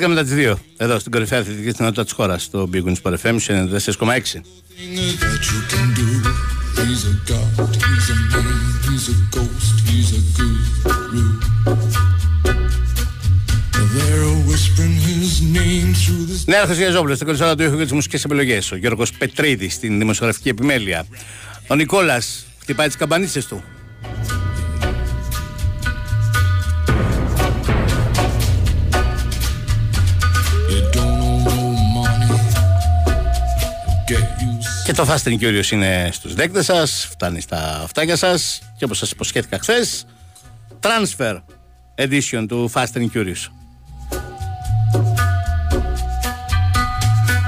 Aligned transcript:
12 0.00 0.06
μετά 0.08 0.24
τι 0.24 0.32
2. 0.36 0.54
Εδώ 0.76 0.98
στην 0.98 1.12
κορυφαία 1.12 1.38
αθλητική 1.38 1.70
συνότητα 1.76 2.04
της 2.04 2.12
χώρας, 2.12 2.42
στο 2.42 2.68
Big 2.72 2.84
Wings 2.84 2.94
Sport 3.02 3.14
FM 3.22 3.38
94,6. 3.38 4.42
Νέα 16.44 16.64
Χρυσιαζόπουλο, 16.64 17.14
στην 17.14 17.26
κορυφαίο 17.26 17.54
του 17.54 17.62
ήχου 17.62 17.76
και 17.76 17.82
τις 17.82 17.92
μουσικές 17.92 18.24
επιλογές. 18.24 18.72
Ο 18.72 18.76
Γιώργος 18.76 19.12
Πετρίδης 19.12 19.74
στην 19.74 19.98
δημοσιογραφική 19.98 20.48
επιμέλεια. 20.48 21.06
Ο 21.66 21.74
Νικόλας 21.74 22.46
χτυπάει 22.60 22.86
τις 22.86 22.96
καμπανίτσες 22.96 23.46
του. 23.46 23.62
Και 34.90 34.96
το 34.96 35.06
Fast 35.08 35.28
and 35.28 35.38
Curious 35.40 35.70
είναι 35.70 36.08
στους 36.12 36.34
δέκτες 36.34 36.64
σας, 36.64 37.08
φτάνει 37.10 37.40
στα 37.40 37.80
αυτάκια 37.82 38.16
σας 38.16 38.60
και 38.76 38.84
όπως 38.84 38.98
σας 38.98 39.10
υποσχέθηκα 39.10 39.58
χθες, 39.58 40.06
transfer 40.80 41.40
edition 41.94 42.44
του 42.48 42.70
Fast 42.74 42.92
and 42.94 43.06
Curious. 43.14 43.42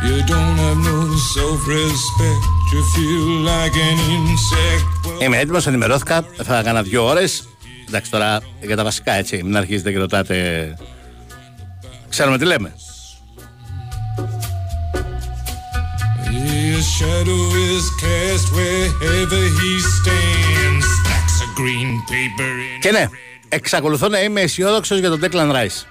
You 0.07 0.19
don't 0.33 0.57
have 0.65 0.79
no 0.91 0.99
self-respect. 1.35 2.43
You 2.73 2.81
feel 2.95 3.27
like 3.53 3.77
an 3.89 3.99
insect. 4.17 4.85
Well, 5.07 5.23
Είμαι 5.23 5.39
έτοιμος, 5.39 5.67
ενημερώθηκα, 5.67 6.25
θα 6.43 6.63
κάνα 6.63 6.83
δύο 6.83 7.05
ώρες. 7.05 7.49
Εντάξει 7.89 8.11
τώρα 8.11 8.41
για 8.61 8.77
τα 8.77 8.85
βασικά 8.85 9.13
έτσι, 9.13 9.43
μην 9.43 9.57
αρχίζετε 9.57 9.93
και 9.93 9.99
ρωτάτε. 9.99 10.77
Ξέρουμε 12.09 12.39
τι 12.39 12.45
λέμε. 12.45 12.73
His 16.83 16.91
shadow 17.01 17.43
is 17.71 17.85
cast 18.05 18.47
wherever 18.57 19.43
he 19.59 19.73
stands. 19.97 20.85
Stacks 20.99 21.37
of 21.45 21.51
green 21.61 21.91
paper 22.11 22.53
in 22.77 22.81
Και 22.81 22.91
ναι, 22.91 23.09
εξακολουθώ 23.49 24.09
να 24.09 24.23
είμαι 24.23 24.41
αισιόδοξος 24.41 24.99
για 24.99 25.09
τον 25.09 25.21
Declan 25.23 25.53
Rice. 25.53 25.87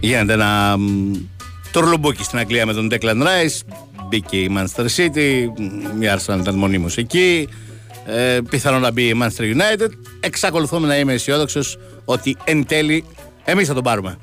Γίνεται 0.00 0.32
ένα 0.32 0.76
μ, 0.78 1.12
τουρλουμπούκι 1.72 2.24
στην 2.24 2.38
Αγγλία 2.38 2.66
με 2.66 2.72
τον 2.72 2.88
Declan 2.92 3.22
Rice. 3.22 3.74
Μπήκε 4.08 4.36
η 4.36 4.50
Manchester 4.56 4.86
City, 4.96 5.46
μ, 5.96 6.02
η 6.02 6.06
Arsenal 6.16 6.38
ήταν 6.40 6.54
μονίμως 6.54 6.96
εκεί. 6.96 7.48
Ε, 8.06 8.38
πιθανό 8.50 8.78
να 8.78 8.90
μπει 8.90 9.02
η 9.02 9.16
Manchester 9.22 9.42
United. 9.42 9.88
Εξακολουθώ 10.20 10.78
να 10.78 10.98
είμαι 10.98 11.12
αισιόδοξος 11.12 11.78
ότι 12.04 12.36
εν 12.44 12.66
τέλει 12.66 13.04
εμείς 13.44 13.68
θα 13.68 13.74
τον 13.74 13.82
πάρουμε. 13.82 14.18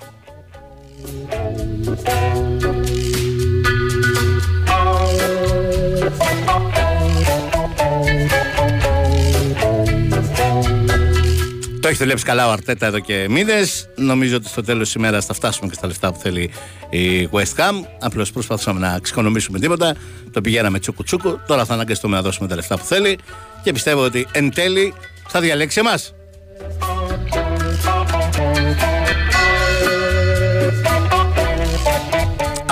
Το 11.81 11.87
έχει 11.87 11.97
δουλέψει 11.97 12.25
καλά 12.25 12.47
ο 12.47 12.51
Αρτέτα 12.51 12.85
εδώ 12.85 12.99
και 12.99 13.27
μήνες. 13.29 13.89
Νομίζω 13.95 14.35
ότι 14.35 14.47
στο 14.47 14.63
τέλος 14.63 14.85
της 14.85 14.93
ημέρας 14.93 15.25
θα 15.25 15.33
φτάσουμε 15.33 15.69
και 15.69 15.73
στα 15.73 15.87
λεφτά 15.87 16.11
που 16.11 16.19
θέλει 16.19 16.51
η 16.89 17.29
West 17.31 17.55
Ham. 17.55 17.85
Απλώς 17.99 18.31
προσπαθήσαμε 18.31 18.79
να 18.79 18.99
ξεκονομήσουμε 18.99 19.59
τίποτα. 19.59 19.95
Το 20.31 20.41
πηγαίναμε 20.41 20.79
τσούκου 20.79 21.03
τσούκου. 21.03 21.39
Τώρα 21.47 21.65
θα 21.65 21.73
αναγκαστούμε 21.73 22.15
να 22.15 22.21
δώσουμε 22.21 22.47
τα 22.47 22.55
λεφτά 22.55 22.77
που 22.77 22.85
θέλει. 22.85 23.17
Και 23.63 23.71
πιστεύω 23.71 24.03
ότι 24.03 24.27
εν 24.31 24.53
τέλει 24.53 24.93
θα 25.27 25.39
διαλέξει 25.39 25.79
εμάς. 25.79 26.13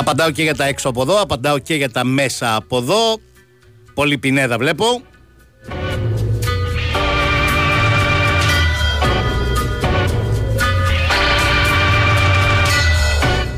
Απαντάω 0.07 0.31
και 0.31 0.43
για 0.43 0.55
τα 0.55 0.65
έξω 0.65 0.89
από 0.89 1.01
εδώ, 1.01 1.21
απαντάω 1.21 1.59
και 1.59 1.75
για 1.75 1.89
τα 1.89 2.03
μέσα 2.03 2.55
από 2.55 2.77
εδώ. 2.77 3.19
Πολύ 3.93 4.17
πινέδα 4.17 4.57
βλέπω. 4.57 5.01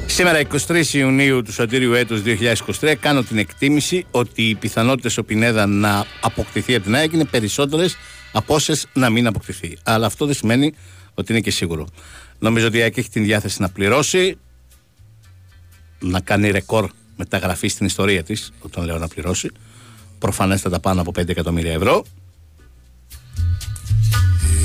Σήμερα 0.05 0.41
23 0.67 0.85
Ιουνίου 0.93 1.41
του 1.41 1.51
Σωτήριου 1.51 1.93
έτους 1.93 2.21
2023 2.81 2.93
κάνω 2.99 3.23
την 3.23 3.37
εκτίμηση 3.37 4.05
ότι 4.11 4.43
οι 4.43 4.55
πιθανότητες 4.55 5.17
ο 5.17 5.23
Πινέδα 5.23 5.65
να 5.65 6.05
αποκτηθεί 6.21 6.75
από 6.75 6.83
την 6.83 6.95
ΑΕΚ 6.95 7.11
είναι 7.11 7.25
περισσότερες 7.25 7.97
από 8.31 8.53
όσες 8.53 8.87
να 8.93 9.09
μην 9.09 9.27
αποκτηθεί. 9.27 9.77
Αλλά 9.83 10.05
αυτό 10.05 10.25
δεν 10.25 10.35
σημαίνει 10.35 10.73
ότι 11.13 11.31
είναι 11.31 11.41
και 11.41 11.51
σίγουρο. 11.51 11.87
Νομίζω 12.39 12.67
ότι 12.67 12.77
η 12.77 12.81
ΑΕΚ 12.81 12.97
έχει 12.97 13.09
την 13.09 13.23
διάθεση 13.23 13.61
να 13.61 13.69
πληρώσει, 13.69 14.37
να 15.99 16.19
κάνει 16.19 16.51
ρεκόρ 16.51 16.89
μεταγραφή 17.15 17.67
στην 17.67 17.85
ιστορία 17.85 18.23
της, 18.23 18.51
όταν 18.59 18.85
λέω 18.85 18.97
να 18.97 19.07
πληρώσει, 19.07 19.49
προφανέστατα 20.19 20.79
πάνω 20.79 21.01
από 21.01 21.11
5 21.19 21.29
εκατομμύρια 21.29 21.73
ευρώ. 21.73 22.05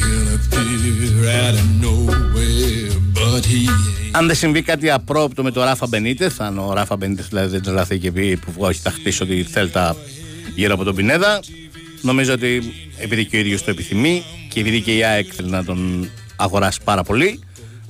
He'll 0.00 0.34
appear 0.36 1.24
out 1.40 1.54
of 1.62 1.66
nowhere, 1.84 2.94
but 3.14 3.44
he 3.44 3.68
ain't. 3.68 3.94
Αν 4.16 4.26
δεν 4.26 4.36
συμβεί 4.36 4.62
κάτι 4.62 4.90
απρόπτο 4.90 5.42
με 5.42 5.50
τον 5.50 5.64
Ράφα 5.64 5.86
Μπενίτεθ, 5.86 6.40
αν 6.40 6.58
ο 6.58 6.72
Ράφα 6.72 6.96
Μπενίτεθ 6.96 7.28
δηλαδή 7.28 7.50
δεν 7.50 7.62
τρελαθεί 7.62 7.98
και 7.98 8.12
πει 8.12 8.36
που 8.36 8.52
όχι 8.56 8.80
θα 8.80 8.90
χτίσω 8.90 9.26
τη 9.26 9.42
Θέλτα 9.42 9.96
γύρω 10.54 10.74
από 10.74 10.84
τον 10.84 10.94
Πινέδα, 10.94 11.40
νομίζω 12.02 12.32
ότι 12.32 12.62
επειδή 12.98 13.24
και 13.24 13.36
ο 13.36 13.38
ίδιος 13.38 13.64
το 13.64 13.70
επιθυμεί 13.70 14.22
και 14.48 14.60
επειδή 14.60 14.80
και 14.80 14.96
η 14.96 15.04
ΑΕΚ 15.04 15.26
θέλει 15.34 15.50
να 15.50 15.64
τον 15.64 16.08
αγοράσει 16.36 16.80
πάρα 16.84 17.02
πολύ, 17.02 17.40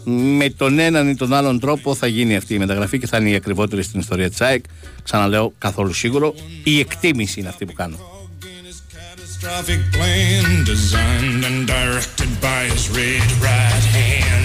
με 0.05 0.51
τον 0.51 0.79
έναν 0.79 1.09
ή 1.09 1.17
τον 1.17 1.33
άλλον 1.33 1.61
τρόπο 1.61 1.95
θα 1.95 2.07
γίνει 2.07 2.37
αυτή 2.37 2.55
η 2.55 2.59
μεταγραφή 2.59 2.99
και 2.99 3.07
θα 3.07 3.17
είναι 3.17 3.31
η 3.31 3.35
ακριβότερη 3.35 3.83
στην 3.83 4.01
ιστορία 4.01 4.31
της 4.31 4.41
ΑΕΚ. 4.41 4.65
Ξαναλέω 5.03 5.53
καθόλου 5.59 5.93
σίγουρο. 5.93 6.35
Η 6.65 6.79
εκτίμηση 6.79 7.41
είναι 7.41 7.49
αυτή 7.49 7.65
που 7.65 7.73
κάνω. 7.73 7.97
In 7.97 8.67
his 8.71 8.81
catastrophic 8.97 9.83
plan, 9.97 10.47
designed 10.73 11.43
and 11.49 11.61
directed 11.75 12.31
by 12.47 12.61
his 12.73 12.85
red 12.97 13.29
right 13.43 13.85
hand. 13.97 14.45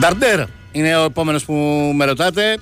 Νταρντέρ 0.00 0.44
είναι 0.72 0.96
ο 0.96 1.04
επόμενος 1.04 1.44
που 1.44 1.54
με 1.94 2.04
ρωτάτε. 2.04 2.58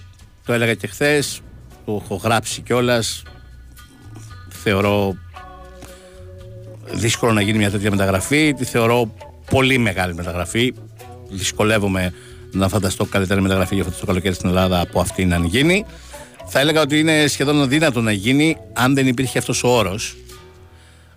Το 0.47 0.53
έλεγα 0.53 0.75
και 0.75 0.87
χθες. 0.87 1.41
Το 1.85 2.01
έχω 2.05 2.15
γράψει 2.15 2.61
κιόλας. 2.61 3.23
Θεωρώ 4.49 5.17
δύσκολο 6.93 7.33
να 7.33 7.41
γίνει 7.41 7.59
μια 7.59 7.71
τέτοια 7.71 7.91
μεταγραφή. 7.91 8.55
Τη 8.55 8.65
θεωρώ 8.65 9.15
πολύ 9.51 9.79
μεγάλη 9.79 10.15
μεταγραφή. 10.15 10.75
Δυσκολεύομαι 11.35 12.13
να 12.53 12.69
φανταστώ 12.69 13.05
καλύτερη 13.05 13.41
μεταγραφή 13.41 13.75
για 13.75 13.85
αυτό 13.85 14.01
το 14.01 14.07
καλοκαίρι 14.07 14.35
στην 14.35 14.49
Ελλάδα 14.49 14.81
από 14.81 15.01
αυτήν 15.01 15.35
αν 15.35 15.45
γίνει. 15.45 15.85
Θα 16.47 16.61
έλεγα 16.61 16.81
ότι 16.81 16.99
είναι 16.99 17.27
σχεδόν 17.27 17.63
αδύνατο 17.63 18.01
να 18.01 18.13
γίνει 18.13 18.57
αν 18.73 18.95
δεν 18.95 19.07
υπήρχε 19.07 19.39
αυτός 19.39 19.65
ο 19.65 19.69
όρος 19.69 20.17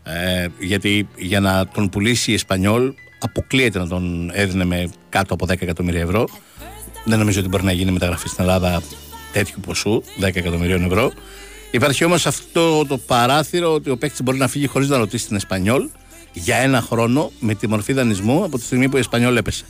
ε, 0.03 0.47
γιατί 0.59 1.07
για 1.17 1.39
να 1.39 1.67
τον 1.67 1.89
πουλήσει 1.89 2.31
η 2.31 2.33
Εσπανιόλ 2.33 2.93
αποκλείεται 3.19 3.79
να 3.79 3.87
τον 3.87 4.31
έδινε 4.33 4.65
με 4.65 4.89
κάτω 5.09 5.33
από 5.33 5.45
10 5.45 5.49
εκατομμύρια 5.49 6.01
ευρώ. 6.01 6.27
Δεν 7.05 7.19
νομίζω 7.19 7.39
ότι 7.39 7.49
μπορεί 7.49 7.63
να 7.63 7.71
γίνει 7.71 7.91
μεταγραφή 7.91 8.27
στην 8.27 8.43
Ελλάδα 8.43 8.81
τέτοιου 9.31 9.59
ποσού, 9.65 10.03
10 10.19 10.35
εκατομμυρίων 10.35 10.83
ευρώ. 10.83 11.11
Υπάρχει 11.71 12.03
όμως 12.03 12.25
αυτό 12.25 12.85
το 12.85 12.97
παράθυρο 12.97 13.73
ότι 13.73 13.89
ο 13.89 13.97
παίκτης 13.97 14.21
μπορεί 14.23 14.37
να 14.37 14.47
φύγει 14.47 14.67
χωρίς 14.67 14.87
να 14.89 14.97
ρωτήσει 14.97 15.27
την 15.27 15.35
Εσπανιόλ 15.35 15.89
για 16.33 16.55
ένα 16.55 16.81
χρόνο 16.81 17.31
με 17.39 17.53
τη 17.53 17.67
μορφή 17.67 17.93
δανεισμού 17.93 18.43
από 18.43 18.57
τη 18.57 18.63
στιγμή 18.63 18.89
που 18.89 18.95
η 18.95 18.99
Εσπανιόλ 18.99 19.37
έπεσε. 19.37 19.65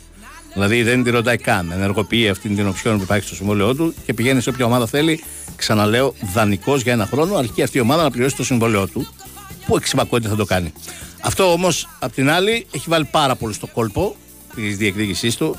Δηλαδή 0.52 0.82
δεν 0.82 1.02
τη 1.02 1.10
ρωτάει 1.10 1.36
καν. 1.36 1.70
Ενεργοποιεί 1.72 2.28
αυτή 2.28 2.48
την 2.48 2.66
οψιόν 2.66 2.96
που 2.96 3.02
υπάρχει 3.02 3.26
στο 3.26 3.34
συμβόλαιό 3.34 3.74
του 3.74 3.94
και 4.06 4.14
πηγαίνει 4.14 4.40
σε 4.40 4.48
όποια 4.48 4.64
ομάδα 4.64 4.86
θέλει. 4.86 5.24
Ξαναλέω, 5.56 6.14
δανεικός 6.32 6.82
για 6.82 6.92
ένα 6.92 7.06
χρόνο, 7.06 7.36
αρκεί 7.36 7.62
αυτή 7.62 7.78
η 7.78 7.80
ομάδα 7.80 8.02
να 8.02 8.10
πληρώσει 8.10 8.36
το 8.36 8.44
συμβόλαιό 8.44 8.86
του. 8.86 9.08
Που 9.66 9.76
εξυπακούεται 9.76 10.28
θα 10.28 10.36
το 10.36 10.44
κάνει. 10.44 10.72
Αυτό 11.20 11.52
όμως, 11.52 11.88
απ' 11.98 12.12
την 12.12 12.30
άλλη, 12.30 12.66
έχει 12.70 12.84
βάλει 12.88 13.04
πάρα 13.04 13.36
πολύ 13.36 13.54
στο 13.54 13.66
κόλπο 13.66 14.16
της 14.54 14.76
διεκδίκησής 14.76 15.36
του. 15.36 15.56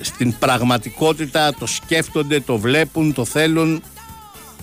Στην 0.00 0.38
πραγματικότητα 0.38 1.54
το 1.58 1.66
σκέφτονται, 1.66 2.40
το 2.40 2.58
βλέπουν, 2.58 3.12
το 3.12 3.24
θέλουν. 3.24 3.82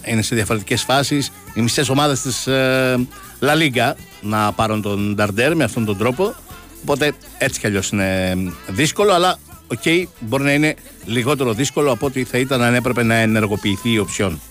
Είναι 0.05 0.21
σε 0.21 0.35
διαφορετικές 0.35 0.81
φάσεις. 0.81 1.31
Οι 1.53 1.61
μισές 1.61 1.89
ομάδες 1.89 2.21
της 2.21 2.47
ε, 2.47 3.07
La 3.39 3.53
Liga 3.57 3.93
να 4.21 4.51
πάρουν 4.51 4.81
τον 4.81 5.15
Νταρντέρ 5.15 5.55
με 5.55 5.63
αυτόν 5.63 5.85
τον 5.85 5.97
τρόπο. 5.97 6.35
Οπότε 6.81 7.11
έτσι 7.37 7.59
κι 7.59 7.67
αλλιώς 7.67 7.89
είναι 7.89 8.35
δύσκολο, 8.67 9.13
αλλά 9.13 9.39
OK, 9.67 9.79
okay, 9.85 10.03
μπορεί 10.19 10.43
να 10.43 10.53
είναι 10.53 10.75
λιγότερο 11.05 11.53
δύσκολο 11.53 11.91
από 11.91 12.05
ό,τι 12.05 12.23
θα 12.23 12.37
ήταν 12.37 12.61
αν 12.61 12.73
έπρεπε 12.73 13.03
να 13.03 13.15
ενεργοποιηθεί 13.15 13.91
η 13.91 13.97
οψιόν. 13.97 14.41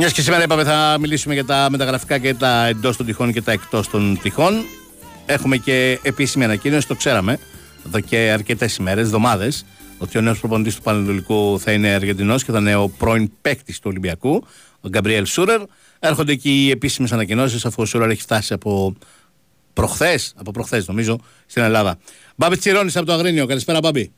Μιας 0.00 0.12
και 0.12 0.22
σήμερα 0.22 0.42
είπαμε 0.42 0.64
θα 0.64 0.96
μιλήσουμε 1.00 1.34
για 1.34 1.44
τα 1.44 1.66
μεταγραφικά 1.70 2.18
και 2.18 2.34
τα 2.34 2.66
εντός 2.66 2.96
των 2.96 3.06
τυχών 3.06 3.32
και 3.32 3.42
τα 3.42 3.52
εκτός 3.52 3.88
των 3.88 4.18
τυχών. 4.22 4.64
Έχουμε 5.26 5.56
και 5.56 5.98
επίσημη 6.02 6.44
ανακοίνωση, 6.44 6.86
το 6.86 6.94
ξέραμε 6.94 7.38
εδώ 7.86 8.00
και 8.00 8.16
αρκετές 8.16 8.76
ημέρες, 8.76 9.04
εβδομάδες, 9.04 9.64
ότι 9.98 10.18
ο 10.18 10.20
νέος 10.20 10.38
προπονητής 10.38 10.76
του 10.76 10.82
Πανετολικού 10.82 11.60
θα 11.60 11.72
είναι 11.72 11.88
Αργεντινός 11.88 12.44
και 12.44 12.52
θα 12.52 12.58
είναι 12.58 12.74
ο 12.74 12.88
πρώην 12.88 13.30
παίκτης 13.40 13.76
του 13.78 13.86
Ολυμπιακού, 13.90 14.46
ο 14.80 14.88
Γκαμπριέλ 14.88 15.26
Σούρερ. 15.26 15.60
Έρχονται 15.98 16.34
και 16.34 16.48
οι 16.48 16.70
επίσημες 16.70 17.12
ανακοινώσεις, 17.12 17.64
αφού 17.64 17.82
ο 17.82 17.84
Σούρερ 17.84 18.10
έχει 18.10 18.20
φτάσει 18.20 18.52
από 18.52 18.96
προχθές, 19.72 20.34
από 20.36 20.50
προχθές 20.50 20.88
νομίζω, 20.88 21.20
στην 21.46 21.62
Ελλάδα. 21.62 21.98
Μπάμπη 22.36 22.56
Τσιρόνης 22.56 22.96
από 22.96 23.06
το 23.06 23.12
Αγρίνιο. 23.12 23.46
Καλησπέρα, 23.46 23.78
Μπάμπη. 23.78 24.12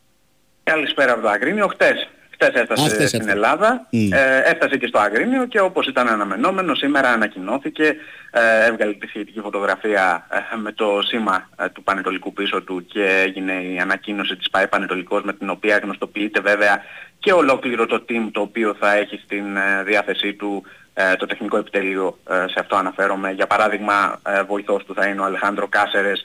Καλησπέρα 0.63 1.13
από 1.13 1.23
το 1.23 1.29
Αγρίνιο. 1.29 1.67
Χτες 1.67 2.09
Χθες 2.43 2.61
έφτασε 2.61 3.07
στην 3.07 3.29
Ελλάδα, 3.29 3.87
ε, 3.91 4.51
έφτασε 4.51 4.77
και 4.77 4.87
στο 4.87 4.99
Αγρίνιο 4.99 5.47
και 5.47 5.61
όπως 5.61 5.87
ήταν 5.87 6.09
αναμενόμενο 6.09 6.75
σήμερα 6.75 7.09
ανακοινώθηκε, 7.09 7.97
ε, 8.31 8.67
έβγαλε 8.67 8.93
τη 8.93 9.07
σχετική 9.07 9.41
φωτογραφία 9.41 10.27
ε, 10.31 10.57
με 10.57 10.73
το 10.73 11.03
σήμα 11.03 11.49
ε, 11.57 11.69
του 11.69 11.83
Πανετολικού 11.83 12.33
πίσω 12.33 12.63
του 12.63 12.87
και 12.87 13.23
έγινε 13.27 13.53
η 13.53 13.79
ανακοίνωση 13.79 14.37
της 14.37 14.51
ΠαΕ 14.51 14.67
Πανετολικός 14.67 15.23
με 15.23 15.33
την 15.33 15.51
οποία 15.51 15.79
γνωστοποιείται 15.83 16.41
βέβαια 16.41 16.83
και 17.19 17.33
ολόκληρο 17.33 17.87
το 17.87 18.05
team 18.09 18.29
το 18.33 18.41
οποίο 18.41 18.77
θα 18.81 18.95
έχει 18.95 19.21
στην 19.25 19.45
διάθεσή 19.85 20.35
του 20.35 20.63
ε, 20.65 20.80
το 21.19 21.27
τεχνικό 21.27 21.57
επιτελείο, 21.57 22.19
ε, 22.31 22.35
σε 22.35 22.61
αυτό 22.61 22.77
αναφέρομαι. 22.77 23.31
Για 23.31 23.47
παράδειγμα, 23.47 24.21
ε, 24.27 24.43
βοηθός 24.43 24.85
του 24.85 24.95
θα 24.95 25.07
είναι 25.07 25.21
ο 25.21 25.25
Αλεχάνδρο 25.25 25.69
Κάσερες, 25.69 26.25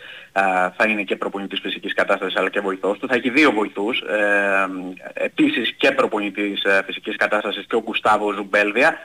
θα 0.78 0.88
είναι 0.88 1.04
και 1.04 1.16
προπονητής 1.16 1.60
φυσικής 1.60 1.94
κατάστασης 1.94 2.36
αλλά 2.36 2.50
και 2.50 2.60
βοηθός 2.60 3.00
του. 3.00 3.08
Θα 3.08 3.16
έχει 3.16 3.30
δύο 3.30 3.52
βοηθούς, 3.52 4.04
επίσης 5.14 5.74
και 5.78 5.92
προπονητής 5.92 6.66
φυσικής 6.86 7.16
κατάστασης 7.16 7.66
και 7.66 7.76
ο 7.76 7.82
Γκουστάβο 7.82 8.32
Ζουμπέλδια. 8.32 8.98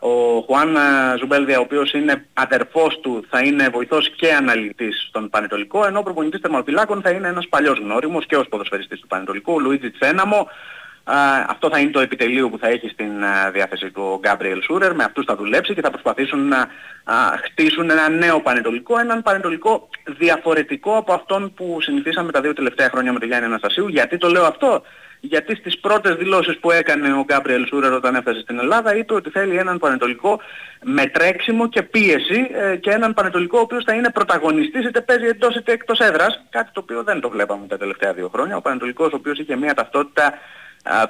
Ο 0.00 0.40
Χουάν 0.40 0.76
Ζουμπέλδια, 1.18 1.58
ο 1.58 1.62
οποίος 1.62 1.92
είναι 1.92 2.26
αδερφός 2.32 3.00
του, 3.00 3.24
θα 3.30 3.40
είναι 3.40 3.68
βοηθός 3.68 4.10
και 4.10 4.32
αναλυτής 4.32 5.06
στον 5.08 5.30
Πανετολικό, 5.30 5.86
ενώ 5.86 5.98
ο 5.98 6.02
προπονητής 6.02 6.40
τερματοφυλάκων 6.40 7.00
θα 7.02 7.10
είναι 7.10 7.28
ένας 7.28 7.48
παλιός 7.48 7.78
γνώριμος 7.78 8.26
και 8.26 8.36
ως 8.36 8.48
ποδοσφαιριστής 8.48 9.00
του 9.00 9.06
Πανετολικού, 9.06 9.52
ο 9.52 9.58
Λουίτζι 9.58 9.90
Τσέναμο, 9.90 10.48
αυτό 11.46 11.70
θα 11.70 11.78
είναι 11.78 11.90
το 11.90 12.00
επιτελείο 12.00 12.50
που 12.50 12.58
θα 12.58 12.68
έχει 12.68 12.88
στην 12.88 13.10
διάθεση 13.52 13.90
του 13.90 14.02
ο 14.02 14.18
Γκάμπριελ 14.18 14.62
Σούρερ. 14.62 14.94
Με 14.94 15.04
αυτούς 15.04 15.24
θα 15.24 15.36
δουλέψει 15.36 15.74
και 15.74 15.80
θα 15.80 15.90
προσπαθήσουν 15.90 16.48
να 16.48 16.68
χτίσουν 17.44 17.90
ένα 17.90 18.08
νέο 18.08 18.40
Πανετολικό, 18.40 18.98
έναν 18.98 19.22
Πανετολικό 19.22 19.88
διαφορετικό 20.18 20.96
από 20.96 21.12
αυτόν 21.12 21.54
που 21.54 21.78
συνηθίσαμε 21.80 22.32
τα 22.32 22.40
δύο 22.40 22.52
τελευταία 22.52 22.88
χρόνια 22.88 23.12
με 23.12 23.18
τον 23.18 23.28
Γιάννη 23.28 23.46
Αναστασίου. 23.46 23.88
Γιατί 23.88 24.18
το 24.18 24.28
λέω 24.28 24.44
αυτό, 24.44 24.82
γιατί 25.24 25.54
στις 25.54 25.78
πρώτες 25.78 26.16
δηλώσεις 26.16 26.58
που 26.58 26.70
έκανε 26.70 27.12
ο 27.12 27.24
Γκάμπριελ 27.24 27.66
Σούρερ 27.66 27.92
όταν 27.92 28.14
έφτασε 28.14 28.40
στην 28.40 28.58
Ελλάδα 28.58 28.96
είπε 28.96 29.14
ότι 29.14 29.30
θέλει 29.30 29.56
έναν 29.56 29.78
πανετολικό 29.78 30.40
με 30.82 31.06
τρέξιμο 31.06 31.68
και 31.68 31.82
πίεση 31.82 32.50
ε, 32.52 32.76
και 32.76 32.90
έναν 32.90 33.14
πανετολικό 33.14 33.58
ο 33.58 33.60
οποίος 33.60 33.84
θα 33.84 33.94
είναι 33.94 34.10
πρωταγωνιστής 34.10 34.84
είτε 34.84 35.00
παίζει 35.00 35.26
εντός 35.26 35.54
είτε 35.54 35.72
εκτός 35.72 35.98
έδρας, 35.98 36.44
κάτι 36.50 36.70
το 36.72 36.80
οποίο 36.80 37.02
δεν 37.02 37.20
το 37.20 37.30
βλέπαμε 37.30 37.66
τα 37.66 37.78
τελευταία 37.78 38.12
δύο 38.12 38.28
χρόνια. 38.28 38.56
Ο 38.56 38.60
πανετολικός 38.60 39.12
ο 39.12 39.16
οποίος 39.16 39.38
είχε 39.38 39.56
μια 39.56 39.74
ταυτότητα 39.74 40.38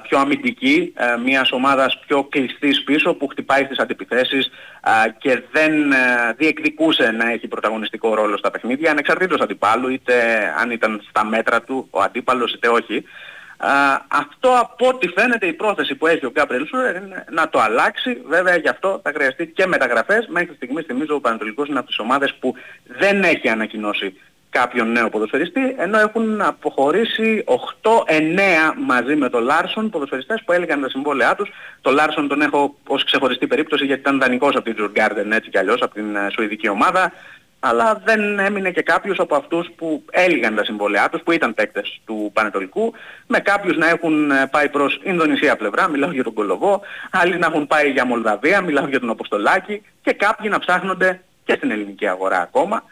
πιο 0.01 0.19
αμυντική, 0.19 0.93
μιας 1.23 1.51
ομάδας 1.51 1.99
πιο 2.07 2.23
κλειστής 2.23 2.83
πίσω 2.83 3.13
που 3.13 3.27
χτυπάει 3.27 3.63
στις 3.63 3.79
αντιπιθέσεις 3.79 4.51
και 5.17 5.41
δεν 5.51 5.73
διεκδικούσε 6.37 7.11
να 7.11 7.31
έχει 7.31 7.47
πρωταγωνιστικό 7.47 8.15
ρόλο 8.15 8.37
στα 8.37 8.51
παιχνίδια 8.51 8.91
ανεξαρτήτως 8.91 9.39
αντιπάλου 9.39 9.89
είτε 9.89 10.13
αν 10.57 10.71
ήταν 10.71 11.01
στα 11.09 11.25
μέτρα 11.25 11.61
του 11.61 11.87
ο 11.89 12.01
αντίπαλος 12.01 12.53
είτε 12.53 12.67
όχι. 12.67 13.03
αυτό 14.07 14.49
από 14.59 14.87
ό,τι 14.87 15.07
φαίνεται 15.07 15.47
η 15.47 15.53
πρόθεση 15.53 15.95
που 15.95 16.07
έχει 16.07 16.25
ο 16.25 16.31
Γκάμπρελ 16.31 16.67
Σούρερ 16.67 16.95
είναι 16.95 17.25
να 17.31 17.49
το 17.49 17.59
αλλάξει. 17.59 18.21
Βέβαια 18.27 18.55
γι' 18.55 18.69
αυτό 18.69 18.99
θα 19.03 19.11
χρειαστεί 19.15 19.47
και 19.47 19.67
μεταγραφές. 19.67 20.27
Μέχρι 20.27 20.53
στιγμής 20.55 20.85
θυμίζω 20.85 21.15
ο 21.15 21.19
Πανατολικός 21.19 21.67
είναι 21.67 21.79
από 21.79 21.87
τις 21.87 21.99
ομάδες 21.99 22.33
που 22.33 22.53
δεν 22.99 23.23
έχει 23.23 23.49
ανακοινώσει 23.49 24.13
κάποιον 24.53 24.91
νέο 24.91 25.09
ποδοσφαιριστή, 25.09 25.75
ενώ 25.77 25.99
έχουν 25.99 26.41
αποχωρήσει 26.41 27.43
8-9 27.47 27.89
μαζί 28.85 29.15
με 29.15 29.29
τον 29.29 29.43
Λάρσον 29.43 29.89
ποδοσφαιριστές 29.89 30.41
που 30.45 30.51
έλεγαν 30.51 30.81
τα 30.81 30.89
συμβόλαιά 30.89 31.35
τους. 31.35 31.49
Το 31.81 31.91
Λάρσον 31.91 32.27
τον 32.27 32.41
έχω 32.41 32.75
ως 32.87 33.03
ξεχωριστή 33.03 33.47
περίπτωση 33.47 33.85
γιατί 33.85 34.01
ήταν 34.01 34.19
δανεικός 34.19 34.55
από 34.55 34.63
την 34.63 34.75
Τζουργκάρντεν 34.75 35.31
έτσι 35.31 35.49
κι 35.49 35.57
αλλιώς, 35.57 35.81
από 35.81 35.93
την 35.93 36.15
ε, 36.15 36.29
Σουηδική 36.33 36.69
ομάδα. 36.69 37.11
Αλλά 37.59 38.01
δεν 38.05 38.39
έμεινε 38.39 38.71
και 38.71 38.81
κάποιος 38.81 39.19
από 39.19 39.35
αυτούς 39.35 39.71
που 39.75 40.03
έλεγαν 40.11 40.55
τα 40.55 40.63
συμβόλαιά 40.63 41.09
τους, 41.09 41.21
που 41.21 41.31
ήταν 41.31 41.53
παίκτες 41.53 42.01
του 42.05 42.29
Πανετολικού, 42.33 42.93
με 43.27 43.39
κάποιους 43.39 43.77
να 43.77 43.89
έχουν 43.89 44.31
ε, 44.31 44.47
πάει 44.51 44.69
προς 44.69 44.99
Ινδονησία 45.03 45.55
πλευρά, 45.55 45.87
μιλάω 45.87 46.11
για 46.11 46.23
τον 46.23 46.33
Κολοβό, 46.33 46.81
άλλοι 47.11 47.37
να 47.37 47.47
έχουν 47.47 47.67
πάει 47.67 47.91
για 47.91 48.05
Μολδαβία, 48.05 48.61
μιλάω 48.61 48.87
για 48.87 48.99
τον 48.99 49.09
Αποστολάκη 49.09 49.81
και 50.01 50.13
κάποιοι 50.13 50.49
να 50.51 50.59
ψάχνονται 50.59 51.21
και 51.45 51.53
στην 51.53 51.71
ελληνική 51.71 52.07
αγορά 52.07 52.41
ακόμα. 52.41 52.83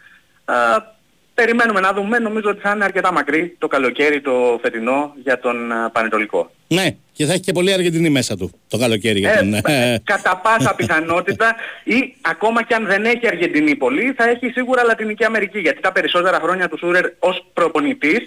Ε, 1.42 1.44
περιμένουμε 1.44 1.80
να 1.80 1.92
δούμε. 1.92 2.18
Νομίζω 2.18 2.50
ότι 2.50 2.60
θα 2.60 2.72
είναι 2.74 2.84
αρκετά 2.84 3.12
μακρύ 3.12 3.56
το 3.58 3.66
καλοκαίρι 3.66 4.20
το 4.20 4.58
φετινό 4.62 5.12
για 5.22 5.38
τον 5.38 5.56
Πανετολικό. 5.92 6.50
Ναι, 6.68 6.96
και 7.12 7.24
θα 7.24 7.32
έχει 7.32 7.40
και 7.40 7.52
πολύ 7.52 7.72
Αργεντινή 7.72 8.10
μέσα 8.10 8.36
του 8.36 8.50
το 8.68 8.78
καλοκαίρι 8.78 9.18
για 9.18 9.32
ε, 9.32 9.36
τον... 9.36 9.54
Ε, 9.54 10.00
κατά 10.04 10.36
πάσα 10.36 10.74
πιθανότητα 10.74 11.54
ή 11.84 12.14
ακόμα 12.20 12.62
και 12.62 12.74
αν 12.74 12.86
δεν 12.86 13.04
έχει 13.04 13.26
Αργεντινή 13.26 13.76
πολύ 13.76 14.12
θα 14.16 14.28
έχει 14.28 14.48
σίγουρα 14.48 14.84
Λατινική 14.84 15.24
Αμερική 15.24 15.58
γιατί 15.58 15.80
τα 15.80 15.92
περισσότερα 15.92 16.38
χρόνια 16.42 16.68
του 16.68 16.78
Σούρερ 16.78 17.04
ως 17.18 17.46
προπονητής 17.52 18.20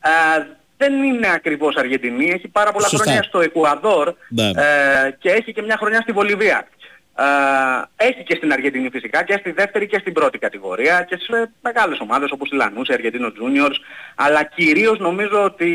α, 0.00 0.10
δεν 0.76 1.02
είναι 1.02 1.28
ακριβώς 1.34 1.76
Αργεντινή, 1.76 2.30
έχει 2.30 2.48
πάρα 2.48 2.72
πολλά 2.72 2.88
χρόνια 2.88 3.22
στο 3.22 3.40
Εκουαδόρ 3.40 4.14
ναι. 4.28 4.48
ε, 4.48 5.16
και 5.18 5.30
έχει 5.30 5.52
και 5.52 5.62
μια 5.62 5.76
χρονιά 5.76 6.00
στη 6.00 6.12
Βολιβία 6.12 6.68
έχει 7.96 8.22
και 8.22 8.34
στην 8.34 8.52
Αργεντινή 8.52 8.90
φυσικά 8.90 9.24
και 9.24 9.36
στη 9.40 9.50
δεύτερη 9.50 9.86
και 9.86 9.98
στην 9.98 10.12
πρώτη 10.12 10.38
κατηγορία 10.38 11.06
και 11.08 11.16
σε 11.16 11.50
μεγάλες 11.62 12.00
ομάδες 12.00 12.30
όπως 12.30 12.50
η 12.50 12.54
Λανούς, 12.54 12.88
η 12.88 12.92
Αργεντίνο 12.92 13.28
Juniors 13.28 13.76
αλλά 14.14 14.44
κυρίως 14.44 14.98
νομίζω 14.98 15.44
ότι 15.44 15.68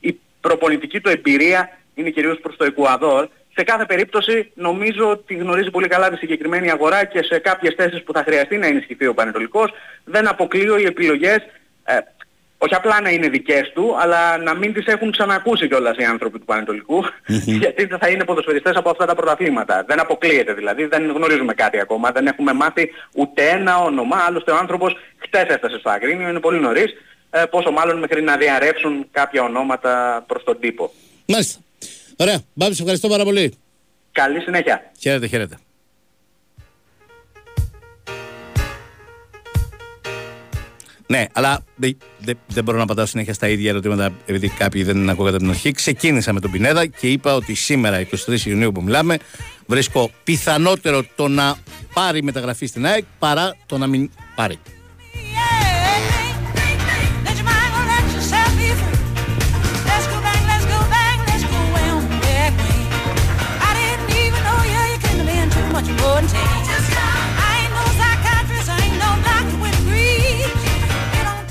η 0.00 0.20
προπονητική 0.40 1.00
του 1.00 1.08
εμπειρία 1.08 1.70
είναι 1.94 2.10
κυρίως 2.10 2.38
προς 2.38 2.56
το 2.56 2.64
Εκουαδόρ. 2.64 3.28
Σε 3.54 3.64
κάθε 3.64 3.84
περίπτωση 3.84 4.50
νομίζω 4.54 5.10
ότι 5.10 5.34
γνωρίζει 5.34 5.70
πολύ 5.70 5.88
καλά 5.88 6.10
τη 6.10 6.16
συγκεκριμένη 6.16 6.70
αγορά 6.70 7.04
και 7.04 7.22
σε 7.22 7.38
κάποιες 7.38 7.74
θέσεις 7.74 8.02
που 8.02 8.12
θα 8.12 8.22
χρειαστεί 8.22 8.56
να 8.56 8.66
ενισχυθεί 8.66 9.06
ο 9.06 9.14
Πανετολικός 9.14 9.72
δεν 10.04 10.28
αποκλείω 10.28 10.78
οι 10.78 10.84
επιλογές 10.84 11.38
ε, 11.84 11.98
όχι 12.66 12.74
απλά 12.74 13.00
να 13.00 13.10
είναι 13.10 13.28
δικές 13.28 13.70
του, 13.74 13.96
αλλά 14.00 14.38
να 14.38 14.54
μην 14.54 14.72
τις 14.72 14.86
έχουν 14.86 15.10
ξανακούσει 15.10 15.68
κιόλας 15.68 15.96
οι 15.96 16.04
άνθρωποι 16.04 16.38
του 16.38 16.44
Πανετολικού, 16.44 17.04
γιατί 17.62 17.86
θα 18.00 18.08
είναι 18.08 18.24
ποδοσφαιριστές 18.24 18.76
από 18.76 18.90
αυτά 18.90 19.06
τα 19.06 19.14
πρωταθλήματα. 19.14 19.84
Δεν 19.88 20.00
αποκλείεται 20.00 20.52
δηλαδή, 20.52 20.84
δεν 20.84 21.10
γνωρίζουμε 21.10 21.54
κάτι 21.54 21.80
ακόμα, 21.80 22.10
δεν 22.10 22.26
έχουμε 22.26 22.52
μάθει 22.52 22.90
ούτε 23.14 23.48
ένα 23.48 23.78
όνομα, 23.78 24.16
άλλωστε 24.26 24.50
ο 24.50 24.56
άνθρωπος 24.56 24.96
χτες 25.18 25.46
έφτασε 25.48 25.78
στο 25.78 25.90
Αγρίνιο, 25.90 26.28
είναι 26.28 26.40
πολύ 26.40 26.60
νωρίς, 26.60 26.94
ε, 27.30 27.44
πόσο 27.50 27.70
μάλλον 27.70 27.98
μέχρι 27.98 28.22
να 28.22 28.36
διαρρεύσουν 28.36 29.06
κάποια 29.10 29.42
ονόματα 29.42 30.24
προς 30.26 30.44
τον 30.44 30.60
τύπο. 30.60 30.92
Μάλιστα. 31.26 31.60
Ωραία. 32.16 32.38
Μπάμπη, 32.54 32.76
ευχαριστώ 32.78 33.08
πάρα 33.08 33.24
πολύ. 33.24 33.54
Καλή 34.12 34.40
συνέχεια. 34.40 34.90
Χαίρετε, 34.98 35.26
χαίρετε. 35.26 35.56
Ναι, 41.06 41.24
αλλά 41.32 41.64
δεν, 41.76 41.98
δεν, 42.48 42.64
μπορώ 42.64 42.76
να 42.76 42.82
απαντάω 42.82 43.06
συνέχεια 43.06 43.34
στα 43.34 43.48
ίδια 43.48 43.70
ερωτήματα 43.70 44.12
επειδή 44.26 44.48
κάποιοι 44.48 44.82
δεν 44.82 45.10
ακούγατε 45.10 45.36
την 45.36 45.48
αρχή. 45.48 45.72
Ξεκίνησα 45.72 46.32
με 46.32 46.40
τον 46.40 46.50
Πινέδα 46.50 46.86
και 46.86 47.10
είπα 47.10 47.34
ότι 47.34 47.54
σήμερα, 47.54 48.06
23 48.26 48.40
Ιουνίου 48.44 48.72
που 48.72 48.82
μιλάμε, 48.82 49.18
βρίσκω 49.66 50.10
πιθανότερο 50.24 51.04
το 51.14 51.28
να 51.28 51.56
πάρει 51.94 52.22
μεταγραφή 52.22 52.66
στην 52.66 52.86
ΑΕΚ 52.86 53.04
παρά 53.18 53.56
το 53.66 53.78
να 53.78 53.86
μην 53.86 54.10
πάρει. 54.34 54.58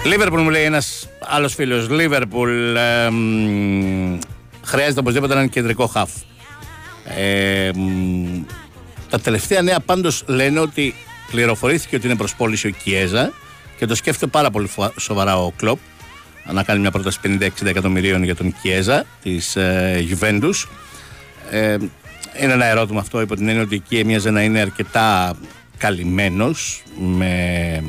Λίβερπουλ 0.06 0.42
μου 0.42 0.50
λέει 0.50 0.64
ένας 0.64 1.10
άλλος 1.20 1.54
φίλος. 1.54 1.90
Λίβερπουλ 1.90 2.76
χρειάζεται 4.64 5.00
οπωσδήποτε 5.00 5.34
έναν 5.34 5.50
κεντρικό 5.50 5.88
χαφ. 5.88 6.10
Ε, 7.18 7.72
τα 9.10 9.20
τελευταία 9.20 9.62
νέα 9.62 9.80
πάντως 9.80 10.24
λένε 10.28 10.60
ότι 10.60 10.96
πληροφορήθηκε 11.32 11.96
ότι 11.96 12.06
είναι 12.06 12.16
προς 12.16 12.36
πώληση 12.36 12.68
ο 12.68 12.70
Κιέζα 12.70 13.32
και 13.78 13.86
το 13.86 13.96
σκέφτεται 13.96 14.32
πάρα 14.32 14.52
πολύ 14.52 14.70
σοβαρά 15.00 15.38
ο 15.38 15.52
Κλοπ 15.52 15.80
να 16.52 16.64
κάνει 16.64 16.80
μια 16.80 16.92
πρόταση 16.92 17.20
50-60 17.24 17.50
εκατομμυρίων 17.66 18.24
για 18.24 18.36
τον 18.36 18.56
Κιέζα 18.62 19.06
της 19.24 19.56
ε, 19.56 20.06
Juventus. 20.10 20.68
Ε, 21.50 21.78
είναι 22.42 22.54
ένα 22.54 22.66
ερώτημα 22.66 23.00
αυτό 23.00 23.22
υπό 23.22 23.36
την 23.36 23.48
έννοια 23.48 23.64
ότι 23.64 23.76
εκεί 23.76 23.98
έμοιαζε 23.98 24.30
να 24.30 24.42
είναι 24.42 24.60
αρκετά 24.60 25.36
καλυμμένος 25.78 26.84
με 26.98 27.84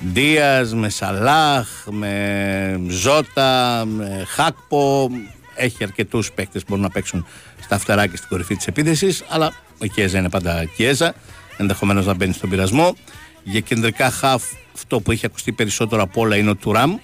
Δίας, 0.00 0.74
με 0.74 0.88
Σαλάχ, 0.88 1.68
με 1.90 2.80
Ζώτα, 2.88 3.84
με 3.86 4.24
Χάκπο. 4.28 5.10
Έχει 5.54 5.84
αρκετούς 5.84 6.32
παίκτες 6.32 6.62
που 6.62 6.66
μπορούν 6.68 6.84
να 6.84 6.90
παίξουν 6.90 7.26
στα 7.60 7.78
φτεράκια 7.78 8.16
στην 8.16 8.28
κορυφή 8.28 8.56
της 8.56 8.66
επίθεσης. 8.66 9.24
Αλλά 9.28 9.52
ο 9.78 9.86
Κιέζα 9.86 10.18
είναι 10.18 10.30
πάντα 10.30 10.64
Κιέζα. 10.64 11.14
Ενδεχομένως 11.56 12.06
να 12.06 12.14
μπαίνει 12.14 12.32
στον 12.32 12.50
πειρασμό. 12.50 12.96
Για 13.42 13.60
κεντρικά 13.60 14.10
χαφ, 14.10 14.42
αυτό 14.74 15.00
που 15.00 15.12
έχει 15.12 15.26
ακουστεί 15.26 15.52
περισσότερο 15.52 16.02
από 16.02 16.20
όλα 16.20 16.36
είναι 16.36 16.50
ο 16.50 16.56
Τουράμ. 16.56 16.96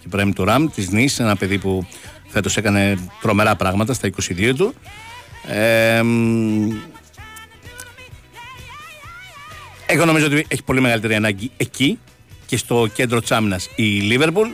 Και 0.00 0.08
πρέπει 0.08 0.32
Τουράμ 0.32 0.68
της 0.68 0.90
Νης, 0.90 1.18
ένα 1.18 1.36
παιδί 1.36 1.58
που 1.58 1.86
φέτος 2.28 2.56
έκανε 2.56 2.98
τρομερά 3.20 3.56
πράγματα 3.56 3.92
στα 3.92 4.10
22 4.28 4.54
του. 4.56 4.74
Ε, 5.48 6.02
εγώ 9.86 10.04
νομίζω 10.04 10.26
ότι 10.26 10.44
έχει 10.48 10.62
πολύ 10.62 10.80
μεγαλύτερη 10.80 11.14
ανάγκη 11.14 11.50
εκεί 11.56 11.98
και 12.52 12.58
στο 12.58 12.88
κέντρο 12.94 13.20
της 13.20 13.32
άμυνας 13.32 13.68
η 13.74 13.82
Λίβερπουλ. 13.82 14.48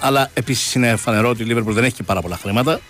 Αλλά 0.00 0.30
επίσης 0.34 0.74
είναι 0.74 0.96
φανερό 0.96 1.28
ότι 1.28 1.42
η 1.42 1.46
Λίβερπουλ 1.46 1.74
δεν 1.74 1.84
έχει 1.84 1.94
και 1.94 2.02
πάρα 2.02 2.20
πολλά 2.20 2.36
χρήματα. 2.36 2.80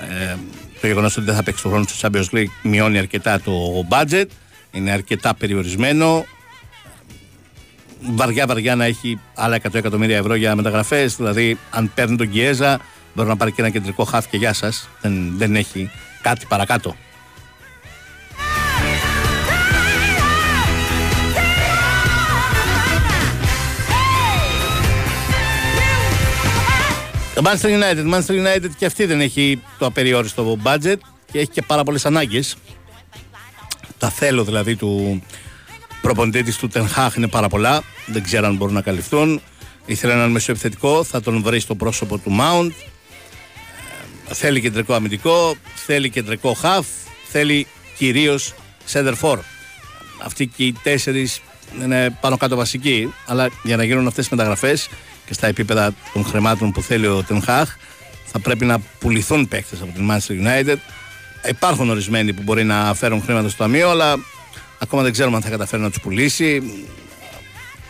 Ε, 0.00 0.36
το 0.80 0.86
γεγονός 0.86 1.16
ότι 1.16 1.26
δεν 1.26 1.34
θα 1.34 1.42
παίξει 1.42 1.62
το 1.62 1.68
χρόνο 1.68 1.84
στο 1.88 2.08
Champions 2.08 2.36
League 2.36 2.50
μειώνει 2.62 2.98
αρκετά 2.98 3.40
το 3.40 3.52
budget. 3.88 4.24
Είναι 4.70 4.90
αρκετά 4.90 5.34
περιορισμένο. 5.34 6.24
Βαριά 8.00 8.46
βαριά 8.46 8.76
να 8.76 8.84
έχει 8.84 9.20
άλλα 9.34 9.56
100 9.56 9.74
εκατομμύρια 9.74 10.16
ευρώ 10.16 10.34
για 10.34 10.54
μεταγραφές. 10.54 11.16
Δηλαδή, 11.16 11.58
αν 11.70 11.90
παίρνει 11.94 12.16
τον 12.16 12.30
Κιέζα, 12.30 12.80
μπορεί 13.14 13.28
να 13.28 13.36
πάρει 13.36 13.52
και 13.52 13.60
ένα 13.60 13.70
κεντρικό 13.70 14.04
χάφ 14.04 14.28
και 14.28 14.36
γεια 14.36 14.52
σας. 14.52 14.88
Δεν, 15.00 15.32
δεν 15.36 15.56
έχει 15.56 15.90
κάτι 16.22 16.46
παρακάτω. 16.48 16.96
Το 27.42 27.50
Manchester 27.50 27.68
United, 27.68 28.14
Manchester 28.14 28.46
United 28.46 28.70
και 28.76 28.86
αυτή 28.86 29.04
δεν 29.04 29.20
έχει 29.20 29.62
το 29.78 29.86
απεριόριστο 29.86 30.58
budget 30.64 30.96
και 31.32 31.38
έχει 31.38 31.48
και 31.48 31.62
πάρα 31.62 31.82
πολλές 31.84 32.06
ανάγκες. 32.06 32.56
Τα 33.98 34.10
θέλω 34.10 34.44
δηλαδή 34.44 34.76
του 34.76 35.22
προπονητή 36.02 36.42
της 36.42 36.56
του 36.56 36.68
Τενχάχ 36.68 37.14
είναι 37.14 37.28
πάρα 37.28 37.48
πολλά. 37.48 37.82
Δεν 38.06 38.22
ξέρω 38.22 38.46
αν 38.46 38.56
μπορούν 38.56 38.74
να 38.74 38.80
καλυφθούν. 38.80 39.40
Ήθελε 39.86 40.12
έναν 40.12 40.30
μεσοεπιθετικό, 40.30 41.04
θα 41.04 41.20
τον 41.20 41.42
βρει 41.42 41.60
στο 41.60 41.74
πρόσωπο 41.74 42.18
του 42.18 42.36
Mount. 42.40 42.70
Ε, 44.28 44.34
θέλει 44.34 44.60
κεντρικό 44.60 44.94
αμυντικό, 44.94 45.54
θέλει 45.74 46.10
κεντρικό 46.10 46.56
half, 46.62 46.84
θέλει 47.28 47.66
κυρίως 47.96 48.54
center 48.92 49.14
for. 49.20 49.38
Αυτοί 50.22 50.46
και 50.46 50.64
οι 50.64 50.72
τέσσερις 50.82 51.40
είναι 51.82 52.18
πάνω 52.20 52.36
κάτω 52.36 52.56
βασικοί, 52.56 53.12
αλλά 53.26 53.48
για 53.62 53.76
να 53.76 53.84
γίνουν 53.84 54.06
αυτές 54.06 54.28
τις 54.28 54.36
μεταγραφές 54.36 54.88
και 55.30 55.36
στα 55.36 55.46
επίπεδα 55.46 55.94
των 56.12 56.24
χρημάτων 56.24 56.72
που 56.72 56.82
θέλει 56.82 57.06
ο 57.06 57.22
Τενχάχ 57.22 57.76
θα 58.24 58.38
πρέπει 58.38 58.64
να 58.64 58.78
πουληθούν 58.98 59.48
παίκτες 59.48 59.80
από 59.80 59.92
την 59.92 60.10
Manchester 60.10 60.46
United. 60.46 60.76
Υπάρχουν 61.48 61.90
ορισμένοι 61.90 62.32
που 62.32 62.42
μπορεί 62.42 62.64
να 62.64 62.94
φέρουν 62.94 63.22
χρήματα 63.22 63.48
στο 63.48 63.58
ταμείο, 63.58 63.90
αλλά 63.90 64.18
ακόμα 64.78 65.02
δεν 65.02 65.12
ξέρουμε 65.12 65.36
αν 65.36 65.42
θα 65.42 65.48
καταφέρει 65.50 65.82
να 65.82 65.88
τους 65.90 66.00
πουλήσει. 66.00 66.62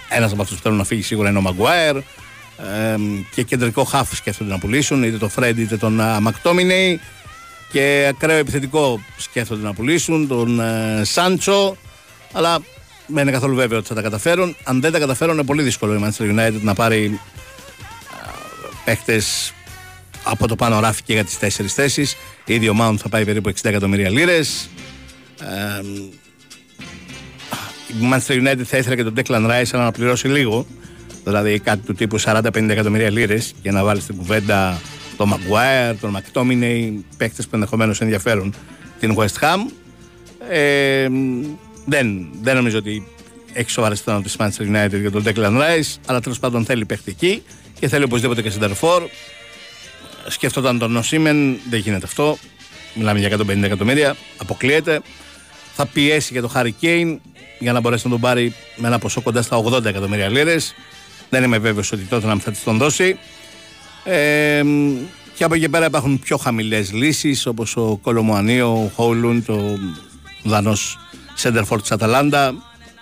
Ένας 0.09 0.33
από 0.33 0.43
αυτούς 0.43 0.57
που 0.57 0.63
θέλουν 0.63 0.79
να 0.79 0.85
φύγει 0.85 1.03
σίγουρα 1.03 1.29
είναι 1.29 1.39
ο 1.39 1.41
Μαγκουάερ. 1.41 1.97
Ε, 1.97 2.03
και 3.35 3.43
κεντρικό 3.43 3.85
χάφ 3.85 4.15
σκέφτονται 4.17 4.51
να 4.51 4.59
πουλήσουν, 4.59 5.03
είτε 5.03 5.17
το 5.17 5.29
Φρέντ 5.29 5.59
είτε 5.59 5.77
τον 5.77 6.01
Μακτόμινεϊ. 6.21 7.01
Και 7.73 8.07
ακραίο 8.09 8.37
επιθετικό 8.37 9.01
σκέφτονται 9.17 9.63
να 9.63 9.73
πουλήσουν, 9.73 10.29
τον 10.29 10.61
ε, 10.61 11.01
Σάντσο. 11.05 11.77
Αλλά 12.33 12.59
δεν 13.13 13.23
είναι 13.23 13.31
καθόλου 13.31 13.55
βέβαιο 13.55 13.79
ότι 13.79 13.89
θα 13.89 13.95
τα 13.95 14.03
καταφέρουν. 14.03 14.57
Αν 14.65 14.81
δεν 14.81 14.93
τα 14.93 14.99
καταφέρουν, 14.99 15.35
είναι 15.35 15.45
πολύ 15.45 15.63
δύσκολο 15.63 15.95
η 15.95 16.01
Manchester 16.05 16.23
United 16.23 16.61
να 16.61 16.75
πάρει 16.75 17.21
παίχτε 18.85 19.23
από 20.23 20.49
το 20.49 20.57
πάνω 20.57 20.81
ράφι 20.81 21.03
και 21.03 21.13
για 21.13 21.25
τις 21.25 21.39
τέσσερις 21.39 21.75
θέσεις. 21.75 22.17
Ήδη 22.45 22.69
ο 22.69 22.77
Mount 22.81 22.95
θα 22.99 23.09
πάει 23.09 23.25
περίπου 23.25 23.51
60 23.51 23.55
εκατομμύρια 23.63 24.11
λίρες. 24.11 24.71
Ε, 25.41 25.83
η 27.89 28.09
Manchester 28.13 28.33
United 28.33 28.63
θα 28.65 28.77
ήθελε 28.77 28.97
και 28.97 29.05
τον 29.05 29.15
Declan 29.17 29.51
Rice 29.51 29.71
να 29.73 29.91
πληρώσει 29.91 30.29
λίγο. 30.29 30.67
Δηλαδή 31.25 31.59
κάτι 31.59 31.87
του 31.87 31.95
τύπου 31.95 32.21
40-50 32.21 32.69
εκατομμύρια 32.69 33.11
λίρες 33.11 33.55
για 33.63 33.73
να 33.73 33.85
βάλει 33.85 34.01
στην 34.01 34.17
κουβέντα 34.17 34.81
τον 35.17 35.33
Maguire, 35.35 35.95
τον 36.01 36.17
McTominay, 36.17 36.93
παίχτε 37.17 37.43
που 37.43 37.49
ενδεχομένως 37.53 38.01
ενδιαφέρουν 38.01 38.55
την 39.01 39.15
West 39.17 39.41
Ham. 39.41 39.59
Ε, 40.49 41.09
δεν, 41.91 42.29
δεν 42.43 42.57
νομίζω 42.57 42.79
ότι 42.79 43.07
έχει 43.53 43.71
σοβαρέ 43.71 43.95
το 44.05 44.21
τη 44.21 44.33
Manchester 44.39 44.63
United 44.63 45.01
για 45.01 45.11
τον 45.11 45.23
Declan 45.27 45.61
Rice, 45.61 45.97
αλλά 46.07 46.21
τέλος 46.21 46.39
πάντων 46.39 46.65
θέλει 46.65 46.85
παιχτική 46.85 47.43
και 47.81 47.89
θέλει 47.89 48.05
οπωσδήποτε 48.05 48.43
και 48.43 48.51
Σεντερφόρ. 48.51 49.03
Σκέφτονταν 50.29 50.79
τον 50.79 50.93
Νοσίμεν, 50.93 51.59
δεν 51.71 51.81
γίνεται 51.81 52.07
αυτό. 52.07 52.39
Μιλάμε 52.95 53.19
για 53.19 53.39
150 53.39 53.63
εκατομμύρια, 53.63 54.17
αποκλείεται. 54.37 55.01
Θα 55.75 55.87
πιέσει 55.87 56.33
για 56.33 56.41
τον 56.41 56.51
Χάρι 56.51 56.73
Κέιν 56.73 57.21
για 57.59 57.73
να 57.73 57.81
μπορέσει 57.81 58.03
να 58.05 58.11
τον 58.11 58.21
πάρει 58.21 58.55
με 58.77 58.87
ένα 58.87 58.99
ποσό 58.99 59.21
κοντά 59.21 59.43
στα 59.43 59.63
80 59.65 59.85
εκατομμύρια 59.85 60.29
λίρες. 60.29 60.75
Δεν 61.31 61.43
είμαι 61.43 61.59
βέβαιος 61.59 61.93
ότι 61.93 62.03
τότε 62.03 62.27
να 62.27 62.37
θα 62.37 62.51
της 62.51 62.63
τον 62.63 62.77
δώσει. 62.79 63.19
Ε, 64.05 64.63
και 65.35 65.45
από 65.45 65.55
εκεί 65.55 65.69
πέρα 65.69 65.87
υπάρχουν 65.87 66.19
πιο 66.19 66.37
χαμηλές 66.37 66.93
λύσεις 66.93 67.47
όπως 67.47 67.77
ο 67.77 67.99
Κολομουανί, 68.03 68.61
ο 68.61 68.91
Χόουλουντ, 68.95 69.49
ο 69.49 69.79
Δανός 70.43 70.99
Σέντερφορτ 71.41 71.81
της 71.81 71.91
Αταλάντα. 71.91 72.55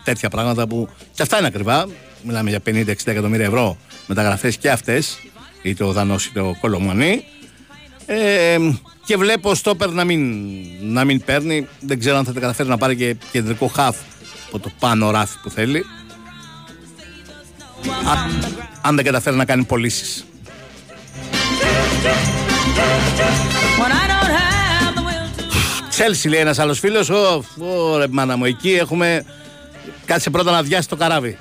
Τέτοια 0.05 0.29
πράγματα 0.29 0.67
που 0.67 0.89
και 1.15 1.23
αυτά 1.23 1.39
είναι 1.39 1.47
ακριβά. 1.47 1.87
Μιλάμε 2.23 2.51
για 2.51 2.61
50-60 2.67 2.95
εκατομμύρια 3.05 3.47
ευρώ 3.47 3.77
μεταγραφές 4.07 4.57
και 4.57 4.71
αυτές. 4.71 5.19
Είτε 5.63 5.85
ο 5.85 5.93
Δανός 5.93 6.27
είτε 6.27 6.41
ο 6.41 6.57
Κολομουανί. 6.61 7.25
Ε, 8.07 8.59
και 9.05 9.17
βλέπω 9.17 9.55
στόπερ 9.55 9.91
να 9.91 10.05
μην, 10.05 10.45
να 10.81 11.05
μην 11.05 11.25
παίρνει. 11.25 11.67
Δεν 11.81 11.99
ξέρω 11.99 12.17
αν 12.17 12.25
θα 12.25 12.33
τα 12.33 12.41
καταφέρει 12.41 12.69
να 12.69 12.77
πάρει 12.77 12.97
και 12.97 13.17
κεντρικό 13.33 13.67
χαφ 13.67 13.97
από 14.47 14.59
το 14.59 14.71
πάνω 14.79 15.11
ράφι 15.11 15.39
που 15.43 15.51
θέλει. 15.51 15.79
Α, 18.09 18.13
αν 18.81 18.97
δεν 18.97 19.05
καταφέρει 19.05 19.37
να 19.37 19.45
κάνει 19.45 19.65
πωλήσεις. 19.65 20.25
Τσέλσι 25.99 26.29
λέει 26.29 26.41
ένας 26.41 26.59
άλλος 26.59 26.79
φίλος. 26.79 27.11
Ω, 27.11 27.97
ρε 27.99 28.07
μάνα 28.11 28.37
μου, 28.37 28.45
εκεί 28.45 28.71
έχουμε. 28.71 29.25
Κάτσε 30.05 30.31
πρώτα 30.31 30.51
να 30.51 30.63
διάσει 30.63 30.89
το 30.89 30.97
καράβι. 30.97 31.39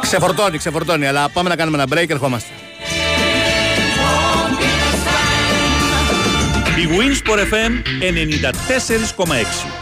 Ξεφορτώνει, 0.00 0.58
ξεφορτώνει, 0.58 1.06
αλλά 1.06 1.28
πάμε 1.28 1.48
να 1.48 1.56
κάνουμε 1.56 1.82
ένα 1.82 1.96
break, 1.96 2.10
ερχόμαστε. 2.10 2.50
Η 6.76 6.88
Winsport 6.90 7.38
FM 7.38 7.72
94,6 9.20 9.34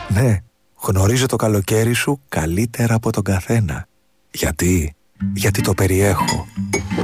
Ναι, 0.09 0.39
γνωρίζω 0.75 1.27
το 1.27 1.37
καλοκαίρι 1.37 1.93
σου 1.93 2.21
καλύτερα 2.29 2.95
από 2.95 3.13
τον 3.13 3.23
καθένα. 3.23 3.87
Γιατί 4.31 4.95
γιατί 5.35 5.61
το 5.61 5.75
περιέχω. 5.75 6.47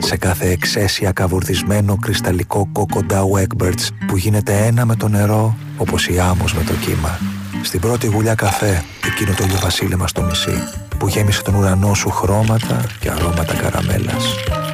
Σε 0.02 0.16
κάθε 0.16 0.50
εξαίσια 0.50 1.12
καβουρδισμένο 1.12 1.96
κρυσταλλικό 1.96 2.68
κόκο 2.72 3.00
Dow 3.10 3.42
Egberts 3.42 3.88
που 4.06 4.16
γίνεται 4.16 4.66
ένα 4.66 4.84
με 4.84 4.96
το 4.96 5.08
νερό 5.08 5.56
όπως 5.76 6.08
η 6.08 6.20
άμμος 6.20 6.54
με 6.54 6.62
το 6.62 6.72
κύμα. 6.72 7.18
Στην 7.62 7.80
πρώτη 7.80 8.06
γουλιά 8.06 8.34
καφέ, 8.34 8.84
εκείνο 9.06 9.34
το 9.36 9.44
ηλιοβασίλεμα 9.44 10.06
στο 10.06 10.22
μισή, 10.22 10.62
που 11.00 11.08
γέμισε 11.08 11.42
τον 11.42 11.54
ουρανό 11.54 11.94
σου 11.94 12.10
χρώματα 12.10 12.84
και 13.00 13.10
αρώματα 13.10 13.54
καραμέλας. 13.54 14.24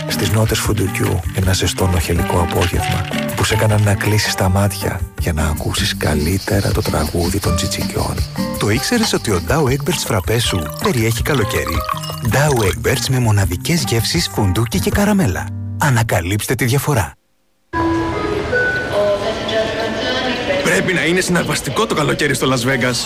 Στις 0.08 0.30
νότες 0.30 0.58
φουντουκιού, 0.58 1.20
ένα 1.34 1.52
ζεστό 1.52 1.86
νοχελικό 1.86 2.40
απόγευμα, 2.40 3.04
που 3.36 3.44
σε 3.44 3.54
έκαναν 3.54 3.82
να 3.82 3.94
κλείσεις 3.94 4.34
τα 4.34 4.48
μάτια 4.48 5.00
για 5.18 5.32
να 5.32 5.46
ακούσεις 5.46 5.96
καλύτερα 5.96 6.72
το 6.72 6.82
τραγούδι 6.82 7.40
των 7.40 7.56
τσιτσικιών. 7.56 8.14
Το 8.58 8.70
ήξερες 8.70 9.12
ότι 9.12 9.30
ο 9.30 9.40
Dow 9.48 9.62
Egberts 9.62 10.04
φραπές 10.06 10.44
σου 10.44 10.62
περιέχει 10.82 11.22
καλοκαίρι; 11.22 11.76
Dow 12.30 12.64
Egberts 12.64 13.06
με 13.10 13.18
μοναδικές 13.18 13.84
γεύσεις 13.88 14.28
φουντούκι 14.32 14.80
και 14.80 14.90
καραμέλα. 14.90 15.46
Ανακαλύψτε 15.78 16.54
τη 16.54 16.64
διαφορά. 16.64 17.12
Πρέπει 20.64 20.92
να 20.92 21.04
είναι 21.04 21.20
συναρπαστικό 21.20 21.86
το 21.86 21.94
καλοκαίρι 21.94 22.34
στο 22.34 22.48
Las 22.52 22.68
Vegas. 22.68 22.96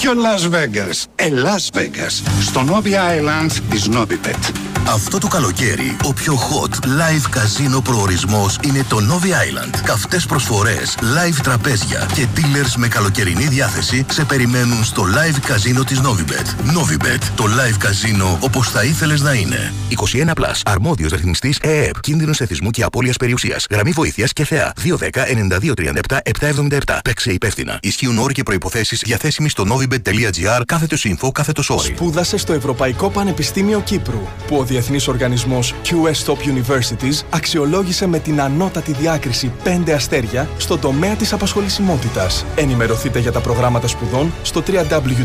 Ποιο 0.00 0.14
Las 0.14 0.48
Vegas? 0.48 1.08
Ε, 1.16 1.28
Las 1.28 1.70
Vegas. 1.72 2.22
Στο 2.40 2.62
Novi 2.62 2.94
Island 3.16 3.52
της 3.70 3.88
Novibet. 3.88 4.67
Αυτό 4.92 5.18
το 5.18 5.28
καλοκαίρι, 5.28 5.96
ο 6.04 6.12
πιο 6.12 6.34
hot 6.34 6.74
live 6.84 7.26
καζίνο 7.30 7.80
προορισμός 7.80 8.58
είναι 8.64 8.84
το 8.88 8.96
Novi 8.96 9.26
Island. 9.26 9.80
Καυτές 9.84 10.26
προσφορές, 10.26 10.96
live 11.00 11.36
τραπέζια 11.42 12.08
και 12.14 12.26
dealers 12.36 12.72
με 12.76 12.88
καλοκαιρινή 12.88 13.46
διάθεση 13.46 14.06
σε 14.10 14.24
περιμένουν 14.24 14.84
στο 14.84 15.02
live 15.02 15.38
καζίνο 15.46 15.84
της 15.84 16.00
Novibet. 16.00 16.76
Novibet, 16.76 17.18
το 17.34 17.44
live 17.44 17.76
καζίνο 17.78 18.38
όπως 18.40 18.68
θα 18.68 18.84
ήθελες 18.84 19.20
να 19.20 19.32
είναι. 19.32 19.72
21+, 19.88 20.32
plus, 20.34 20.60
αρμόδιος 20.64 21.10
ρυθμιστής 21.10 21.58
ΕΕΠ, 21.62 22.00
κίνδυνος 22.00 22.40
εθισμού 22.40 22.70
και 22.70 22.82
απώλειας 22.82 23.16
περιουσίας, 23.16 23.66
γραμμή 23.70 23.90
βοήθειας 23.90 24.32
και 24.32 24.44
θεά, 24.44 24.72
210-9237-777. 24.84 26.98
Παίξε 27.04 27.32
υπεύθυνα. 27.32 27.78
Ισχύουν 27.82 28.18
όροι 28.18 28.34
και 28.34 28.42
προϋποθέσεις 28.42 29.02
διαθέσιμοι 29.04 29.48
στο 29.48 29.64
novibet.gr 29.68 30.62
κάθετος 30.66 31.06
info 31.08 31.28
κάθετος 31.32 31.70
όρι. 31.70 31.94
Σπούδασε 31.96 32.36
στο 32.36 32.52
Ευρωπαϊκό 32.52 33.10
Πανεπιστήμιο 33.10 33.80
Κύπρου, 33.80 34.20
που 34.46 34.56
ο 34.56 34.64
Διεθνής 34.78 35.08
Οργανισμός 35.08 35.74
QS 35.84 36.24
Top 36.26 36.36
Universities 36.36 37.24
αξιολόγησε 37.30 38.06
με 38.06 38.18
την 38.18 38.40
ανώτατη 38.40 38.92
διάκριση 38.92 39.52
5 39.64 39.90
αστέρια 39.90 40.48
στον 40.56 40.80
τομέα 40.80 41.14
της 41.14 41.32
απασχολησιμότητας. 41.32 42.44
Ενημερωθείτε 42.54 43.18
για 43.18 43.32
τα 43.32 43.40
προγράμματα 43.40 43.86
σπουδών 43.86 44.32
στο 44.42 44.62
www.euc.ac.cy. 44.66 45.18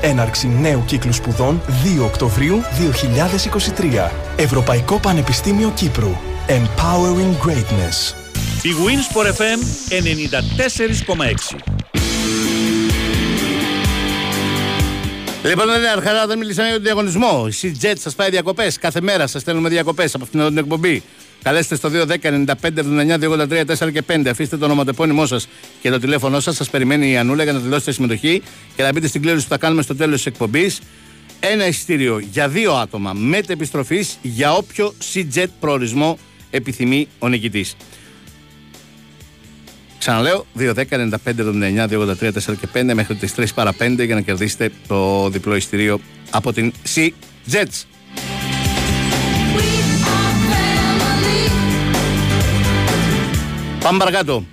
Έναρξη 0.00 0.48
νέου 0.48 0.82
κύκλου 0.86 1.12
σπουδών 1.12 1.60
2 2.00 2.04
Οκτωβρίου 2.04 2.60
2023. 4.08 4.10
Ευρωπαϊκό 4.36 4.98
Πανεπιστήμιο 4.98 5.72
Κύπρου. 5.74 6.12
Empowering 6.48 7.46
Greatness. 7.46 8.14
Η 8.62 8.70
Winsport 8.86 9.26
FM 9.26 9.58
94,6 11.56 11.79
Λοιπόν, 15.44 15.66
δεν 15.66 15.80
είναι 15.80 16.26
δεν 16.26 16.38
μιλήσαμε 16.38 16.66
για 16.66 16.76
τον 16.76 16.84
διαγωνισμό. 16.84 17.48
Η 17.60 17.76
Jet 17.82 17.94
σας 17.98 18.14
πάει 18.14 18.30
διακοπές. 18.30 18.78
Κάθε 18.78 19.00
μέρα 19.00 19.26
σας 19.26 19.42
στέλνουμε 19.42 19.68
διακοπές 19.68 20.14
από 20.14 20.24
αυτήν 20.24 20.46
την 20.46 20.58
εκπομπή. 20.58 21.02
Καλέστε 21.42 21.74
στο 21.74 21.88
210-95-79-283-4 21.88 23.92
και 23.92 24.02
5. 24.02 24.30
Αφήστε 24.30 24.56
το 24.56 24.64
ονοματεπώνυμό 24.64 25.26
σας 25.26 25.48
και 25.80 25.90
το 25.90 25.98
τηλέφωνό 25.98 26.40
σας. 26.40 26.56
Σας 26.56 26.70
περιμένει 26.70 27.10
η 27.10 27.16
Ανούλα 27.16 27.42
για 27.42 27.52
να 27.52 27.58
δηλώσετε 27.58 27.92
συμμετοχή 27.92 28.42
και 28.76 28.82
να 28.82 28.92
μπείτε 28.92 29.06
στην 29.06 29.22
κλήρωση 29.22 29.42
που 29.42 29.50
θα 29.50 29.58
κάνουμε 29.58 29.82
στο 29.82 29.96
τέλος 29.96 30.16
της 30.16 30.26
εκπομπής. 30.26 30.80
Ένα 31.40 31.66
εισιτήριο 31.66 32.18
για 32.18 32.48
δύο 32.48 32.72
άτομα 32.72 33.12
μετεπιστροφή 33.12 34.06
για 34.22 34.52
όποιο 34.52 34.94
C-Jet 35.14 35.48
προορισμό 35.60 36.18
επιθυμεί 36.50 37.08
ο 37.18 37.28
νικητής. 37.28 37.76
Ξαναλέω, 40.00 40.46
2, 40.58 40.74
10, 40.74 40.84
95, 40.90 41.08
79, 41.24 41.88
283, 41.88 42.32
4 42.32 42.56
και 42.60 42.68
5 42.74 42.94
μέχρι 42.94 43.14
τις 43.14 43.34
3 43.36 43.44
παρα 43.54 43.74
5 43.78 44.04
για 44.04 44.14
να 44.14 44.20
κερδίσετε 44.20 44.72
το 44.86 45.28
διπλό 45.28 45.56
ειστήριο 45.56 46.00
από 46.30 46.52
την 46.52 46.72
Sea 46.94 47.08
Jets. 47.52 47.84
Πάμε 53.82 53.98
παρακάτω. 53.98 54.44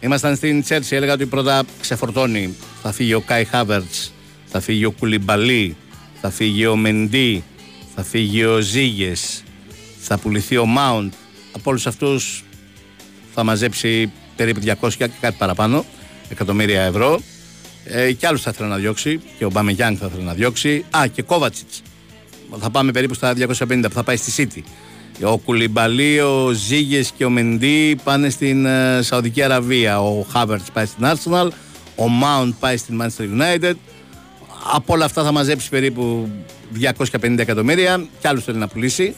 Ήμασταν 0.00 0.36
στην 0.36 0.64
Chelsea, 0.68 0.90
έλεγα 0.90 1.12
ότι 1.12 1.26
πρώτα 1.26 1.64
ξεφορτώνει. 1.80 2.54
Θα 2.82 2.92
φύγει 2.92 3.14
ο 3.14 3.20
Κάι 3.20 3.44
Χάβερτς, 3.44 4.12
θα 4.46 4.60
φύγει 4.60 4.84
ο 4.84 4.90
Κουλιμπαλί, 4.90 5.76
θα 6.20 6.30
φύγει 6.30 6.66
ο 6.66 6.76
Μεντί, 6.76 7.44
θα 7.94 8.02
φύγει 8.02 8.44
ο 8.44 8.60
Ζήγες, 8.60 9.42
θα 9.98 10.18
πουληθεί 10.18 10.56
ο 10.56 10.66
Μάουντ. 10.66 11.12
Από 11.52 11.70
όλους 11.70 11.86
αυτούς 11.86 12.44
θα 13.34 13.44
μαζέψει 13.44 14.12
περίπου 14.36 14.60
200 14.80 14.92
και 14.92 15.10
κάτι 15.20 15.36
παραπάνω 15.38 15.84
εκατομμύρια 16.28 16.82
ευρώ. 16.82 17.20
Ε, 17.84 18.12
και 18.12 18.26
άλλου 18.26 18.38
θα 18.38 18.50
ήθελα 18.54 18.68
να 18.68 18.76
διώξει. 18.76 19.20
Και 19.38 19.44
ο 19.44 19.50
Μπάμε 19.50 19.72
Γιάνγκ 19.72 19.96
θα 20.00 20.06
ήθελα 20.06 20.24
να 20.24 20.34
διώξει. 20.34 20.84
Α, 20.96 21.06
και 21.06 21.22
Κόβατσιτς. 21.22 21.82
Θα 22.60 22.70
πάμε 22.70 22.92
περίπου 22.92 23.14
στα 23.14 23.34
250 23.34 23.82
που 23.82 23.94
θα 23.94 24.02
πάει 24.02 24.16
στη 24.16 24.48
City. 24.54 24.62
Ο 25.22 25.38
Κουλιμπαλί, 25.38 26.20
ο 26.20 26.50
Ζήγες 26.50 27.12
και 27.16 27.24
ο 27.24 27.30
Μεντί 27.30 27.96
πάνε 28.04 28.30
στην 28.30 28.66
ε, 28.66 29.02
Σαουδική 29.02 29.42
Αραβία. 29.42 30.00
Ο 30.00 30.26
Χάβερτς 30.30 30.70
πάει 30.70 30.86
στην 30.86 31.04
Arsenal. 31.06 31.48
Ο 31.96 32.04
Mount 32.22 32.52
πάει 32.60 32.76
στην 32.76 33.02
Manchester 33.02 33.22
United. 33.22 33.74
Από 34.72 34.92
όλα 34.92 35.04
αυτά 35.04 35.22
θα 35.22 35.32
μαζέψει 35.32 35.68
περίπου 35.68 36.30
250 37.10 37.38
εκατομμύρια. 37.38 38.06
Και 38.20 38.28
άλλου 38.28 38.40
θέλει 38.40 38.58
να 38.58 38.68
πουλήσει. 38.68 39.14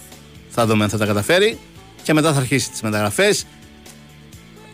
Θα 0.48 0.66
δούμε 0.66 0.84
αν 0.84 0.90
θα 0.90 0.98
τα 0.98 1.06
καταφέρει. 1.06 1.58
Και 2.02 2.12
μετά 2.12 2.32
θα 2.32 2.40
αρχίσει 2.40 2.70
τις 2.70 2.82
μεταγραφές. 2.82 3.46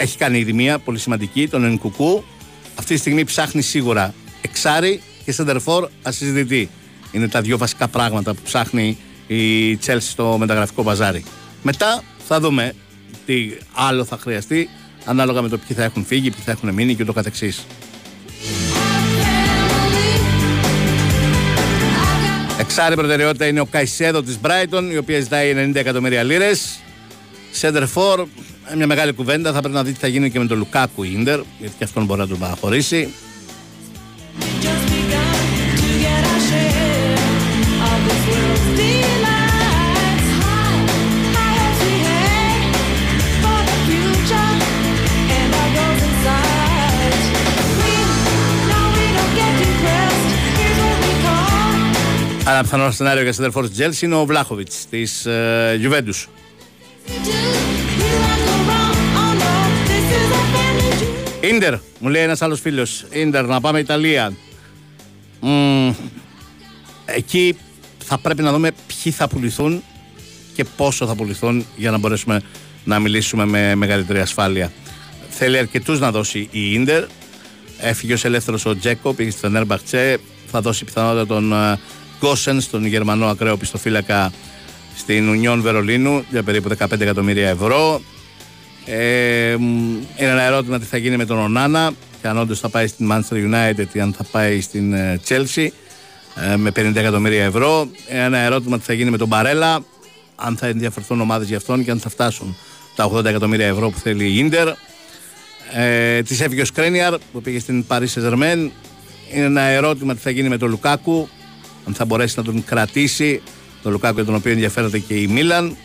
Έχει 0.03 0.17
κάνει 0.17 0.39
ήδη 0.39 0.53
μία 0.53 0.79
πολύ 0.79 0.99
σημαντική, 0.99 1.49
τον 1.49 1.65
Ενκουκού. 1.65 2.25
Αυτή 2.75 2.95
τη 2.95 3.01
στιγμή 3.01 3.25
ψάχνει 3.25 3.63
σίγουρα 3.63 4.15
εξάρι 4.41 5.03
και 5.25 5.33
σεντερφόρ 5.33 5.89
ασυζητητή. 6.03 6.71
Είναι 7.13 7.29
τα 7.29 7.41
δύο 7.41 7.59
βασικά 7.59 7.89
πράγματα 7.89 8.35
που 8.35 8.41
ψάχνει 8.45 8.99
η 9.27 9.77
Τσέλση 9.77 10.11
στο 10.11 10.37
μεταγραφικό 10.39 10.83
μπαζάρι. 10.83 11.25
Μετά 11.63 12.03
θα 12.27 12.41
δούμε 12.41 12.75
τι 13.27 13.53
άλλο 13.73 14.05
θα 14.05 14.19
χρειαστεί 14.19 14.69
ανάλογα 15.05 15.43
με 15.43 15.49
το 15.49 15.59
ποιοι 15.59 15.77
θα 15.77 15.83
έχουν 15.85 16.05
φύγει, 16.05 16.31
ποιοι 16.31 16.43
θα 16.45 16.51
έχουν 16.51 16.73
μείνει 16.73 16.95
και 16.95 17.03
ούτω 17.03 17.13
καθεξής. 17.13 17.67
Εξάρι 22.59 22.95
προτεραιότητα 22.95 23.47
είναι 23.47 23.61
ο 23.61 23.67
Καϊσέδο 23.67 24.23
της 24.23 24.39
Brighton, 24.43 24.89
η 24.93 24.97
οποία 24.97 25.21
ζητάει 25.21 25.55
90 25.57 25.75
εκατομμύρια 25.75 26.23
λίρες. 26.23 26.79
Σέντερ 27.51 27.87
φορ, 27.87 28.27
μια 28.77 28.87
μεγάλη 28.87 29.13
κουβέντα. 29.13 29.53
Θα 29.53 29.61
πρέπει 29.61 29.75
να 29.75 29.83
δει 29.83 29.93
τι 29.93 29.99
θα 29.99 30.07
γίνει 30.07 30.31
και 30.31 30.39
με 30.39 30.47
τον 30.47 30.59
Λουκάκου 30.59 31.03
Ιντερ, 31.03 31.41
γιατί 31.59 31.75
και 31.79 31.85
αυτόν 31.85 32.05
μπορεί 32.05 32.21
να 32.21 32.27
τον 32.27 32.39
παραχωρήσει. 32.39 33.13
Ένα 52.47 52.63
πιθανό 52.63 52.91
σενάριο 52.91 53.23
για 53.23 53.33
σέντερ 53.33 53.63
τη 53.63 53.69
Τσέλσι 53.69 54.05
είναι 54.05 54.15
ο 54.15 54.25
Βλάχοβιτς 54.27 54.87
της 54.91 55.27
ε, 55.27 55.81
Juventus. 55.83 56.27
Ίντερ, 61.43 61.75
μου 61.99 62.09
λέει 62.09 62.23
ένας 62.23 62.43
άλλος 62.43 62.61
φίλος. 62.61 63.05
Ίντερ, 63.11 63.47
να 63.47 63.61
πάμε 63.61 63.79
Ιταλία. 63.79 64.33
εκεί 67.05 67.57
θα 68.05 68.19
πρέπει 68.19 68.43
να 68.43 68.53
δούμε 68.53 68.71
ποιοι 68.87 69.13
θα 69.13 69.29
πουληθούν 69.29 69.83
και 70.55 70.65
πόσο 70.65 71.07
θα 71.07 71.15
πουληθούν 71.15 71.67
για 71.77 71.91
να 71.91 71.99
μπορέσουμε 71.99 72.43
να 72.85 72.99
μιλήσουμε 72.99 73.45
με 73.45 73.75
μεγαλύτερη 73.75 74.19
ασφάλεια. 74.19 74.73
Θέλει 75.29 75.59
αρκετούς 75.59 76.01
να 76.01 76.11
δώσει 76.11 76.49
η 76.51 76.73
Ίντερ. 76.73 77.05
Έφυγε 77.81 78.13
ως 78.13 78.25
ελεύθερος 78.25 78.65
ο 78.65 78.77
Τζέκο, 78.77 79.15
πήγε 79.15 79.31
στη 79.31 79.41
Φενέρμπαχτσε. 79.41 80.19
Θα 80.47 80.61
δώσει 80.61 80.85
πιθανότητα 80.85 81.27
τον 81.27 81.53
Γκόσεν, 82.19 82.71
τον 82.71 82.87
Γερμανό 82.87 83.27
ακραίο 83.27 83.57
πιστοφύλακα 83.57 84.33
στην 84.97 85.29
Ουνιόν 85.29 85.63
Βερολίνου 85.63 86.25
για 86.31 86.43
περίπου 86.43 86.69
15 86.79 87.01
εκατομμύρια 87.01 87.49
ευρώ. 87.49 88.01
Ε, 88.85 89.53
είναι 89.53 90.07
ένα 90.17 90.43
ερώτημα 90.43 90.79
τι 90.79 90.85
θα 90.85 90.97
γίνει 90.97 91.17
με 91.17 91.25
τον 91.25 91.39
Ονάνα 91.39 91.93
και 92.21 92.29
αν 92.29 92.39
όντως 92.39 92.61
θα 92.61 92.69
πάει 92.69 92.87
στην 92.87 93.09
Manchester 93.13 93.35
United 93.35 93.87
ή 93.93 94.01
αν 94.01 94.13
θα 94.13 94.25
πάει 94.31 94.61
στην 94.61 94.93
ε, 94.93 95.21
Chelsea 95.29 95.67
ε, 96.53 96.57
με 96.57 96.71
50 96.77 96.97
εκατομμύρια 96.97 97.45
ευρώ. 97.45 97.89
Ένα 98.09 98.39
ερώτημα 98.39 98.79
τι 98.79 98.85
θα 98.85 98.93
γίνει 98.93 99.11
με 99.11 99.17
τον 99.17 99.29
Μπαρέλα, 99.29 99.85
αν 100.35 100.57
θα 100.57 100.67
ενδιαφερθούν 100.67 101.21
ομάδες 101.21 101.49
για 101.49 101.57
αυτόν 101.57 101.85
και 101.85 101.91
αν 101.91 101.99
θα 101.99 102.09
φτάσουν 102.09 102.57
τα 102.97 103.11
80 103.13 103.25
εκατομμύρια 103.25 103.67
ευρώ 103.67 103.91
που 103.91 103.99
θέλει 103.99 104.25
η 104.25 104.39
Ίντερ. 104.39 104.69
Ε, 105.73 106.23
τη 106.23 106.45
έφυγε 106.45 106.61
ο 106.61 106.65
Σκρένιαρ 106.65 107.19
που 107.33 107.41
πήγε 107.41 107.59
στην 107.59 107.85
Paris 107.89 108.07
Saint-Germain. 108.15 108.71
Είναι 109.35 109.45
ένα 109.45 109.63
ερώτημα 109.63 110.15
τι 110.15 110.21
θα 110.21 110.31
γίνει 110.31 110.49
με 110.49 110.57
τον 110.57 110.71
Λουκάκου, 110.71 111.29
αν 111.87 111.95
θα 111.95 112.05
μπορέσει 112.05 112.35
να 112.37 112.45
τον 112.45 112.65
κρατήσει. 112.65 113.43
Τον 113.83 113.93
Λουκάκου 113.93 114.15
για 114.15 114.25
τον 114.25 114.35
οποίο 114.35 114.53
ενδιαφέρεται 114.53 114.99
και 114.99 115.15
η 115.15 115.27
Μίλαν. 115.27 115.77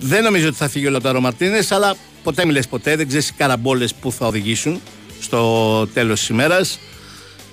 Δεν 0.00 0.22
νομίζω 0.22 0.48
ότι 0.48 0.56
θα 0.56 0.68
φύγει 0.68 0.86
ο 0.86 0.90
Λοτάρο 0.90 1.20
Μαρτίνες, 1.20 1.72
αλλά 1.72 1.96
ποτέ 2.22 2.44
μιλέ 2.44 2.62
ποτέ. 2.62 2.96
Δεν 2.96 3.08
ξέρεις 3.08 3.28
οι 3.28 3.32
καραμπόλες 3.32 3.94
που 3.94 4.12
θα 4.12 4.26
οδηγήσουν 4.26 4.80
στο 5.20 5.86
τέλος 5.86 6.18
της 6.18 6.28
ημέρας. 6.28 6.78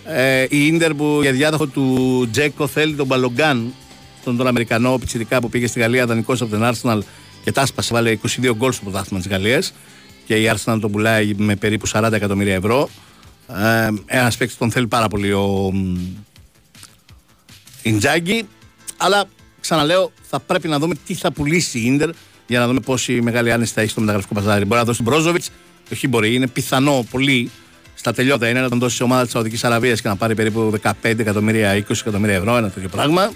Ε, 0.05 0.45
η 0.49 0.71
ντερ 0.71 0.93
που 0.93 1.19
για 1.21 1.31
διάδοχο 1.31 1.67
του 1.67 2.27
Τζέκο 2.31 2.67
θέλει 2.67 2.93
τον 2.95 3.05
Μπαλογκάν, 3.05 3.73
τον, 4.23 4.37
τον 4.37 4.47
Αμερικανό 4.47 4.97
πιτσιρικά 4.97 5.39
που 5.39 5.49
πήγε 5.49 5.67
στη 5.67 5.79
Γαλλία 5.79 6.05
δανεικός 6.05 6.41
από 6.41 6.51
την 6.51 6.61
Arsenal 6.63 6.99
και 7.43 7.51
τα 7.51 7.65
σπάσε, 7.65 7.93
βάλε 7.93 8.17
22 8.23 8.51
γκολ 8.55 8.71
στο 8.71 8.83
πρωτάθλημα 8.83 9.21
της 9.23 9.31
Γαλλίας. 9.31 9.73
Και 10.25 10.35
η 10.35 10.51
Arsenal 10.53 10.77
τον 10.81 10.91
πουλάει 10.91 11.33
με 11.37 11.55
περίπου 11.55 11.87
40 11.87 12.09
εκατομμύρια 12.11 12.53
ευρώ. 12.53 12.89
Ε, 13.47 13.89
Ένας 14.05 14.37
παίκτης 14.37 14.57
τον 14.57 14.71
θέλει 14.71 14.87
πάρα 14.87 15.07
πολύ 15.07 15.31
ο 15.31 15.71
Ιντζάγκη. 17.81 18.47
Αλλά 18.97 19.25
ξαναλέω, 19.59 20.11
θα 20.29 20.39
πρέπει 20.39 20.67
να 20.67 20.79
δούμε 20.79 20.95
τι 21.05 21.13
θα 21.13 21.31
πουλήσει 21.31 21.79
η 21.79 21.85
Ίντερ 21.85 22.09
για 22.47 22.59
να 22.59 22.67
δούμε 22.67 22.79
πόση 22.79 23.21
μεγάλη 23.21 23.51
άνεση 23.51 23.73
θα 23.73 23.81
έχει 23.81 23.89
στο 23.89 23.99
μεταγραφικό 23.99 24.33
παζάρι. 24.33 24.65
Μπορεί 24.65 24.79
να 24.79 24.85
δώσει 24.85 25.03
τον 25.03 25.13
Μπρόζοβιτς, 25.13 25.49
όχι 25.91 26.07
μπορεί, 26.07 26.33
είναι 26.33 26.47
πιθανό 26.47 27.05
πολύ 27.11 27.51
στα 27.95 28.13
τελειώτα 28.13 28.49
είναι 28.49 28.61
να 28.61 28.69
τον 28.69 28.79
δώσει 28.79 28.95
σε 28.95 29.03
ομάδα 29.03 29.23
της 29.23 29.31
Σαουδικής 29.31 29.63
Αραβίας 29.63 30.01
και 30.01 30.07
να 30.07 30.15
πάρει 30.15 30.35
περίπου 30.35 30.79
15 30.83 30.91
εκατομμύρια, 31.01 31.73
20 31.75 31.81
εκατομμύρια 31.89 32.35
ευρώ, 32.35 32.57
ένα 32.57 32.69
τέτοιο 32.69 32.89
πράγμα. 32.89 33.31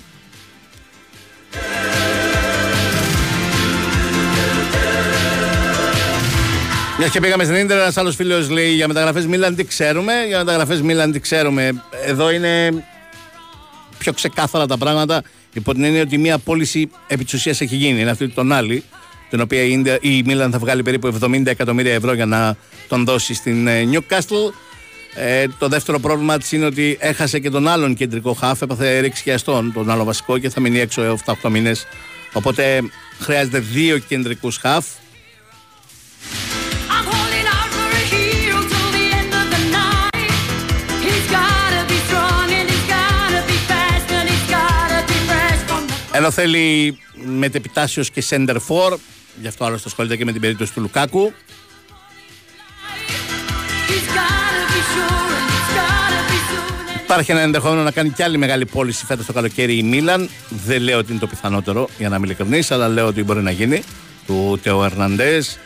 Μιας 6.97 7.11
και 7.11 7.19
πήγαμε 7.19 7.43
στην 7.43 7.55
Ιντερ, 7.55 7.77
ένας 7.77 7.97
άλλος 7.97 8.15
φίλος 8.15 8.49
λέει 8.49 8.71
για 8.71 8.87
μεταγραφές 8.87 9.25
Μίλαν 9.25 9.55
τι 9.55 9.63
ξέρουμε. 9.63 10.13
Για 10.27 10.37
μεταγραφές 10.37 10.81
Μίλαν 10.81 11.11
τι 11.11 11.19
ξέρουμε. 11.19 11.83
Εδώ 12.05 12.31
είναι 12.31 12.83
πιο 13.97 14.13
ξεκάθαρα 14.13 14.65
τα 14.65 14.77
πράγματα. 14.77 15.21
Υπό 15.53 15.73
την 15.73 15.83
έννοια 15.83 16.01
ότι 16.01 16.17
μια 16.17 16.37
πώληση 16.37 16.89
επί 17.07 17.23
της 17.23 17.33
ουσίας 17.33 17.61
έχει 17.61 17.75
γίνει. 17.75 17.99
Είναι 18.01 18.09
αυτή 18.09 18.29
τον 18.29 18.51
άλλη, 18.51 18.83
την 19.29 19.41
οποία 19.41 19.63
η 20.01 20.21
Μίλαν 20.25 20.51
θα 20.51 20.59
βγάλει 20.59 20.83
περίπου 20.83 21.17
70 21.21 21.45
εκατομμύρια 21.45 21.93
ευρώ 21.93 22.13
για 22.13 22.25
να 22.25 22.55
τον 22.87 23.05
δώσει 23.05 23.33
στην 23.33 23.67
ε, 23.67 23.89
Newcastle. 23.91 24.53
Ε, 25.15 25.45
το 25.57 25.67
δεύτερο 25.67 25.99
πρόβλημα 25.99 26.37
της 26.37 26.51
είναι 26.51 26.65
ότι 26.65 26.97
έχασε 26.99 27.39
και 27.39 27.49
τον 27.49 27.67
άλλον 27.67 27.95
κεντρικό 27.95 28.33
χάφ, 28.33 28.61
έπαθε 28.61 28.99
ρήξη 28.99 29.23
και 29.23 29.33
αστών, 29.33 29.73
τον 29.73 29.89
άλλο 29.89 30.03
βασικό 30.03 30.37
και 30.37 30.49
θα 30.49 30.59
μείνει 30.59 30.79
έξω 30.79 31.17
7-8 31.25 31.49
μήνες. 31.49 31.87
Οπότε 32.33 32.81
χρειάζεται 33.19 33.59
δύο 33.59 33.97
κεντρικούς 33.97 34.57
χάφ. 34.57 34.85
Ενώ 46.19 46.31
θέλει 46.31 46.97
μετεπιτάσιος 47.13 48.11
και 48.11 48.23
center 48.29 48.55
for, 48.67 48.97
γι' 49.41 49.47
αυτό 49.47 49.65
άλλωστε 49.65 49.87
ασχολείται 49.87 50.15
και 50.15 50.25
με 50.25 50.31
την 50.31 50.41
περίπτωση 50.41 50.73
του 50.73 50.81
Λουκάκου. 50.81 51.33
Υπάρχει 57.03 57.31
ένα 57.31 57.39
ενδεχόμενο 57.39 57.83
να 57.83 57.91
κάνει 57.91 58.09
κι 58.09 58.23
άλλη 58.23 58.37
μεγάλη 58.37 58.65
πώληση 58.65 59.05
φέτος 59.05 59.25
το 59.25 59.33
καλοκαίρι 59.33 59.77
η 59.77 59.83
Μίλαν. 59.83 60.29
Δεν 60.49 60.81
λέω 60.81 60.97
ότι 60.97 61.11
είναι 61.11 61.19
το 61.19 61.27
πιθανότερο, 61.27 61.89
για 61.97 62.09
να 62.09 62.15
είμαι 62.15 62.25
ειλικρινής, 62.25 62.71
αλλά 62.71 62.87
λέω 62.87 63.07
ότι 63.07 63.23
μπορεί 63.23 63.41
να 63.41 63.51
γίνει. 63.51 63.83
Του 64.25 64.59
Τεο 64.63 64.83
Ερναντές. 64.83 65.59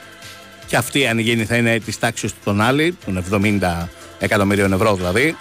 Και 0.68 0.78
αυτή, 0.78 1.08
αν 1.08 1.20
γίνει, 1.20 1.46
θα 1.46 1.56
είναι 1.56 1.80
της 1.80 2.00
τάξης 2.00 2.32
του 2.32 2.40
τον 2.44 2.62
άλλη, 2.62 2.98
των 3.06 3.24
70 3.32 3.90
εκατομμυρίων 4.20 4.74
ευρώ 4.74 4.96
δηλαδή. 4.96 5.36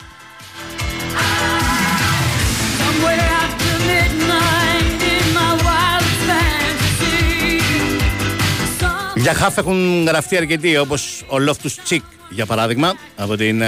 Για 9.22 9.34
χάφ 9.34 9.58
έχουν 9.58 10.04
γραφτεί 10.06 10.36
αρκετοί 10.36 10.76
όπως 10.76 11.24
ο 11.26 11.38
Λόφτου 11.38 11.70
Τσικ 11.82 12.02
για 12.30 12.46
παράδειγμα 12.46 12.94
από 13.16 13.36
την 13.36 13.62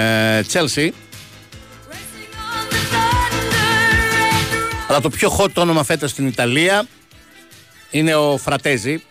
Τσέλσι. 0.47 0.93
Αλλά 4.87 5.01
το 5.01 5.09
πιο 5.09 5.37
hot 5.39 5.53
όνομα 5.53 5.83
φέτος 5.83 6.11
στην 6.11 6.27
Ιταλία 6.27 6.87
είναι 7.89 8.15
ο 8.15 8.37
Φρατέζη. 8.37 9.03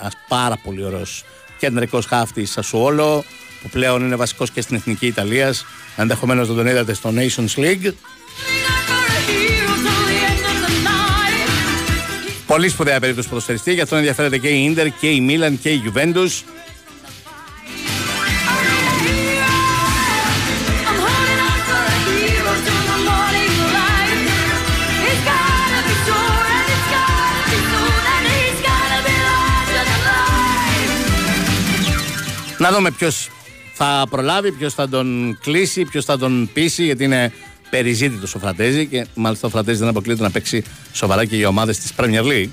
Ένας 0.00 0.12
πάρα 0.28 0.56
πολύ 0.64 0.84
ωραίος 0.84 1.24
κεντρικός 1.58 2.06
χάφτη 2.06 2.44
Σασουόλο 2.44 3.24
που 3.62 3.68
πλέον 3.68 4.04
είναι 4.04 4.16
βασικός 4.16 4.50
και 4.50 4.60
στην 4.60 4.76
εθνική 4.76 5.06
Ιταλίας. 5.06 5.64
Ενδεχομένως 5.96 6.48
να 6.48 6.54
τον 6.54 6.66
είδατε 6.66 6.94
στο 6.94 7.12
Nations 7.16 7.54
League. 7.56 7.92
Πολύ 12.52 12.68
σπουδαία 12.68 13.00
περίπτωση 13.00 13.28
ποδοσφαιριστή, 13.28 13.74
γι' 13.74 13.80
αυτό 13.80 13.96
ενδιαφέρεται 13.96 14.38
και 14.38 14.48
η 14.48 14.64
Ίντερ 14.64 14.90
και 14.90 15.10
η 15.10 15.20
Μίλαν 15.20 15.58
και 15.60 15.70
η 15.70 15.82
Juventus. 15.84 16.42
Να 32.58 32.70
δούμε 32.72 32.90
ποιος 32.90 33.30
θα 33.72 34.06
προλάβει, 34.10 34.52
ποιος 34.52 34.74
θα 34.74 34.88
τον 34.88 35.38
κλείσει, 35.42 35.84
ποιος 35.84 36.04
θα 36.04 36.18
τον 36.18 36.50
πείσει, 36.52 36.84
γιατί 36.84 37.04
είναι 37.04 37.32
περιζήτητος 37.72 38.34
ο 38.34 38.38
Φρατέζη 38.38 38.86
και 38.86 39.06
μάλιστα 39.14 39.46
ο 39.46 39.50
Φρατέζης 39.50 39.80
δεν 39.80 39.88
αποκλείεται 39.88 40.22
να 40.22 40.30
παίξει 40.30 40.64
σοβαρά 40.92 41.24
και 41.24 41.36
για 41.36 41.48
ομάδες 41.48 41.78
της 41.78 41.92
Premier 41.96 42.22
League. 42.22 42.48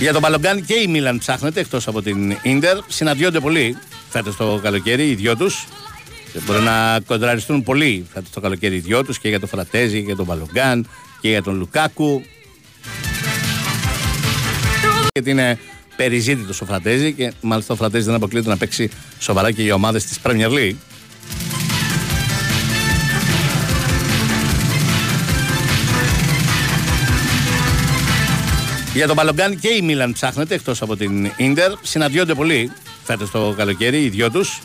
Για 0.00 0.12
τον 0.12 0.20
Μπαλογκάν 0.20 0.64
και 0.64 0.74
η 0.74 0.86
Μίλαν 0.86 1.18
ψάχνεται 1.18 1.60
εκτός 1.60 1.88
από 1.88 2.02
την 2.02 2.36
ντερ. 2.58 2.78
Συναντιόνται 2.88 3.40
πολύ 3.40 3.76
φέτος 4.08 4.36
το 4.36 4.60
καλοκαίρι 4.62 5.10
οι 5.10 5.14
δυο 5.14 5.36
τους. 5.36 5.66
Μπορεί 6.46 6.62
να 6.62 7.00
κοντραριστούν 7.06 7.62
πολύ 7.62 8.06
φέτος 8.12 8.30
το 8.30 8.40
καλοκαίρι 8.40 8.76
οι 8.76 8.80
δυο 8.80 9.04
τους 9.04 9.18
και 9.18 9.28
για 9.28 9.40
τον 9.40 9.48
Φρατέζη 9.48 9.98
και 9.98 10.06
για 10.06 10.16
τον 10.16 10.26
Μπαλογκάν 10.26 10.88
και 11.20 11.28
για 11.28 11.42
τον 11.42 11.56
Λουκάκου. 11.56 12.22
Γιατί 15.12 15.30
είναι 15.30 15.58
περιζήτητο 15.96 16.52
ο 16.62 16.64
Φρατέζη 16.64 17.12
και 17.12 17.32
μάλιστα 17.40 17.74
ο 17.74 17.76
Φρατέζη 17.76 18.04
δεν 18.04 18.14
αποκλείεται 18.14 18.48
να 18.48 18.56
παίξει 18.56 18.90
σοβαρά 19.18 19.50
και 19.50 19.62
για 19.62 19.74
ομάδες 19.74 20.04
της 20.04 20.18
Premier 20.22 20.48
League. 20.48 20.76
Για 28.94 29.06
τον 29.06 29.16
Μπαλογκάν 29.16 29.58
και 29.58 29.68
η 29.68 29.82
Μίλαν 29.82 30.12
ψάχνεται 30.12 30.54
εκτός 30.54 30.82
από 30.82 30.96
την 30.96 31.30
ντερ. 31.52 31.72
Συναντιόνται 31.82 32.34
πολύ 32.34 32.70
φέτος 33.04 33.30
το 33.30 33.54
καλοκαίρι 33.56 34.04
οι 34.04 34.08
δυο 34.08 34.30
τους. 34.30 34.60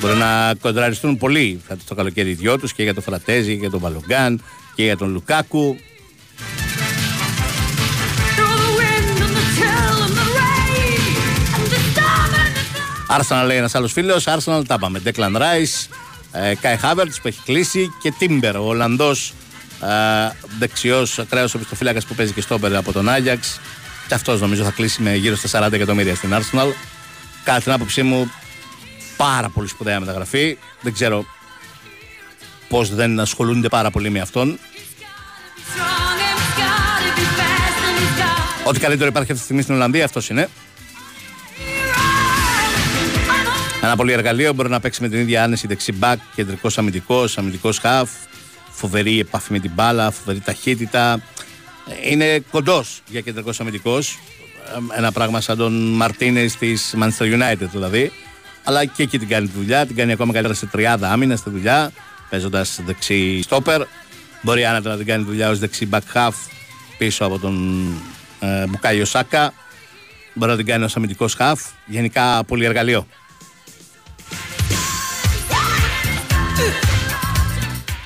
Μπορεί 0.00 0.16
να 0.16 0.54
κοντραριστούν 0.60 1.16
πολύ 1.16 1.60
φέτος 1.66 1.84
το 1.84 1.94
καλοκαίρι 1.94 2.30
οι 2.30 2.34
δυο 2.34 2.58
τους 2.58 2.72
και 2.72 2.82
για 2.82 2.94
τον 2.94 3.02
Φρατέζη 3.02 3.52
και 3.52 3.60
για 3.60 3.70
τον 3.70 3.80
Μπαλογκάν 3.80 4.42
και 4.74 4.82
για 4.82 4.96
τον 4.96 5.12
Λουκάκου. 5.12 5.76
Άρσαναλ 13.14 13.46
λέει 13.46 13.56
ένας 13.56 13.74
άλλος 13.74 13.92
φίλος. 13.92 14.26
Άρσαναλ 14.26 14.66
τα 14.66 14.78
πάμε. 14.78 14.98
Ντέκλαν 14.98 15.36
Ράι, 15.36 15.66
Κάι 16.60 16.76
Χάβερτ 16.76 17.12
που 17.22 17.28
έχει 17.28 17.40
κλείσει 17.44 17.90
και 18.02 18.12
Τίμπερ, 18.18 18.56
ο 18.56 18.66
Ολλανδός 18.66 19.32
ε, 19.82 20.32
δεξιός 20.58 21.18
ακραίος 21.18 21.54
οπισθοφύλακας 21.54 22.04
που 22.04 22.14
παίζει 22.14 22.32
και 22.32 22.40
στόπερ 22.40 22.76
από 22.76 22.92
τον 22.92 23.08
Άγιαξ. 23.08 23.60
Και 24.08 24.14
αυτός 24.14 24.40
νομίζω 24.40 24.64
θα 24.64 24.70
κλείσει 24.70 25.02
με 25.02 25.14
γύρω 25.14 25.36
στα 25.36 25.66
40 25.68 25.72
εκατομμύρια 25.72 26.14
στην 26.14 26.34
Arsenal. 26.34 26.72
Κατά 27.44 27.60
την 27.60 27.72
άποψή 27.72 28.02
μου, 28.02 28.30
πάρα 29.16 29.48
πολύ 29.48 29.68
σπουδαία 29.68 30.00
μεταγραφή. 30.00 30.58
Δεν 30.80 30.92
ξέρω 30.92 31.24
πώς 32.68 32.94
δεν 32.94 33.20
ασχολούνται 33.20 33.68
πάρα 33.68 33.90
πολύ 33.90 34.10
με 34.10 34.20
αυτόν. 34.20 34.58
Ό,τι 38.64 38.80
καλύτερο 38.80 39.08
υπάρχει 39.08 39.32
αυτή 39.32 39.34
τη 39.34 39.44
στιγμή 39.44 39.62
στην 39.62 39.74
Ολλανδία, 39.74 40.04
αυτός 40.04 40.28
είναι. 40.28 40.48
Ένα 43.84 43.96
πολύ 43.96 44.12
εργαλείο 44.12 44.52
μπορεί 44.52 44.68
να 44.68 44.80
παίξει 44.80 45.02
με 45.02 45.08
την 45.08 45.18
ίδια 45.18 45.42
άνεση 45.42 45.66
δεξί 45.66 45.92
μπακ, 45.92 46.18
κεντρικός 46.34 46.78
αμυντικός, 46.78 47.38
αμυντικός 47.38 47.78
χαφ, 47.78 48.10
φοβερή 48.70 49.20
επαφή 49.20 49.52
με 49.52 49.58
την 49.58 49.70
μπάλα, 49.74 50.10
φοβερή 50.10 50.40
ταχύτητα. 50.40 51.22
Είναι 52.02 52.38
κοντός 52.50 53.02
για 53.08 53.20
κεντρικός 53.20 53.60
αμυντικός. 53.60 54.18
Ένα 54.96 55.12
πράγμα 55.12 55.40
σαν 55.40 55.56
τον 55.56 55.72
Μαρτίνες 55.72 56.56
της 56.56 56.94
Manchester 57.00 57.24
United 57.24 57.68
δηλαδή. 57.72 58.12
Αλλά 58.64 58.84
και 58.84 59.02
εκεί 59.02 59.18
την 59.18 59.28
κάνει 59.28 59.46
τη 59.46 59.52
δουλειά. 59.56 59.86
Την 59.86 59.96
κάνει 59.96 60.12
ακόμα 60.12 60.32
καλύτερα 60.32 60.54
σε 60.54 60.68
30 60.72 60.96
άμυνας 61.00 61.38
στη 61.38 61.50
δουλειά, 61.50 61.92
παίζοντας 62.30 62.80
δεξί 62.84 63.42
στόπερ. 63.42 63.82
Μπορεί 64.42 64.64
άνετα 64.64 64.90
να 64.90 64.96
την 64.96 65.06
κάνει 65.06 65.24
δουλειά 65.24 65.50
ως 65.50 65.58
δεξί 65.58 65.88
back 65.92 66.12
half 66.14 66.34
πίσω 66.98 67.24
από 67.24 67.38
τον 67.38 67.86
ε, 68.40 68.66
Μπουκάιο 68.66 69.04
Σάκα. 69.04 69.52
Μπορεί 70.34 70.50
να 70.50 70.56
την 70.56 70.66
κάνει 70.66 70.84
ως 70.84 70.96
αμυντικός 70.96 71.36
half. 71.38 71.58
Γενικά 71.86 72.44
πολύ 72.44 72.64
εργαλείο. 72.64 73.06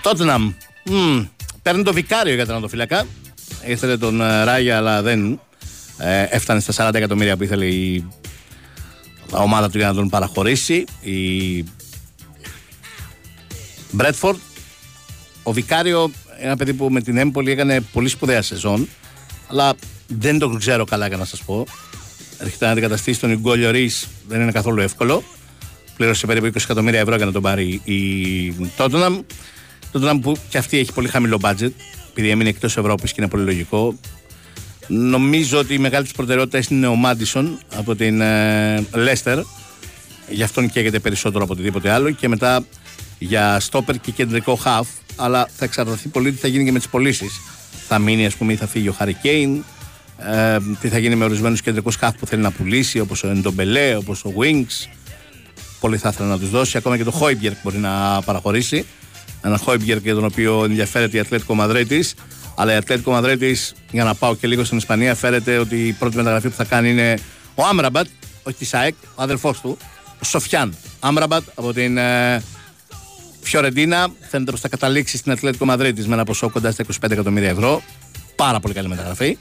Τότναμ. 0.09 0.53
παίρνει 1.63 1.83
το 1.83 1.93
βικάριο 1.93 2.35
για 2.35 2.47
τον 2.47 2.69
φυλακά. 2.69 3.07
Ήθελε 3.67 3.97
τον 3.97 4.21
ε, 4.21 4.45
Ράγια, 4.45 4.77
αλλά 4.77 5.03
δεν 5.03 5.41
ε, 5.99 6.23
έφτανε 6.23 6.61
στα 6.61 6.89
40 6.89 6.95
εκατομμύρια 6.95 7.37
που 7.37 7.43
ήθελε 7.43 7.67
η 7.67 8.07
ομάδα 9.31 9.71
του 9.71 9.79
για 9.79 9.87
να 9.87 9.95
τον 9.95 10.09
παραχωρήσει. 10.09 10.85
Η 11.01 11.65
Μπρέτφορντ. 13.91 14.39
Ο 15.43 15.53
Βικάριο, 15.53 16.11
ένα 16.39 16.57
παιδί 16.57 16.73
που 16.75 16.89
με 16.91 17.01
την 17.01 17.17
Έμπολη 17.17 17.51
έκανε 17.51 17.81
πολύ 17.81 18.09
σπουδαία 18.09 18.43
σεζόν, 18.43 18.89
αλλά 19.49 19.75
δεν 20.07 20.39
τον 20.39 20.59
ξέρω 20.59 20.85
καλά 20.85 21.07
για 21.09 21.17
να 21.17 21.25
σας 21.25 21.43
πω. 21.43 21.67
Έρχεται 22.39 22.65
να 22.65 22.71
αντικαταστήσει 22.71 23.21
τον 23.21 23.31
Ιγκόλιο 23.31 23.71
Ρης, 23.71 24.09
δεν 24.29 24.41
είναι 24.41 24.53
καθόλου 24.53 24.81
εύκολο. 24.81 25.23
Πλήρωσε 25.97 26.27
περίπου 26.27 26.47
20 26.47 26.57
εκατομμύρια 26.57 27.01
ευρώ 27.01 27.17
για 27.17 27.27
να 27.27 27.33
τον 27.33 27.43
πάρει 27.43 27.81
η 27.85 28.69
Τότναμ. 28.77 29.21
Το 29.93 29.99
Τότεναμ 29.99 30.21
που 30.21 30.37
και 30.49 30.59
αυτή 30.59 30.79
έχει 30.79 30.93
πολύ 30.93 31.09
χαμηλό 31.09 31.39
budget, 31.43 31.71
επειδή 32.11 32.31
έμεινε 32.31 32.49
εκτός 32.49 32.77
Ευρώπης 32.77 33.13
και 33.13 33.21
είναι 33.21 33.31
πολύ 33.31 33.45
λογικό. 33.45 33.99
Νομίζω 34.87 35.59
ότι 35.59 35.75
η 35.75 35.79
μεγάλη 35.79 36.05
της 36.05 36.13
προτεραιότητας 36.13 36.67
είναι 36.67 36.87
ο 36.87 36.95
Μάντισον 36.95 37.59
από 37.77 37.95
την 37.97 38.23
Λέστερ. 38.95 39.39
Γι' 40.29 40.43
αυτόν 40.43 40.71
καίγεται 40.71 40.99
περισσότερο 40.99 41.45
από 41.45 41.53
οτιδήποτε 41.53 41.91
άλλο. 41.91 42.11
Και 42.11 42.29
μετά 42.29 42.65
για 43.19 43.61
στόπερ 43.61 43.99
και 43.99 44.11
κεντρικό 44.11 44.55
χαφ. 44.55 44.89
Αλλά 45.17 45.49
θα 45.57 45.65
εξαρτηθεί 45.65 46.09
πολύ 46.09 46.33
τι 46.33 46.39
θα 46.39 46.49
γίνει 46.49 46.65
και 46.65 46.73
με 46.73 46.79
τις 46.79 46.89
πωλήσεις. 46.89 47.41
Θα 47.89 47.99
μείνει, 47.99 48.27
ας 48.27 48.35
πούμε, 48.35 48.53
ή 48.53 48.57
θα 48.57 48.67
φύγει 48.67 48.89
ο 48.89 48.93
Χάρη 48.93 49.15
Κέιν. 49.15 49.65
Ε, 50.19 50.57
τι 50.81 50.89
θα 50.89 50.99
γίνει 50.99 51.15
με 51.15 51.25
ορισμένους 51.25 51.63
κεντρικούς 51.63 51.97
χαφ 51.97 52.15
που 52.15 52.27
θέλει 52.27 52.43
να 52.43 52.51
πουλήσει, 52.51 53.01
όπως 53.01 53.23
ο 53.23 53.29
Εντομπελέ, 53.29 53.97
όπως 53.97 54.25
ο 54.25 54.33
Wings. 54.37 54.89
Πολύ 55.81 55.97
θα 55.97 56.09
ήθελα 56.09 56.29
να 56.29 56.39
τους 56.39 56.51
δώσει. 56.51 56.77
Ακόμα 56.77 56.97
και 56.97 57.05
το 57.05 57.11
Χόιμπιερκ 57.11 57.57
μπορεί 57.63 57.79
να 57.79 58.23
παραχωρήσει. 58.23 58.87
Ένα 59.43 59.59
Χόιμπιερκ 59.59 60.03
για 60.03 60.15
τον 60.15 60.25
οποίο 60.25 60.65
ενδιαφέρεται 60.65 61.17
η 61.17 61.21
Ατλέτικο 61.21 61.55
Μαδρίτης. 61.55 62.05
Αλλά 62.55 62.73
η 62.73 62.77
Ατλέτικο 62.77 63.11
Μαδρίτης, 63.11 63.57
για 63.91 64.05
να 64.05 64.15
πάω 64.15 64.37
και 64.37 64.47
λίγο 64.47 64.65
στην 64.65 64.79
Ισπανία, 64.79 65.15
φέρεται 65.15 65.59
ότι 65.59 65.87
η 65.87 65.93
πρώτη 65.93 66.17
μεταγραφή 66.17 66.49
που 66.49 66.57
θα 66.57 66.65
κάνει 66.65 66.91
είναι 66.91 67.19
ο 67.55 67.65
Άμραμπατ, 67.65 68.07
όχι 68.43 68.57
της 68.57 68.65
ΑΕΚ, 68.65 68.95
ο 69.15 69.23
αδερφός 69.23 69.61
του, 69.61 69.77
ο 70.23 70.25
Σοφιάν 70.25 70.75
Άμραμπατ 71.01 71.43
από 71.55 71.73
την 71.73 71.99
ε, 71.99 72.43
Φιωρεντίνα. 73.41 74.09
Φαίνεται 74.29 74.51
πως 74.51 74.61
θα 74.61 74.69
καταλήξει 74.69 75.17
στην 75.17 75.33
Ατλέτικο 75.33 75.65
Μαδρίτης 75.65 76.07
με 76.07 76.15
ένα 76.15 76.25
ποσό 76.25 76.51
κοντά 76.51 76.71
στα 76.71 76.85
25 77.03 77.11
εκατομμύρια 77.11 77.49
ευρώ. 77.49 77.83
Πάρα 78.37 78.61
πολύ 78.61 78.75
καλή 78.75 78.89
μεταγραφή. 78.89 79.39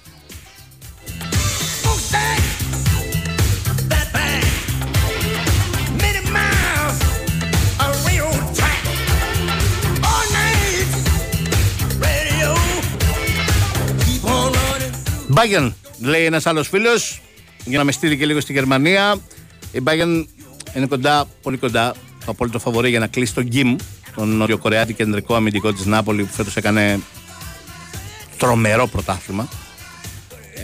Bayern, 15.38 15.74
λέει 16.00 16.26
ένας 16.26 16.46
άλλος 16.46 16.68
φίλος, 16.68 17.22
για 17.66 17.78
να 17.78 17.84
με 17.84 17.92
στείλει 17.92 18.18
και 18.18 18.26
λίγο 18.26 18.40
στη 18.40 18.54
Γερμανία. 18.54 19.16
Η 19.72 19.80
Bayern 19.84 20.26
είναι 20.76 20.86
κοντά, 20.90 21.28
πολύ 21.42 21.58
κοντά, 21.58 21.92
το 22.26 22.32
απόλυτο 22.32 22.60
φαβορή 22.60 22.90
για 22.90 23.00
να 23.00 23.08
κλείσει 23.08 23.34
τον 23.34 23.44
Γκίμ, 23.44 23.76
τον 24.16 24.30
Νοτιοκορεάτη 24.30 24.94
κεντρικό 24.94 25.36
αμυντικό 25.36 25.74
της 25.74 25.86
Νάπολη 25.86 26.24
που 26.24 26.34
φέτος 26.34 26.56
έκανε 26.56 27.00
τρομερό 28.38 28.88
πρωτάθλημα. 28.88 29.48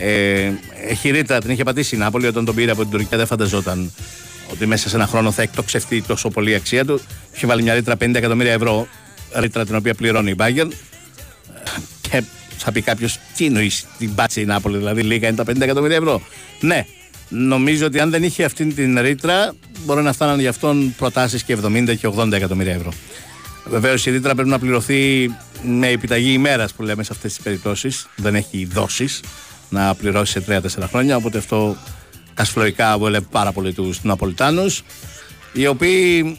Ε, 0.00 0.52
έχει 0.88 1.10
ρήτρα, 1.10 1.40
την 1.40 1.50
είχε 1.50 1.62
πατήσει 1.62 1.94
η 1.94 1.98
Νάπολη 1.98 2.26
όταν 2.26 2.44
τον 2.44 2.54
πήρε 2.54 2.70
από 2.70 2.82
την 2.82 2.90
Τουρκία. 2.90 3.18
Δεν 3.18 3.26
φανταζόταν 3.26 3.92
ότι 4.52 4.66
μέσα 4.66 4.88
σε 4.88 4.96
ένα 4.96 5.06
χρόνο 5.06 5.30
θα 5.30 5.42
εκτοξευτεί 5.42 6.02
τόσο 6.02 6.28
πολύ 6.28 6.50
η 6.50 6.54
αξία 6.54 6.84
του. 6.84 7.00
Είχε 7.34 7.46
βάλει 7.46 7.62
μια 7.62 7.74
ρήτρα 7.74 7.94
50 7.94 8.14
εκατομμύρια 8.14 8.52
ευρώ, 8.52 8.88
ρήτρα 9.32 9.64
την 9.64 9.76
οποία 9.76 9.94
πληρώνει 9.94 10.30
η 10.30 10.36
Bayern. 10.38 10.68
Και 12.00 12.22
θα 12.64 12.72
πει 12.72 12.80
κάποιος, 12.80 13.18
τι 13.36 13.44
εννοείς 13.44 13.86
την 13.98 14.14
πάτσε 14.14 14.40
η 14.40 14.44
Νάπολη, 14.44 14.76
δηλαδή 14.76 15.02
λίγα 15.02 15.28
είναι 15.28 15.36
τα 15.36 15.44
50 15.52 15.60
εκατομμύρια 15.60 15.96
ευρώ. 15.96 16.22
Ναι, 16.60 16.86
νομίζω 17.28 17.86
ότι 17.86 18.00
αν 18.00 18.10
δεν 18.10 18.22
είχε 18.22 18.44
αυτή 18.44 18.66
την 18.66 19.00
ρήτρα, 19.00 19.54
μπορεί 19.84 20.02
να 20.02 20.12
φτάναν 20.12 20.40
γι' 20.40 20.46
αυτόν 20.46 20.94
προτάσεις 20.96 21.42
και 21.42 21.56
70 21.64 21.96
και 21.96 22.08
80 22.16 22.32
εκατομμύρια 22.32 22.74
ευρώ. 22.74 22.92
Βεβαίως 23.64 24.06
η 24.06 24.10
ρήτρα 24.10 24.34
πρέπει 24.34 24.48
να 24.48 24.58
πληρωθεί 24.58 25.30
με 25.62 25.88
επιταγή 25.88 26.32
ημέρας 26.32 26.72
που 26.72 26.82
λέμε 26.82 27.02
σε 27.02 27.12
αυτές 27.12 27.34
τις 27.34 27.42
περιπτώσεις. 27.42 28.08
Δεν 28.16 28.34
έχει 28.34 28.64
δόσεις 28.64 29.20
να 29.68 29.94
πληρώσει 29.94 30.32
σε 30.32 30.40
3-4 30.40 30.88
χρόνια. 30.88 31.16
Οπότε 31.16 31.38
αυτό 31.38 31.76
κασφλοϊκά 32.34 32.98
βολεύει 32.98 33.26
πάρα 33.30 33.52
πολύ 33.52 33.72
τους 33.72 34.02
Ναπολιτάνους. 34.02 34.82
Οι 35.52 35.66
οποίοι 35.66 36.38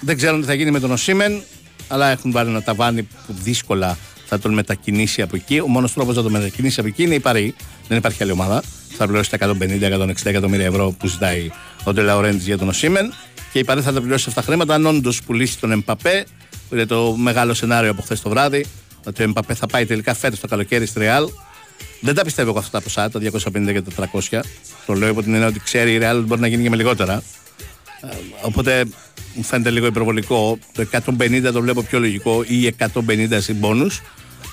δεν 0.00 0.16
ξέρουν 0.16 0.40
τι 0.40 0.46
θα 0.46 0.54
γίνει 0.54 0.70
με 0.70 0.80
τον 0.80 0.90
Οσίμεν, 0.90 1.42
αλλά 1.88 2.10
έχουν 2.10 2.32
βάλει 2.32 2.50
ένα 2.50 2.62
ταβάνι 2.62 3.02
που 3.02 3.34
δύσκολα 3.42 3.98
θα 4.32 4.38
τον 4.38 4.52
μετακινήσει 4.52 5.22
από 5.22 5.36
εκεί. 5.36 5.60
Ο 5.60 5.68
μόνος 5.68 5.92
τρόπος 5.92 6.16
να 6.16 6.22
τον 6.22 6.32
μετακινήσει 6.32 6.80
από 6.80 6.88
εκεί 6.88 7.02
είναι 7.02 7.14
η 7.14 7.20
Παρή. 7.20 7.54
Δεν 7.88 7.98
υπάρχει 7.98 8.22
άλλη 8.22 8.32
ομάδα. 8.32 8.62
Θα 8.96 9.06
πληρώσει 9.06 9.30
τα 9.30 9.38
150-160 9.40 10.12
εκατομμύρια 10.22 10.66
ευρώ 10.66 10.94
που 10.98 11.06
ζητάει 11.06 11.50
ο 11.84 11.92
Ντελαουρέντ 11.92 12.40
για 12.40 12.58
τον 12.58 12.68
Οσίμεν. 12.68 13.12
Και 13.52 13.58
η 13.58 13.64
Παρή 13.64 13.80
θα 13.80 13.92
τα 13.92 14.00
πληρώσει 14.00 14.24
αυτά 14.28 14.40
τα 14.40 14.46
χρήματα 14.46 14.74
αν 14.74 14.86
όντως 14.86 15.22
πουλήσει 15.22 15.58
τον 15.58 15.72
Εμπαπέ, 15.72 16.26
που 16.68 16.74
είναι 16.74 16.86
το 16.86 17.14
μεγάλο 17.16 17.54
σενάριο 17.54 17.90
από 17.90 18.02
χθες 18.02 18.20
το 18.20 18.28
βράδυ. 18.28 18.66
Ότι 19.06 19.22
ο 19.22 19.24
Εμπαπέ 19.24 19.54
θα 19.54 19.66
πάει 19.66 19.86
τελικά 19.86 20.14
φέτος 20.14 20.40
το 20.40 20.46
καλοκαίρι 20.46 20.86
στη 20.86 20.98
Ρεάλ. 20.98 21.28
Δεν 22.00 22.14
τα 22.14 22.22
πιστεύω 22.24 22.50
εγώ 22.50 22.58
αυτά 22.58 22.78
τα 22.78 22.80
ποσά, 22.84 23.10
τα 23.10 23.20
250 23.20 23.72
και 23.72 23.82
τα 23.82 24.10
400. 24.30 24.40
Το 24.86 24.92
λέω 24.92 25.08
υπό 25.08 25.22
την 25.22 25.32
έννοια 25.32 25.48
ότι 25.48 25.60
ξέρει 25.60 25.92
η 25.92 25.98
Ρεάλ 25.98 26.22
μπορεί 26.22 26.40
να 26.40 26.46
γίνει 26.46 26.62
και 26.62 26.70
με 26.70 26.76
λιγότερα. 26.76 27.22
Ε, 28.02 28.16
οπότε 28.42 28.84
μου 29.34 29.42
φαίνεται 29.42 29.70
λίγο 29.70 29.86
υπερβολικό. 29.86 30.58
Το 30.72 30.86
150 31.18 31.50
το 31.52 31.60
βλέπω 31.60 31.82
πιο 31.82 31.98
λογικό 31.98 32.44
ή 32.46 32.74
150 32.78 33.38
συμπόνου. 33.38 33.86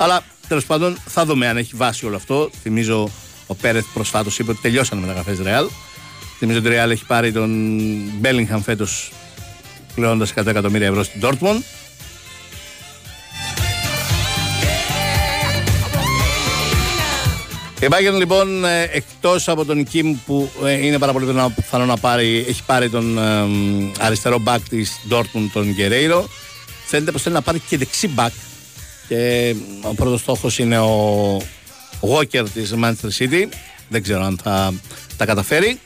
Αλλά 0.01 0.23
τέλος 0.47 0.65
πάντων 0.65 0.97
θα 1.05 1.25
δούμε 1.25 1.47
αν 1.47 1.57
έχει 1.57 1.75
βάση 1.75 2.05
όλο 2.05 2.15
αυτό. 2.15 2.49
Θυμίζω 2.61 3.09
ο 3.47 3.55
Πέρεθ 3.55 3.85
προσφάτως 3.93 4.39
είπε 4.39 4.51
ότι 4.51 4.59
τελειώσαν 4.61 4.97
οι 4.97 5.01
μεταγραφέ 5.01 5.37
Ρεάλ. 5.43 5.67
Θυμίζω 6.37 6.57
ότι 6.59 6.67
η 6.67 6.71
Ρεάλ 6.71 6.91
έχει 6.91 7.05
πάρει 7.05 7.31
τον 7.31 7.49
Μπέλιγχαμ 8.19 8.61
φέτος 8.61 9.11
πληρώνοντας 9.95 10.33
100 10.35 10.45
εκατομμύρια 10.45 10.87
ευρώ 10.87 11.03
στην 11.03 11.21
Dortmund. 11.23 11.61
Η 17.81 17.87
Bayern 17.89 18.17
λοιπόν 18.17 18.65
ε, 18.65 18.81
εκτός 18.91 19.47
από 19.47 19.65
τον 19.65 19.83
Κιμ 19.83 20.17
που 20.25 20.51
ε, 20.65 20.85
είναι 20.85 20.97
πάρα 20.97 21.11
πολύ 21.11 21.49
πιθανό 21.55 21.85
να 21.85 21.97
πάρει, 21.97 22.45
έχει 22.47 22.63
πάρει 22.63 22.89
τον 22.89 23.17
ε, 23.17 23.47
αριστερό 23.99 24.39
μπακ 24.39 24.69
της 24.69 24.99
Dortmund 25.09 25.49
τον 25.53 25.75
Guerreiro 25.77 26.23
φαίνεται 26.85 27.11
πως 27.11 27.21
θέλει 27.21 27.35
να 27.35 27.41
πάρει 27.41 27.59
και 27.59 27.77
δεξί 27.77 28.07
μπακ 28.07 28.31
και 29.09 29.55
ο 29.81 29.93
πρώτος 29.93 30.19
στόχος 30.19 30.59
είναι 30.59 30.79
ο 30.79 31.37
Walker 32.01 32.45
της 32.53 32.73
Manchester 32.83 33.09
City 33.17 33.47
δεν 33.89 34.03
ξέρω 34.03 34.23
αν 34.23 34.39
θα 34.43 34.73
τα 35.17 35.25
καταφέρει 35.25 35.79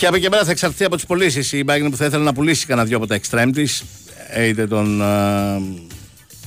Και 0.00 0.06
από 0.06 0.16
εκεί 0.16 0.28
πέρα 0.28 0.44
θα 0.44 0.50
εξαρτηθεί 0.50 0.84
από 0.84 0.96
τις 0.96 1.06
πωλήσεις. 1.06 1.52
Η 1.52 1.64
Bayern 1.66 1.86
που 1.90 1.96
θα 1.96 2.04
ήθελε 2.04 2.24
να 2.24 2.32
πουλήσει 2.32 2.66
κανένα 2.66 2.86
δυο 2.86 2.96
από 2.96 3.06
τα 3.06 3.18
extreme 3.20 3.50
της, 3.52 3.82
είτε 4.48 4.66
τον 4.66 5.02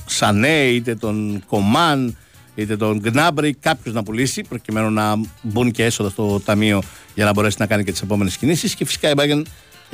Σανέ, 0.06 0.64
είτε 0.64 0.94
τον 0.94 1.42
Κομάν, 1.46 2.16
είτε 2.54 2.76
τον 2.76 2.98
Γκνάμπρι, 2.98 3.54
κάποιος 3.54 3.94
να 3.94 4.02
πουλήσει 4.02 4.42
προκειμένου 4.42 4.90
να 4.90 5.20
μπουν 5.42 5.70
και 5.70 5.84
έσοδα 5.84 6.10
στο 6.10 6.40
ταμείο 6.44 6.82
για 7.14 7.24
να 7.24 7.32
μπορέσει 7.32 7.56
να 7.58 7.66
κάνει 7.66 7.84
και 7.84 7.92
τις 7.92 8.00
επόμενες 8.00 8.36
κινήσεις. 8.36 8.74
Και 8.74 8.84
φυσικά 8.84 9.10
η 9.10 9.12
Bayern 9.16 9.42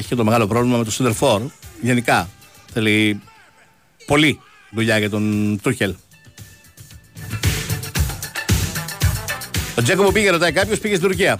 έχει 0.00 0.08
και 0.08 0.14
το 0.14 0.24
μεγάλο 0.24 0.46
πρόβλημα 0.46 0.76
με 0.76 0.84
το 0.84 0.90
Σιντερφόρ. 0.90 1.42
Γενικά 1.80 2.28
θέλει 2.72 3.20
πολύ 4.06 4.40
δουλειά 4.70 4.98
για 4.98 5.10
τον 5.10 5.58
Τούχελ. 5.62 5.94
Ο 9.78 9.82
Τζέκο 9.82 10.02
που 10.02 10.12
πήγε, 10.12 10.30
ρωτάει 10.30 10.52
κάποιος, 10.52 10.78
πήγε 10.78 10.94
στην 10.94 11.08
Τουρκία. 11.08 11.38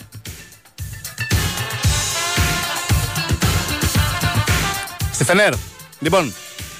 Στη 5.13 5.25
Φενέρ. 5.25 5.53
Λοιπόν, 6.01 6.33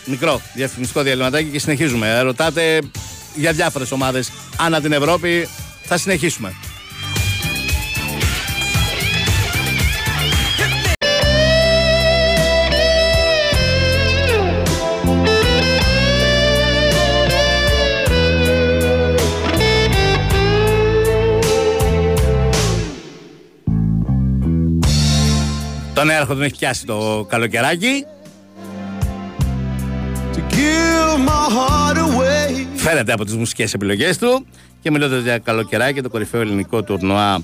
μικρό 0.05 0.41
διαφημιστικό 0.55 1.03
διαλυματάκι 1.03 1.49
και 1.49 1.59
συνεχίζουμε. 1.59 2.21
Ρωτάτε 2.21 2.81
για 3.35 3.53
διάφορες 3.53 3.93
ομάδες 3.93 4.33
ανά 4.57 4.81
την 4.81 4.93
Ευρώπη. 4.93 5.49
Θα 5.85 5.99
συνεχίσουμε. 5.99 6.55
Τον 26.01 26.11
έρχο 26.11 26.35
τον 26.35 26.43
έχει 26.43 26.57
πιάσει 26.59 26.87
το 26.87 27.27
καλοκαιράκι 27.29 28.05
Φαίνεται 32.75 33.13
από 33.13 33.25
τις 33.25 33.35
μουσικές 33.37 33.75
επιλογές 33.75 34.19
του 34.19 34.47
και 34.81 34.91
μιλώντας 34.91 35.23
για 35.23 35.39
καλοκαιράκι, 35.39 36.03
το 36.03 36.09
κορυφαίο 36.09 36.41
ελληνικό 36.41 36.83
τουρνουά 36.83 37.43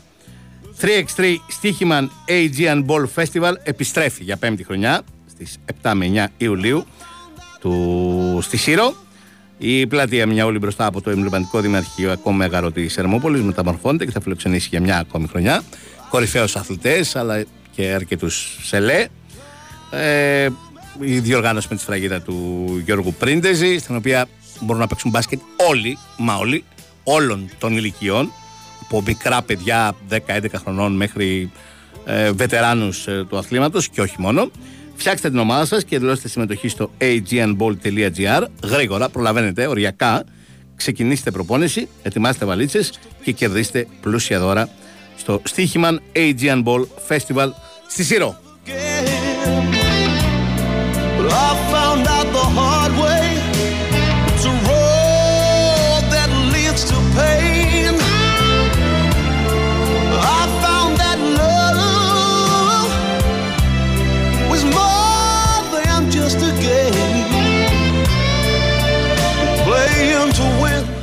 3x3 0.80 1.36
Stichiman 1.60 2.08
Aegean 2.28 2.84
Ball 2.86 3.04
Festival 3.14 3.52
επιστρέφει 3.62 4.24
για 4.24 4.36
πέμπτη 4.36 4.64
χρονιά 4.64 5.02
στις 5.26 5.58
7 5.82 5.92
με 5.94 6.10
9 6.14 6.26
Ιουλίου 6.36 6.86
του, 7.60 8.38
στη 8.42 8.56
Σύρο. 8.56 8.94
Η 9.58 9.86
πλατεία 9.86 10.26
μια 10.26 10.44
όλη 10.44 10.58
μπροστά 10.58 10.86
από 10.86 11.00
το 11.00 11.10
εμβληματικό 11.10 11.60
δημαρχείο 11.60 12.12
ακόμα 12.12 12.36
μέγαρο 12.36 12.70
της 12.70 12.96
Ερμόπολης 12.96 13.42
μεταμορφώνεται 13.42 14.04
και 14.04 14.10
θα 14.10 14.20
φιλοξενήσει 14.20 14.68
για 14.70 14.80
μια 14.80 14.98
ακόμη 14.98 15.28
χρονιά. 15.28 15.62
Κορυφαίους 16.10 16.56
αθλητές 16.56 17.16
αλλά 17.16 17.44
και 17.76 17.92
αρκετούς 17.92 18.58
σελέ. 18.62 19.06
Ε, 19.90 20.48
η 21.00 21.18
διοργάνωση 21.18 21.66
με 21.70 21.76
τη 21.76 21.82
σφραγίδα 21.82 22.20
του 22.20 22.66
Γιώργου 22.84 23.14
Πρίντεζη, 23.18 23.78
στην 23.78 23.96
οποία 23.96 24.26
μπορούν 24.60 24.80
να 24.80 24.86
παίξουν 24.86 25.10
μπάσκετ 25.10 25.40
όλοι, 25.68 25.98
μα 26.16 26.34
όλοι, 26.36 26.64
όλων 27.04 27.50
των 27.58 27.76
ηλικιών, 27.76 28.32
από 28.82 29.02
μικρά 29.06 29.42
παιδιά 29.42 29.94
10-11 30.10 30.18
χρονών 30.54 30.92
μέχρι 30.92 31.50
ε, 32.04 32.30
βετεράνους 32.30 33.06
ε, 33.06 33.24
του 33.28 33.38
αθλήματος 33.38 33.88
και 33.88 34.00
όχι 34.00 34.16
μόνο. 34.18 34.50
Φτιάξτε 34.94 35.30
την 35.30 35.38
ομάδα 35.38 35.64
σας 35.64 35.84
και 35.84 35.98
δηλώστε 35.98 36.28
συμμετοχή 36.28 36.68
στο 36.68 36.90
agnball.gr. 36.98 38.44
Γρήγορα, 38.62 39.08
προλαβαίνετε, 39.08 39.66
οριακά. 39.66 40.24
Ξεκινήστε 40.76 41.30
προπόνηση, 41.30 41.88
ετοιμάστε 42.02 42.44
βαλίτσες 42.44 42.98
και 43.22 43.32
κερδίστε 43.32 43.86
πλούσια 44.00 44.40
δώρα 44.40 44.68
στο 45.16 45.40
Στίχημαν 45.44 46.02
Aegean 46.12 46.62
Ball 46.64 46.84
Festival 47.08 47.48
στη 47.88 48.04
Σύρο. 48.04 48.36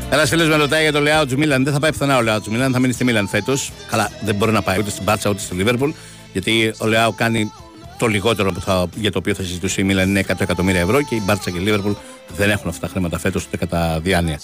Ένας 0.09 0.29
φίλος 0.29 0.47
με 0.47 0.55
ρωτάει 0.55 0.81
για 0.81 0.91
το 0.91 0.99
Λεάο 0.99 1.25
του 1.25 1.37
Μίλαν. 1.37 1.63
Δεν 1.63 1.73
θα 1.73 1.79
πάει 1.79 1.91
πουθενά 1.91 2.17
ο 2.17 2.21
Λεάο 2.21 2.41
του 2.41 2.51
Μίλαν, 2.51 2.71
θα 2.71 2.79
μείνει 2.79 2.93
στη 2.93 3.03
Μίλαν 3.03 3.27
φέτος. 3.27 3.71
Καλά, 3.89 4.11
δεν 4.21 4.35
μπορεί 4.35 4.51
να 4.51 4.61
πάει 4.61 4.77
ούτε 4.79 4.89
στην 4.89 5.03
Μπάτσα 5.03 5.29
ούτε 5.29 5.39
στη 5.39 5.55
Λίβερπουλ. 5.55 5.89
Γιατί 6.33 6.73
ο 6.77 6.85
Λεάο 6.85 7.11
κάνει 7.11 7.51
το 7.97 8.07
λιγότερο 8.07 8.51
που 8.51 8.61
θα, 8.61 8.87
για 8.95 9.11
το 9.11 9.17
οποίο 9.17 9.33
θα 9.33 9.43
συζητούσε 9.43 9.81
η 9.81 9.83
Μίλαν 9.83 10.09
είναι 10.09 10.23
100 10.27 10.33
εκατομμύρια 10.39 10.81
ευρώ 10.81 11.01
και 11.01 11.15
η 11.15 11.21
Μπάρτσα 11.25 11.49
και 11.49 11.57
η 11.57 11.61
Λίβερπουλ 11.61 11.91
δεν 12.35 12.49
έχουν 12.49 12.69
αυτά 12.69 12.87
τα 12.87 12.91
χρήματα 12.91 13.19
φέτος 13.19 13.45
ούτε 13.45 13.57
κατά 13.57 13.99
διάνοια. 14.03 14.39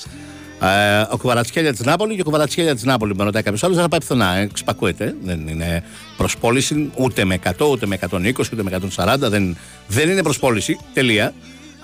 Ε, 0.62 1.06
ο 1.10 1.18
Κουβαρατσχέλια 1.18 1.72
της 1.72 1.82
Νάπολη 1.86 2.16
και 2.16 2.22
ο 2.22 2.24
Κουβαρατσχέλια 2.24 2.76
της 2.76 2.84
Νάπολη, 2.84 3.16
με 3.16 3.24
ρωτάει 3.24 3.44
κάποιος 3.44 3.64
άλλος, 3.64 3.76
δεν 3.76 3.84
θα 3.86 3.90
πάει 3.90 4.00
πουθενά. 4.00 4.36
Εξπακούεται. 4.36 5.16
Δεν 5.24 5.48
είναι 5.48 5.84
προσπόληση 6.18 6.92
ούτε 6.96 7.26
με 7.26 7.40
100, 7.44 7.52
ούτε 7.70 7.86
με 7.86 7.96
120, 7.96 8.52
ούτε 8.54 8.64
με 8.64 8.80
140. 8.96 9.16
Δεν, 9.20 9.58
δεν 9.88 10.10
είναι 10.10 10.24
προσπόληση. 10.24 10.80
Τελεία 10.94 11.34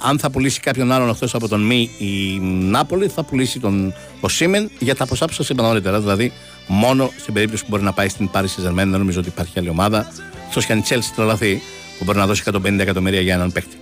αν 0.01 0.19
θα 0.19 0.29
πουλήσει 0.29 0.59
κάποιον 0.59 0.91
άλλον 0.91 1.09
εκτός 1.09 1.35
από 1.35 1.47
τον 1.47 1.61
Μη 1.61 1.89
η 1.97 2.39
Νάπολη, 2.41 3.07
θα 3.07 3.23
πουλήσει 3.23 3.59
τον 3.59 3.93
ο 4.21 4.29
Σίμεν 4.29 4.69
για 4.79 4.95
τα 4.95 5.05
ποσά 5.05 5.25
που 5.25 5.33
σας 5.33 5.49
είπα 5.49 5.63
νωρίτερα. 5.63 5.99
Δηλαδή, 5.99 6.31
μόνο 6.67 7.11
στην 7.19 7.33
περίπτωση 7.33 7.63
που 7.63 7.69
μπορεί 7.69 7.83
να 7.83 7.93
πάει 7.93 8.09
στην 8.09 8.29
Πάρη 8.29 8.47
Σεζερμένη, 8.47 8.89
δεν 8.89 8.99
νομίζω 8.99 9.19
ότι 9.19 9.27
υπάρχει 9.27 9.59
άλλη 9.59 9.69
ομάδα. 9.69 10.11
Στο 10.49 10.59
και 10.59 10.71
αν 10.71 10.77
η 10.77 10.81
Τσέλση 10.81 11.13
τρελαθεί, 11.13 11.61
που 11.97 12.03
μπορεί 12.03 12.17
να 12.17 12.25
δώσει 12.25 12.43
150 12.45 12.79
εκατομμύρια 12.79 13.21
για 13.21 13.33
έναν 13.33 13.51
παίκτη. 13.51 13.75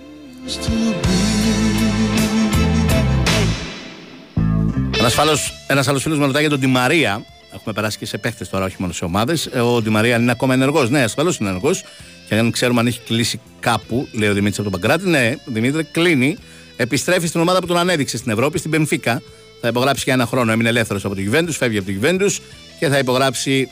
Ένας 5.66 5.88
άλλος 5.88 6.02
φίλος 6.02 6.18
με 6.18 6.26
ρωτάει 6.26 6.40
για 6.40 6.50
τον 6.50 6.60
Τη 6.60 6.66
Μαρία. 6.66 7.24
Έχουμε 7.54 7.74
περάσει 7.74 7.98
και 7.98 8.06
σε 8.06 8.18
παίχτες 8.18 8.48
τώρα, 8.48 8.64
όχι 8.64 8.76
μόνο 8.78 8.92
σε 8.92 9.04
ομάδες. 9.04 9.46
Ο 9.46 9.82
Τη 9.82 9.90
Μαρία 9.90 10.16
είναι 10.16 10.30
ακόμα 10.30 10.54
ενεργός. 10.54 10.90
Ναι, 10.90 11.02
ασφαλώς 11.02 11.38
είναι 11.38 11.48
ενεργός. 11.48 11.84
Και 12.28 12.34
αν 12.34 12.50
ξέρουμε 12.50 12.80
αν 12.80 12.86
έχει 12.86 13.00
κλείσει 13.00 13.40
κάπου, 13.60 14.08
λέει 14.12 14.28
ο 14.28 14.32
Δημήτρης 14.32 14.58
από 14.58 14.70
τον 14.70 14.80
Παγκράτη, 14.80 15.08
ναι, 15.08 15.34
Δημήτρη 15.44 15.84
κλείνει. 15.84 16.36
Επιστρέφει 16.76 17.26
στην 17.26 17.40
ομάδα 17.40 17.58
που 17.58 17.66
τον 17.66 17.76
ανέδειξε 17.76 18.16
στην 18.16 18.32
Ευρώπη, 18.32 18.58
στην 18.58 18.70
Πενφύκα. 18.70 19.22
Θα 19.60 19.68
υπογράψει 19.68 20.02
για 20.04 20.12
ένα 20.12 20.26
χρόνο. 20.26 20.52
Έμεινε 20.52 20.68
ελεύθερος 20.68 21.04
από 21.04 21.14
το 21.14 21.20
Γιουβέντους, 21.20 21.56
φεύγει 21.56 21.76
από 21.76 21.86
το 21.86 21.92
Γιουβέντους 21.92 22.40
και 22.84 22.90
θα 22.90 22.98
υπογράψει 22.98 23.68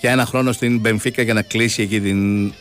για 0.00 0.10
ένα 0.10 0.26
χρόνο 0.26 0.52
στην 0.52 0.78
Μπενφίκα 0.78 1.22
για 1.22 1.34
να 1.34 1.42
κλείσει 1.42 1.82
εκεί 1.82 2.00
την 2.00 2.52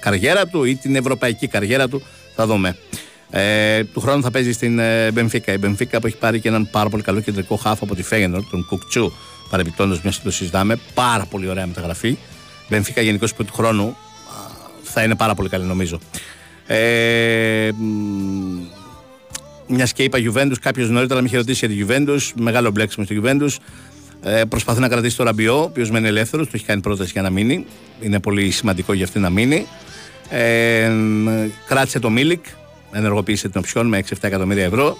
καριέρα 0.00 0.46
του 0.46 0.64
ή 0.64 0.76
την 0.76 0.96
ευρωπαϊκή 0.96 1.46
καριέρα 1.46 1.88
του. 1.88 2.02
Θα 2.34 2.46
δούμε. 2.46 2.76
Ε, 3.30 3.84
του 3.84 4.00
χρόνου 4.00 4.22
θα 4.22 4.30
παίζει 4.30 4.52
στην 4.52 4.80
Μπενφίκα. 5.12 5.52
Η 5.52 5.58
Μπενφίκα 5.58 6.00
που 6.00 6.06
έχει 6.06 6.16
πάρει 6.16 6.40
και 6.40 6.48
έναν 6.48 6.68
πάρα 6.70 6.88
πολύ 6.88 7.02
καλό 7.02 7.20
κεντρικό 7.20 7.56
χάφο 7.56 7.84
από 7.84 7.94
τη 7.94 8.02
Φέγενορ, 8.02 8.44
τον 8.50 8.66
Κουκτσού. 8.66 9.12
Παρεμπιπτόντως, 9.50 10.02
μια 10.02 10.12
το 10.22 10.30
συζητάμε. 10.30 10.78
Πάρα 10.94 11.24
πολύ 11.24 11.48
ωραία 11.48 11.66
μεταγραφή. 11.66 12.16
Μπενφίκα 12.68 13.00
γενικώς 13.00 13.32
του 13.34 13.46
χρόνου 13.52 13.96
θα 14.82 15.02
είναι 15.02 15.14
πάρα 15.14 15.34
πολύ 15.34 15.48
καλή 15.48 15.64
νομίζω. 15.64 15.98
Ε, 16.66 17.70
μιας 19.66 19.92
και 19.92 20.02
είπα 20.02 20.18
Juventus, 20.18 20.58
κάποιος 20.60 20.90
νωρίτερα 20.90 21.20
με 21.20 21.26
είχε 21.26 21.36
ρωτήσει 21.36 21.66
για 21.66 21.76
τη 21.76 21.84
Juventus. 21.88 22.30
Μεγάλο 22.34 22.70
μπλέξιμο 22.70 23.04
στη 23.04 23.20
Juventus. 23.22 23.56
Ε, 24.22 24.44
προσπαθεί 24.44 24.80
να 24.80 24.88
κρατήσει 24.88 25.16
το 25.16 25.24
Ραμπιό, 25.24 25.58
ο 25.58 25.62
οποίος 25.62 25.90
μένει 25.90 26.06
ελεύθερος, 26.06 26.46
του 26.46 26.56
έχει 26.56 26.64
κάνει 26.64 26.80
πρόταση 26.80 27.10
για 27.12 27.22
να 27.22 27.30
μείνει. 27.30 27.66
Είναι 28.00 28.20
πολύ 28.20 28.50
σημαντικό 28.50 28.92
για 28.92 29.04
αυτή 29.04 29.18
να 29.18 29.30
μείνει. 29.30 29.66
Ε, 30.30 30.92
κράτησε 31.66 31.98
το 31.98 32.10
Μίλικ, 32.10 32.44
ενεργοποίησε 32.92 33.48
την 33.48 33.60
οψιόν 33.60 33.86
με 33.86 33.98
6-7 33.98 34.14
εκατομμύρια 34.20 34.64
ευρώ. 34.64 34.96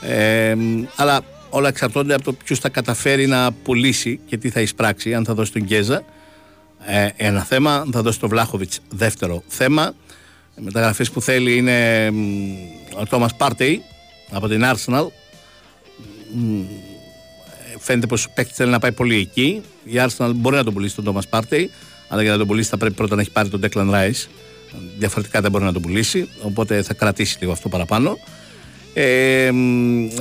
Ε, 0.00 0.56
αλλά 0.96 1.20
όλα 1.50 1.68
εξαρτώνται 1.68 2.14
από 2.14 2.24
το 2.24 2.32
ποιος 2.32 2.58
θα 2.58 2.68
καταφέρει 2.68 3.26
να 3.26 3.52
πουλήσει 3.52 4.20
και 4.26 4.36
τι 4.36 4.50
θα 4.50 4.60
εισπράξει, 4.60 5.14
αν 5.14 5.24
θα 5.24 5.34
δώσει 5.34 5.52
τον 5.52 5.62
Γκέζα 5.62 6.02
ε, 6.86 7.08
ένα 7.16 7.44
θέμα. 7.44 7.86
Θα 7.92 8.02
δώσει 8.02 8.20
το 8.20 8.28
Βλάχοβιτς 8.28 8.80
δεύτερο 8.88 9.42
θέμα. 9.48 9.94
Οι 10.58 10.62
μεταγραφές 10.62 11.10
που 11.10 11.20
θέλει 11.20 11.56
είναι 11.56 12.08
ο 13.00 13.06
Τόμας 13.06 13.34
Πάρτεϊ 13.36 13.82
από 14.30 14.48
την 14.48 14.62
Arsenal. 14.64 15.06
Φαίνεται 17.86 18.06
πως 18.06 18.24
ο 18.24 18.30
παίκτης 18.34 18.56
θέλει 18.56 18.70
να 18.70 18.78
πάει 18.78 18.92
πολύ 18.92 19.16
εκεί. 19.16 19.60
Η 19.84 19.92
Arsenal 19.94 20.30
μπορεί 20.34 20.56
να 20.56 20.64
τον 20.64 20.74
πουλήσει 20.74 20.94
τον 20.94 21.04
Τόμα 21.04 21.22
Πάρτεϊ, 21.30 21.70
αλλά 22.08 22.22
για 22.22 22.30
να 22.30 22.38
τον 22.38 22.46
πουλήσει 22.46 22.68
θα 22.68 22.76
πρέπει 22.76 22.94
πρώτα 22.94 23.14
να 23.14 23.20
έχει 23.20 23.30
πάρει 23.30 23.48
τον 23.48 23.60
Declan 23.62 23.90
Rice. 23.90 24.26
Διαφορετικά 24.98 25.40
δεν 25.40 25.50
μπορεί 25.50 25.64
να 25.64 25.72
τον 25.72 25.82
πουλήσει, 25.82 26.28
οπότε 26.42 26.82
θα 26.82 26.94
κρατήσει 26.94 27.36
λίγο 27.40 27.52
αυτό 27.52 27.68
παραπάνω. 27.68 28.18
Ε, 28.94 29.46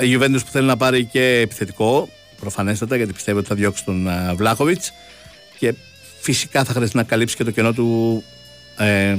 η 0.01 0.17
Juventus 0.17 0.39
που 0.45 0.51
θέλει 0.51 0.67
να 0.67 0.77
πάρει 0.77 1.05
και 1.05 1.39
επιθετικό, 1.39 2.09
προφανέστατα, 2.39 2.95
γιατί 2.95 3.13
πιστεύει 3.13 3.37
ότι 3.37 3.47
θα 3.47 3.55
διώξει 3.55 3.85
τον 3.85 4.07
Βλάχοβιτ. 4.35 4.81
Και 5.59 5.73
Φυσικά 6.25 6.63
θα 6.63 6.73
χρειαστεί 6.73 6.97
να 6.97 7.03
καλύψει 7.03 7.35
και 7.35 7.43
το 7.43 7.51
κενό 7.51 7.73
του 7.73 8.23
ε, 8.77 9.17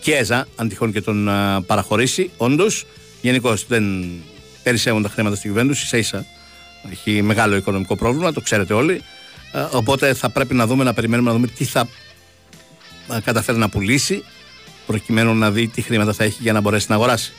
Κιέζα, 0.00 0.46
αν 0.56 0.68
τυχόν 0.68 0.92
και 0.92 1.00
τον 1.00 1.28
παραχωρήσει. 1.66 2.30
Όντως, 2.36 2.86
γενικώς 3.20 3.66
δεν 3.66 4.10
περισσεύουν 4.62 5.02
τα 5.02 5.08
χρήματα 5.08 5.36
στη 5.36 5.48
κυβέρνηση, 5.48 5.82
ίσα 5.84 5.96
ίσα. 5.96 6.26
Έχει 6.90 7.22
μεγάλο 7.22 7.56
οικονομικό 7.56 7.96
πρόβλημα, 7.96 8.32
το 8.32 8.40
ξέρετε 8.40 8.74
όλοι. 8.74 9.02
Ε, 9.52 9.66
οπότε 9.70 10.14
θα 10.14 10.30
πρέπει 10.30 10.54
να 10.54 10.66
δούμε, 10.66 10.84
να 10.84 10.94
περιμένουμε 10.94 11.28
να 11.28 11.34
δούμε 11.34 11.46
τι 11.46 11.64
θα 11.64 11.88
καταφέρει 13.24 13.58
να 13.58 13.68
πουλήσει, 13.68 14.24
προκειμένου 14.86 15.34
να 15.34 15.50
δει 15.50 15.68
τι 15.68 15.82
χρήματα 15.82 16.12
θα 16.12 16.24
έχει 16.24 16.38
για 16.40 16.52
να 16.52 16.60
μπορέσει 16.60 16.86
να 16.88 16.94
αγοράσει. 16.94 17.32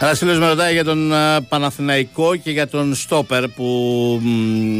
Ένα 0.00 0.14
φίλο 0.14 0.38
με 0.38 0.48
ρωτάει 0.48 0.72
για 0.72 0.84
τον 0.84 1.12
Παναθηναϊκό 1.48 2.36
και 2.36 2.50
για 2.50 2.68
τον 2.68 2.94
Στόπερ 2.94 3.48
που 3.48 4.20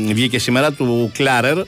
βγήκε 0.07 0.39
σήμερα 0.39 0.73
του 0.73 1.11
Κλάρερ. 1.15 1.59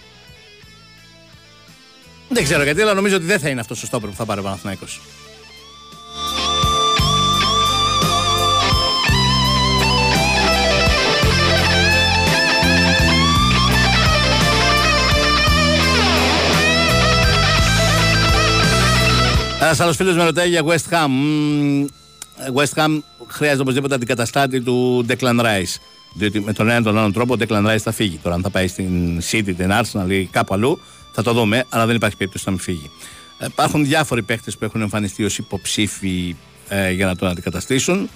Δεν 2.28 2.44
ξέρω 2.44 2.62
γιατί, 2.62 2.80
αλλά 2.80 2.94
νομίζω 2.94 3.16
ότι 3.16 3.24
δεν 3.24 3.38
θα 3.38 3.48
είναι 3.48 3.60
αυτό 3.60 3.74
ο 3.74 3.86
Στόπερ 3.86 4.08
που 4.08 4.16
θα 4.16 4.24
πάρει 4.24 4.40
ο 4.40 4.42
Παναθηναϊκός. 4.42 5.00
Ένας 19.60 19.80
άλλος 19.80 19.96
φίλος 19.96 20.16
με 20.16 20.24
ρωτάει 20.24 20.48
για 20.48 20.62
West 20.64 20.90
Ham. 20.90 21.10
West 22.54 22.82
Ham 22.82 22.98
χρειάζεται 23.26 23.62
οπωσδήποτε 23.62 23.94
αντικαταστάτη 23.94 24.60
του 24.60 25.06
Declan 25.08 25.40
Rice. 25.40 25.80
Διότι 26.14 26.40
με 26.40 26.52
τον 26.52 26.68
ένα 26.68 26.82
τον 26.82 26.98
άλλον 26.98 27.12
τρόπο 27.12 27.34
ο 27.34 27.36
Declan 27.40 27.66
Rice 27.66 27.78
θα 27.78 27.92
φύγει. 27.92 28.20
Τώρα, 28.22 28.34
αν 28.34 28.42
θα 28.42 28.50
πάει 28.50 28.68
στην 28.68 29.20
City, 29.30 29.54
την 29.56 29.70
Arsenal 29.70 30.10
ή 30.10 30.24
κάπου 30.24 30.54
αλλού, 30.54 30.80
θα 31.16 31.22
το 31.22 31.32
δούμε, 31.32 31.64
αλλά 31.68 31.86
δεν 31.86 31.96
υπάρχει 31.96 32.16
περίπτωση 32.16 32.44
να 32.46 32.50
μην 32.50 32.60
φύγει. 32.60 32.90
Ε, 33.38 33.46
υπάρχουν 33.46 33.84
διάφοροι 33.84 34.22
παίχτε 34.22 34.50
που 34.50 34.64
έχουν 34.64 34.80
εμφανιστεί 34.80 35.24
ως 35.24 35.38
υποψήφοι 35.38 36.36
ε, 36.68 36.90
για 36.90 37.06
να 37.06 37.16
τον 37.16 37.28
αντικαταστήσουν. 37.28 38.08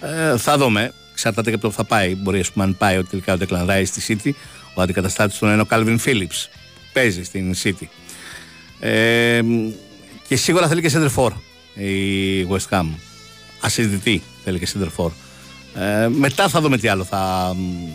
Ε, 0.00 0.36
θα 0.36 0.58
δούμε. 0.58 0.92
Εξαρτάται 1.12 1.48
και 1.48 1.54
από 1.54 1.64
το 1.64 1.70
που 1.70 1.74
θα 1.74 1.84
πάει. 1.84 2.14
Μπορεί, 2.14 2.40
ας 2.40 2.50
πούμε, 2.50 2.64
αν 2.64 2.76
πάει 2.76 2.96
ότι 2.96 3.08
τελικά 3.08 3.34
ο 3.34 3.36
Declan 3.40 3.70
Rice 3.70 3.86
στη 3.86 4.18
City, 4.24 4.30
ο 4.74 4.82
αντικαταστάτης 4.82 5.38
του 5.38 5.46
είναι 5.46 5.60
ο 5.60 5.66
Calvin 5.70 5.96
Phillips. 6.04 6.48
Παίζει 6.92 7.24
στην 7.24 7.54
City. 7.62 7.86
Ε, 8.80 9.40
και 10.28 10.36
σίγουρα 10.36 10.68
θέλει 10.68 10.80
και 10.80 10.90
center 10.94 11.28
η 11.74 12.46
West 12.50 12.68
Ham 12.78 12.86
ασυζητητή, 13.60 14.22
θέλει 14.44 14.58
και 14.58 14.66
Σίντερφορ. 14.66 15.12
Ε, 15.74 16.08
μετά 16.08 16.48
θα 16.48 16.60
δούμε 16.60 16.78
τι 16.78 16.88
άλλο 16.88 17.04
θα, 17.04 17.54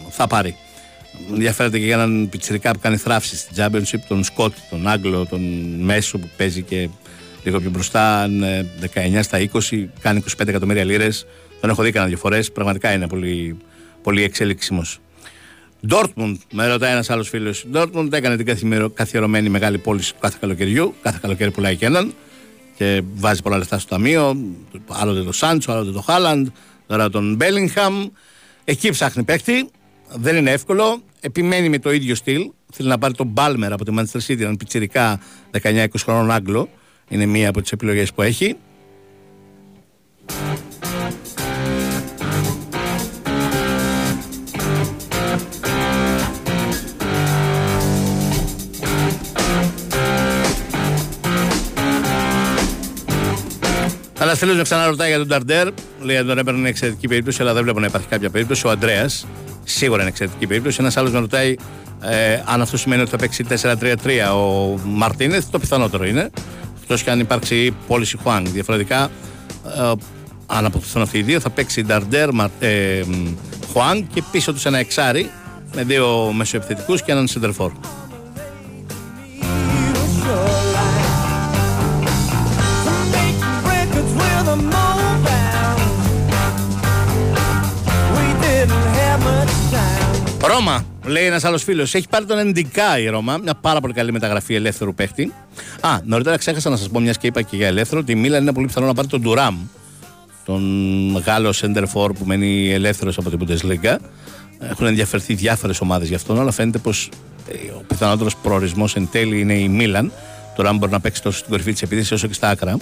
θα 0.10 0.28
πάρει. 0.28 0.56
Ενδιαφέρεται 1.32 1.80
και 1.80 1.86
για 1.86 1.94
έναν 1.94 2.30
πιτσιρικά 2.30 2.72
που 2.72 2.80
κάνει 2.80 2.98
θράψη 2.98 3.38
στην 3.38 3.56
Championship, 3.58 4.00
τον 4.08 4.24
Σκότ, 4.24 4.54
τον 4.70 4.88
Άγγλο, 4.88 5.26
τον 5.26 5.42
Μέσο 5.82 6.18
που 6.18 6.30
παίζει 6.38 6.62
και 6.62 6.90
λίγο 7.44 7.60
πιο 7.60 7.70
μπροστά, 7.70 8.28
19 8.28 9.20
στα 9.22 9.40
20, 9.40 9.88
κάνει 10.02 10.24
25 10.38 10.48
εκατομμύρια 10.48 10.84
λίρες. 10.84 11.26
Τον 11.62 11.70
έχω 11.70 11.84
δει 11.84 11.92
κανένα 11.92 12.10
δύο 12.12 12.20
φορές. 12.20 12.52
Πραγματικά 12.52 12.94
είναι 12.94 13.08
πολύ, 13.08 13.58
πολύ 14.04 14.24
εξελίξιμο. 14.24 14.82
Ντόρτμουντ, 15.88 16.38
με 16.52 16.68
ρωτάει 16.68 16.92
ένας 16.92 17.10
άλλος 17.10 17.30
φίλος. 17.30 17.66
Ντόρτμουντ 17.72 18.14
έκανε 18.14 18.38
την 18.38 18.56
καθιερωμένη 18.94 19.50
μεγάλη 19.50 19.78
πώληση 19.78 20.14
κάθε 20.20 20.38
καλοκαιριού. 20.42 20.94
Κάθε 21.02 21.18
καλοκαίρι 21.22 21.52
πουλάει 21.52 21.76
και 21.76 21.86
έναν 21.86 22.14
και 22.76 23.02
βάζει 23.14 23.42
πολλά 23.42 23.58
λεφτά 23.58 23.80
στο 23.80 23.90
ταμείο. 23.90 24.38
Άλλοτε 24.88 25.24
το 25.24 25.32
Σάντσο, 25.32 25.72
άλλοτε 25.72 25.92
το 25.92 26.02
Χάλαντ. 26.02 26.48
τώρα 26.88 27.10
τον 27.10 27.36
Μπέλιγχαμ. 27.36 28.08
Εκεί 28.64 28.90
ψάχνει 28.90 29.24
παίχτη. 29.24 29.70
Δεν 30.16 30.36
είναι 30.36 30.52
εύκολο. 30.52 31.02
Επιμένει 31.20 31.70
με 31.70 31.80
το 31.80 31.92
ίδιο 31.92 32.16
στυλ. 32.16 32.52
Θέλει 32.74 32.90
να 32.90 32.98
πάρει 32.98 33.14
τον 33.14 33.28
Μπάλμερ 33.28 33.74
από 33.74 33.86
τη 33.86 33.94
Manchester 33.98 34.20
City, 34.28 34.40
έναν 34.40 34.58
πιτσιρικά 34.58 35.20
19-20 35.62 35.88
χρόνων 35.98 36.32
Άγγλο. 36.32 36.70
Είναι 37.10 37.26
μία 37.26 37.50
από 37.50 37.62
τις 37.62 37.72
επιλογές 37.72 38.14
που 38.14 38.22
έχει. 38.22 38.56
Αλλά 54.22 54.36
θέλω 54.36 54.54
να 54.54 54.64
ξαναρωτάει 54.64 55.10
για 55.10 55.18
τον 55.18 55.28
Ταρντέρ. 55.28 55.68
Λέει 56.02 56.18
ότι 56.18 56.28
τον 56.28 56.38
έπαιρνε 56.38 56.70
εξαιρετική 56.70 57.08
περίπτωση, 57.08 57.42
αλλά 57.42 57.54
δεν 57.54 57.64
βλέπω 57.64 57.80
να 57.80 57.86
υπάρχει 57.86 58.08
κάποια 58.08 58.30
περίπτωση. 58.30 58.68
Ο 58.68 58.70
Αντρέας 58.70 59.26
σίγουρα 59.70 60.02
είναι 60.02 60.10
εξαιρετική 60.10 60.48
περίπτωση. 60.48 60.78
Ένας 60.80 60.98
άλλος 60.98 61.12
με 61.12 61.20
ρωτάει 61.20 61.56
ε, 62.02 62.42
αν 62.46 62.62
αυτό 62.62 62.78
σημαίνει 62.78 63.02
ότι 63.02 63.10
θα 63.10 63.18
παίξει 63.18 63.46
4-3-3 63.50 63.96
ο 64.34 64.78
Μαρτίνεθ. 64.84 65.46
Το 65.52 65.60
πιθανότερο 65.60 66.06
είναι. 66.06 66.30
Εκτός 66.82 67.04
και 67.04 67.12
αν 67.12 67.20
υπάρξει 67.20 67.76
πώληση 67.88 68.18
Χουάνγκ. 68.24 68.48
Διαφορετικά, 68.48 69.10
ε, 69.78 69.92
αν 70.46 70.66
αποκτηθούν 70.66 71.02
αυτοί 71.02 71.18
οι 71.18 71.22
δύο, 71.22 71.40
θα 71.40 71.50
παίξει 71.50 71.84
Νταρντέρ, 71.84 72.30
ε, 72.60 73.02
Χουάνγκ 73.74 74.04
και 74.14 74.24
πίσω 74.32 74.54
τους 74.54 74.66
ένα 74.66 74.78
εξάρι 74.78 75.30
με 75.76 75.84
δύο 75.84 76.32
μεσοεπιθετικούς 76.36 77.02
και 77.04 77.12
έναν 77.12 77.28
σεντερφόρ. 77.28 77.72
Ρώμα, 90.44 90.86
λέει 91.06 91.26
ένας 91.26 91.44
άλλος 91.44 91.64
φίλος. 91.64 91.94
Έχει 91.94 92.08
πάρει 92.10 92.26
τον 92.26 92.38
Εντικά 92.38 93.00
η 93.00 93.08
Ρώμα. 93.08 93.38
Μια 93.38 93.54
πάρα 93.54 93.80
πολύ 93.80 93.94
καλή 93.94 94.12
μεταγραφή 94.12 94.56
ελεύθερου 94.56 94.94
παίχτη. 94.94 95.34
Α, 95.80 95.90
νωρίτερα 96.04 96.38
ξέχασα 96.38 96.70
να 96.70 96.76
σας 96.76 96.90
πω, 96.90 97.00
μιας 97.00 97.18
και 97.18 97.28
είπα 97.28 97.42
και 97.42 97.56
για 97.56 97.68
ελεύθερο, 97.68 98.02
ότι 98.02 98.12
η 98.12 98.16
Μίλαν 98.16 98.42
είναι 98.42 98.54
πολύ 98.54 98.68
πιθανό 98.68 98.86
να 98.86 98.94
πάρει 98.94 99.08
τον 99.08 99.22
Ντουράμ. 99.22 99.58
Τον 100.46 101.24
Γάλλο 101.26 101.52
Σέντερφορ 101.52 102.14
που 102.14 102.26
μένει 102.26 102.72
ελεύθερος 102.72 103.18
από 103.18 103.30
την 103.30 103.40
Bundesliga. 103.46 103.96
Έχουν 104.60 104.88
ενδιαφερθεί 104.88 105.34
διάφορες 105.34 105.82
ομάδες 105.82 106.08
γι' 106.08 106.16
αυτόν, 106.16 106.40
αλλά 106.40 106.52
φαίνεται 106.52 106.78
πως 106.78 107.10
ε, 107.48 107.72
ο 107.72 107.84
πιθανότερος 107.88 108.36
προορισμός 108.36 108.96
εν 108.96 109.08
τέλει 109.12 109.40
είναι 109.40 109.54
η 109.54 109.68
Μίλαν. 109.68 110.12
Τώρα 110.56 110.74
μπορεί 110.74 110.92
να 110.92 111.00
παίξει 111.00 111.22
τόσο 111.22 111.38
στην 111.38 111.50
κορυφή 111.50 111.72
της 111.72 111.82
επίθεσης 111.82 112.12
όσο 112.12 112.28
και 112.28 112.34
στα 112.34 112.50
άκρα. 112.50 112.78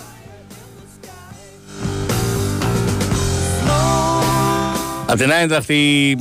Απ' 5.10 5.18
την 5.18 5.32
άλλη 5.32 5.52
η 5.68 6.18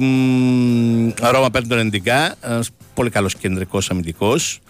Ρώμα 1.31 1.51
παίρνει 1.51 1.69
τον 1.69 1.79
Εντικά, 1.79 2.35
ένας 2.41 2.69
πολύ 2.95 3.11
καλός 3.11 3.35
κεντρικός 3.35 3.91
αμυντικός. 3.91 4.61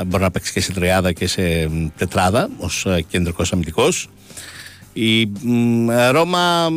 Ε, 0.00 0.04
μπορεί 0.04 0.22
να 0.22 0.30
παίξει 0.30 0.52
και 0.52 0.60
σε 0.60 0.72
τριάδα 0.72 1.12
και 1.12 1.26
σε 1.26 1.70
τετράδα 1.96 2.50
ως 2.58 2.86
ε, 2.86 3.04
κεντρικός 3.08 3.52
αμυντικός. 3.52 4.08
Η 4.92 5.30
Ρώμα 6.10 6.68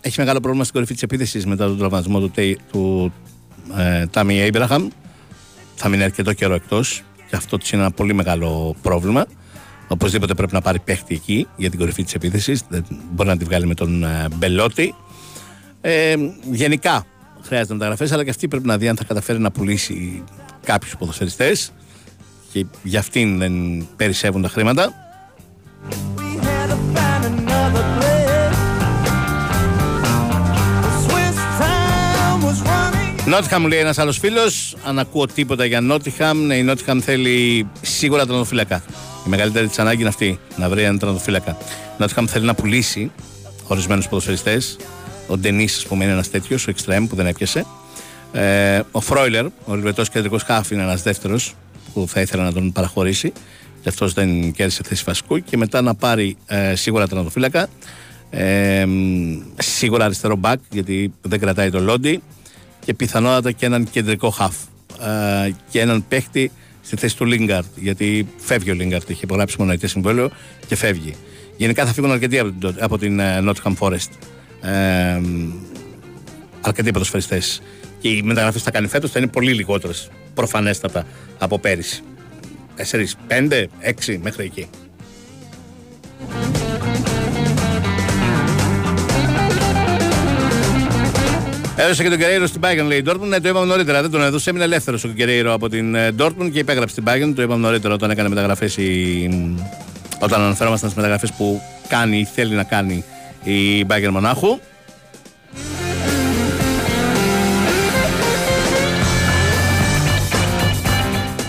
έχει 0.00 0.20
μεγάλο 0.20 0.40
πρόβλημα 0.40 0.64
στην 0.64 0.74
κορυφή 0.74 0.92
της 0.92 1.02
επίθεσης 1.02 1.46
μετά 1.46 1.66
τον 1.66 1.78
τραυματισμό 1.78 2.20
του, 2.20 2.32
του 2.70 3.12
ε, 3.76 4.06
Τάμι 4.06 4.40
Έιμπραχαμ. 4.40 4.88
Θα 5.74 5.88
μείνει 5.88 6.02
αρκετό 6.02 6.32
καιρό 6.32 6.54
εκτός 6.54 7.02
και 7.28 7.36
αυτό 7.36 7.58
της 7.58 7.70
είναι 7.70 7.82
ένα 7.82 7.90
πολύ 7.90 8.14
μεγάλο 8.14 8.76
πρόβλημα. 8.82 9.26
Οπωσδήποτε 9.88 10.34
πρέπει 10.34 10.52
να 10.52 10.60
πάρει 10.60 10.78
παίχτη 10.78 11.14
εκεί 11.14 11.46
για 11.56 11.70
την 11.70 11.78
κορυφή 11.78 12.04
της 12.04 12.14
επίθεσης. 12.14 12.62
Δεν 12.68 12.84
μπορεί 13.12 13.28
να 13.28 13.36
τη 13.36 13.44
βγάλει 13.44 13.66
με 13.66 13.74
τον 13.74 14.04
ε, 14.04 14.26
Μπελότη. 14.34 14.94
Ε, 15.84 16.14
γενικά 16.50 17.06
χρειάζεται 17.42 17.72
μεταγραφές, 17.72 18.12
αλλά 18.12 18.24
και 18.24 18.30
αυτή 18.30 18.48
πρέπει 18.48 18.66
να 18.66 18.78
δει 18.78 18.88
αν 18.88 18.96
θα 18.96 19.04
καταφέρει 19.04 19.38
να 19.38 19.50
πουλήσει 19.50 20.24
κάποιους 20.64 20.96
ποδοσφαιριστές 20.96 21.72
και 22.52 22.66
για 22.82 22.98
αυτήν 22.98 23.38
δεν 23.38 23.86
περισσεύουν 23.96 24.42
τα 24.42 24.48
χρήματα. 24.48 24.92
Νότιχαμ 33.26 33.66
λέει 33.66 33.78
ένας 33.78 33.98
άλλος 33.98 34.18
φίλος. 34.18 34.76
Αν 34.84 34.98
ακούω 34.98 35.26
τίποτα 35.26 35.64
για 35.64 35.80
Νότιχαμ, 35.80 36.38
ναι, 36.38 36.54
η 36.54 36.62
Νότιχαμ 36.62 37.00
θέλει 37.00 37.68
σίγουρα 37.82 38.26
τρανοφύλακα. 38.26 38.82
Η 39.26 39.28
μεγαλύτερη 39.28 39.66
της 39.66 39.78
ανάγκη 39.78 40.00
είναι 40.00 40.08
αυτή, 40.08 40.38
να 40.56 40.68
βρει 40.68 40.82
έναν 40.82 40.98
τρανοφύλακα. 40.98 41.56
Η 41.60 41.96
Νότιχαμ 41.98 42.26
θέλει 42.26 42.44
να 42.44 42.54
πουλήσει 42.54 43.10
ορισμένους 43.66 44.08
ποδοσφαιριστές. 44.08 44.76
Ο 45.32 45.36
Ντενή, 45.36 45.64
ας 45.64 45.86
πούμε, 45.88 46.04
είναι 46.04 46.12
ένας 46.12 46.30
τέτοιος, 46.30 46.66
ο 46.66 46.70
Εξτρέμ 46.70 47.06
που 47.06 47.16
δεν 47.16 47.26
έπιασε. 47.26 47.66
Ε, 48.32 48.80
ο 48.90 49.00
Φρόιλερ, 49.00 49.46
ο 49.64 49.74
Λιβετός 49.74 50.08
κεντρικός 50.08 50.42
χάφ, 50.42 50.70
είναι 50.70 50.82
ένας 50.82 51.02
δεύτερος 51.02 51.54
που 51.92 52.06
θα 52.08 52.20
ήθελα 52.20 52.42
να 52.42 52.52
τον 52.52 52.72
παραχωρήσει. 52.72 53.32
Και 53.82 53.88
αυτό 53.88 54.08
δεν 54.08 54.52
κέρδισε 54.52 54.82
θέση 54.84 55.02
βασικού. 55.06 55.38
Και 55.38 55.56
μετά 55.56 55.80
να 55.80 55.94
πάρει 55.94 56.36
ε, 56.46 56.74
σίγουρα 56.74 57.08
τερματοφύλακα. 57.08 57.68
Ε, 58.30 58.86
σίγουρα 59.58 60.04
αριστερό 60.04 60.36
μπακ, 60.36 60.60
γιατί 60.70 61.12
δεν 61.22 61.40
κρατάει 61.40 61.70
το 61.70 61.80
Λόντι. 61.80 62.22
Και 62.84 62.94
πιθανότατα 62.94 63.52
και 63.52 63.66
έναν 63.66 63.90
κεντρικό 63.90 64.30
χαφ. 64.30 64.56
Ε, 65.46 65.50
και 65.70 65.80
έναν 65.80 66.04
παίχτη 66.08 66.50
στη 66.82 66.96
θέση 66.96 67.16
του 67.16 67.24
Λίγκαρτ. 67.24 67.66
Γιατί 67.76 68.28
φεύγει 68.36 68.70
ο 68.70 68.74
Λίγκαρτ, 68.74 69.10
είχε 69.10 69.20
υπογράψει 69.24 69.56
μονοετές 69.58 69.90
συμβόλαιο 69.90 70.30
και 70.66 70.76
φεύγει. 70.76 71.14
Γενικά 71.56 71.86
θα 71.86 71.92
φύγουν 71.92 72.10
αρκετοί 72.10 72.38
από 72.38 72.50
την, 72.50 72.76
από 72.78 72.98
την 72.98 73.20
uh, 73.20 73.48
Nottingham 73.48 73.74
Forest 73.78 74.10
ε, 74.62 75.20
αρκετοί 76.60 76.90
ποδοσφαιριστέ. 76.90 77.42
Και 78.00 78.08
οι 78.08 78.22
μεταγραφές 78.22 78.58
που 78.58 78.64
θα 78.64 78.70
κάνει 78.70 78.86
φέτος 78.86 79.10
θα 79.10 79.18
είναι 79.18 79.28
πολύ 79.28 79.52
λιγότερες 79.52 80.10
προφανέστατα 80.34 81.06
από 81.38 81.58
πέρυσι. 81.58 82.02
4, 82.76 83.04
5, 83.28 83.64
6 84.06 84.18
μέχρι 84.22 84.44
εκεί. 84.44 84.68
Έδωσε 91.76 92.02
και 92.02 92.08
τον 92.08 92.18
Κεραίρο 92.18 92.46
στην 92.46 92.60
Bayern, 92.64 92.86
λέει 92.86 92.98
η 92.98 93.04
Dortmund. 93.06 93.28
Ναι, 93.28 93.40
το 93.40 93.48
είπαμε 93.48 93.66
νωρίτερα. 93.66 94.00
Δεν 94.00 94.10
τον 94.10 94.22
έδωσε. 94.22 94.50
Έμεινε 94.50 94.64
ελεύθερος 94.64 95.04
ο 95.04 95.08
Κεραίρο 95.08 95.52
από 95.52 95.68
την 95.68 95.94
ε, 95.94 96.14
Dortmund 96.18 96.50
και 96.52 96.58
υπέγραψε 96.58 96.94
την 96.94 97.04
Bayern. 97.06 97.32
Το 97.34 97.42
είπαμε 97.42 97.60
νωρίτερα 97.60 97.94
όταν 97.94 98.10
έκανε 98.10 98.28
μεταγραφές. 98.28 98.76
Η... 98.76 99.56
Όταν 100.20 100.40
αναφέρομασταν 100.40 100.90
στις 100.90 101.02
μεταγραφές 101.02 101.32
που 101.32 101.60
κάνει 101.88 102.18
ή 102.18 102.24
θέλει 102.24 102.54
να 102.54 102.62
κάνει 102.62 103.04
η 103.44 103.84
Μπάγκερ 103.84 104.10
Μονάχου. 104.10 104.58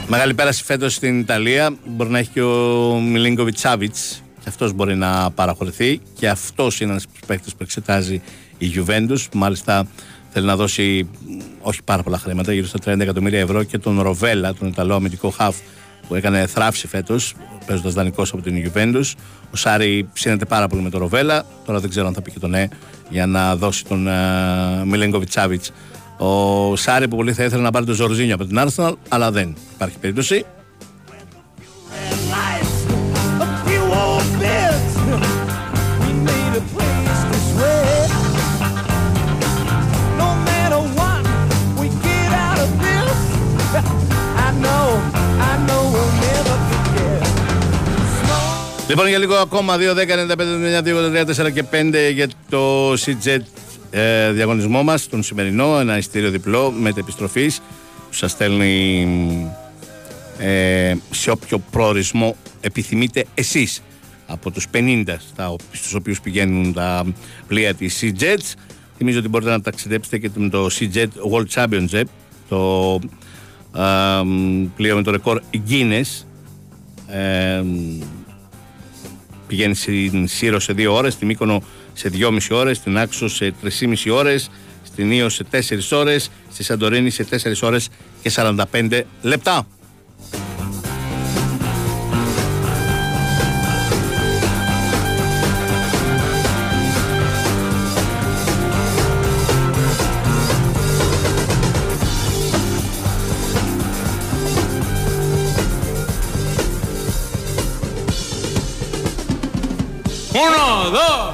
Μεγάλη 0.07 0.33
πέραση 0.33 0.63
φέτος 0.63 0.93
στην 0.93 1.19
Ιταλία. 1.19 1.75
Μπορεί 1.85 2.09
να 2.09 2.19
έχει 2.19 2.29
και 2.29 2.41
ο 2.41 2.99
Μιλίνκοβιτ 2.99 3.57
Σάβιτ. 3.57 3.95
Και 4.43 4.49
αυτός 4.49 4.73
μπορεί 4.73 4.95
να 4.95 5.31
παραχωρηθεί. 5.31 6.01
Και 6.19 6.29
αυτός 6.29 6.79
είναι 6.79 6.91
ένας 6.91 7.05
παίκτης 7.27 7.51
που 7.51 7.63
εξετάζει 7.63 8.21
η 8.57 8.71
Juventus. 8.75 9.19
Μάλιστα 9.33 9.87
θέλει 10.29 10.45
να 10.45 10.55
δώσει 10.55 11.09
όχι 11.61 11.83
πάρα 11.83 12.03
πολλά 12.03 12.17
χρήματα, 12.17 12.53
γύρω 12.53 12.67
στα 12.67 12.79
30 12.85 12.99
εκατομμύρια 12.99 13.39
ευρώ. 13.39 13.63
Και 13.63 13.77
τον 13.77 14.01
Ροβέλα, 14.01 14.53
τον 14.53 14.67
Ιταλό 14.67 14.95
αμυντικό 14.95 15.29
χαφ 15.29 15.55
που 16.08 16.16
έκανε 16.16 16.45
θράψη 16.45 16.88
φέτος, 16.88 17.34
παίζοντας 17.66 17.93
δανεικός 17.93 18.34
από 18.34 18.41
την 18.41 18.72
Juventus. 18.72 19.12
Ο 19.51 19.56
Σάρι 19.56 20.10
ψήνεται 20.14 20.45
πάρα 20.45 20.68
πολύ 20.68 20.82
με 20.82 20.89
τον 20.89 20.99
Ροβέλα. 20.99 21.43
Τώρα 21.66 21.80
δεν 21.80 21.89
ξέρω 21.89 22.08
αν 22.08 22.14
θα 22.14 22.22
πει 22.22 22.32
και 22.32 22.39
το 22.39 22.47
ναι 22.47 22.68
για 23.10 23.26
να 23.26 23.56
δώσει 23.56 23.86
τον 23.86 24.08
uh, 24.10 24.84
Μιλέγκοβιτ 24.86 25.32
Σάβιτ. 25.32 25.64
Ο 26.18 26.76
Σάρι 26.76 27.08
που 27.08 27.16
πολύ 27.16 27.34
θα 27.34 27.43
ήθελε 27.43 27.62
να 27.62 27.72
πάρει 27.72 27.86
τον 27.86 27.95
Ζορζίνιο 27.95 28.36
από 28.36 28.45
την 28.45 28.60
Arsenal, 28.60 28.93
αλλά 29.10 29.32
δεν 29.32 29.56
υπάρχει 29.76 29.97
περίπτωση. 29.97 30.45
Λοιπόν, 48.93 49.07
για 49.07 49.17
λίγο 49.17 49.35
ακόμα 49.35 49.77
2, 49.77 49.79
10, 49.79 50.07
95, 50.83 51.47
4 51.47 51.51
και 51.53 51.63
5 51.71 52.11
για 52.13 52.27
το 52.49 52.93
CJ 52.93 53.37
ε, 53.91 54.31
διαγωνισμό 54.31 54.83
μας, 54.83 55.07
τον 55.07 55.23
σημερινό. 55.23 55.79
Ένα 55.79 55.97
ειστήριο 55.97 56.29
διπλό 56.29 56.71
με 56.71 56.93
επιστροφή 56.95 57.47
που 58.07 58.13
σας 58.13 58.31
στέλνει 58.31 59.07
ε, 60.37 60.95
σε 61.11 61.31
όποιο 61.31 61.59
προορισμό 61.71 62.35
επιθυμείτε 62.61 63.25
εσείς 63.33 63.81
από 64.27 64.51
τους 64.51 64.67
50 64.73 65.03
στους 65.71 65.93
οποίους 65.93 66.21
πηγαίνουν 66.21 66.73
τα 66.73 67.05
πλοία 67.47 67.73
της 67.73 67.99
CJets. 68.01 68.53
Θυμίζω 68.97 69.19
ότι 69.19 69.27
μπορείτε 69.27 69.51
να 69.51 69.61
ταξιδέψετε 69.61 70.17
και 70.17 70.29
με 70.35 70.49
το 70.49 70.67
CJet 70.79 71.07
World 71.31 71.47
Championship, 71.53 72.05
το 72.49 72.99
ε, 73.75 73.81
πλοίο 74.75 74.95
με 74.95 75.01
το 75.03 75.11
ρεκόρ 75.11 75.41
Guinness. 75.69 76.23
Ε, 77.07 77.63
πηγαίνει 79.47 79.75
στην 79.75 80.27
Σύρο 80.27 80.59
σε 80.59 80.73
δύο 80.73 80.93
ώρες, 80.93 81.13
στη 81.13 81.25
Μύκονο 81.25 81.63
σε 81.93 82.09
2,5 82.09 82.55
ώρες, 82.55 82.77
στην 82.77 82.97
Άξο 82.97 83.27
σε 83.27 83.53
3,5 83.61 84.11
ώρες, 84.11 84.49
στην 84.83 85.11
Ήο 85.11 85.29
σε 85.29 85.43
4 85.43 85.91
ώρες, 85.91 86.29
στη 86.51 86.63
Σαντορίνη 86.63 87.09
σε 87.09 87.23
4 87.23 87.61
ώρες 87.61 87.89
και 88.21 88.29
45 88.29 89.05
λεπτά. 89.21 89.67
Dos, 110.93 111.33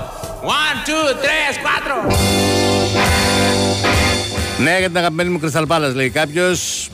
one, 0.59 0.77
two, 0.87 1.05
tres, 1.23 1.53
cuatro. 1.65 1.95
Ναι, 4.63 4.77
για 4.79 4.87
την 4.87 4.97
αγαπημένη 4.97 5.29
μου 5.29 5.39
Κρυσταλ 5.39 5.65
Πάλας 5.65 5.93
λέει 5.93 6.09
κάποιος. 6.09 6.89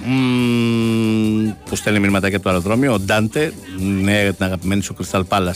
Που 1.66 1.76
στέλνει 1.76 2.00
μηνυματάκια 2.00 2.38
από 2.38 2.46
το 2.46 2.52
αεροδρόμιο. 2.52 2.94
Ο 2.94 3.00
Ντάντε. 3.00 3.54
Ναι, 4.02 4.22
για 4.22 4.34
την 4.34 4.46
αγαπημένη 4.46 4.82
σου 4.82 4.94
Κρυσταλ 4.94 5.24
Πάλα. 5.24 5.56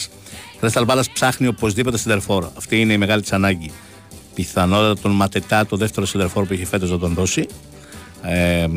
Κρυσταλ 0.59 0.85
Πάλα 0.85 1.03
ψάχνει 1.13 1.47
οπωσδήποτε 1.47 1.97
σεντερφόρ. 1.97 2.45
Αυτή 2.57 2.79
είναι 2.79 2.93
η 2.93 2.97
μεγάλη 2.97 3.21
της 3.21 3.33
ανάγκη. 3.33 3.71
Πιθανότατα 4.35 5.01
τον 5.01 5.11
Ματετά, 5.11 5.65
το 5.65 5.77
δεύτερο 5.77 6.05
σεντερφόρ 6.05 6.45
που 6.45 6.53
είχε 6.53 6.65
φέτος 6.65 6.91
να 6.91 6.99
τον 6.99 7.13
δώσει. 7.13 7.47
Ε, 8.21 8.67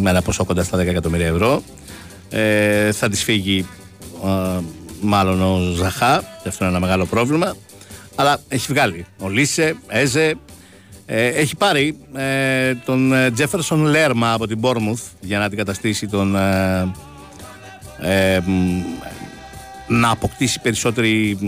με 0.00 0.10
ένα 0.10 0.22
ποσό 0.22 0.44
κοντά 0.44 0.62
στα 0.62 0.78
10 0.78 0.80
εκατομμύρια 0.80 1.26
ευρώ. 1.26 1.62
Ε, 2.30 2.92
θα 2.92 3.08
της 3.08 3.22
φύγει 3.22 3.66
ε, 4.24 4.60
μάλλον 5.00 5.42
ο 5.42 5.58
Ζαχά. 5.74 6.16
Αυτό 6.46 6.64
είναι 6.64 6.76
ένα 6.76 6.80
μεγάλο 6.80 7.06
πρόβλημα. 7.06 7.56
Αλλά 8.14 8.40
έχει 8.48 8.66
βγάλει. 8.72 9.06
Ο 9.20 9.28
Λίσε, 9.28 9.76
Έζε, 9.88 10.34
ε, 11.06 11.26
έχει 11.26 11.56
πάρει 11.56 11.96
ε, 12.14 12.74
τον 12.74 13.12
Τζέφερσον 13.34 13.84
Λέρμα 13.84 14.32
από 14.32 14.46
την 14.46 14.58
Μπόρμουθ 14.58 15.02
για 15.20 15.38
να 15.38 15.44
αντικαταστήσει 15.44 16.06
τον. 16.06 16.36
Ε, 16.36 16.92
ε, 18.00 18.40
να 19.88 20.10
αποκτήσει 20.10 20.60
περισσότερη 20.60 21.38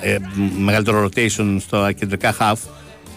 ε, 0.00 0.16
μεγαλύτερο 0.58 1.04
rotation 1.04 1.56
στο 1.60 1.92
κεντρικά 1.92 2.34
half 2.38 2.56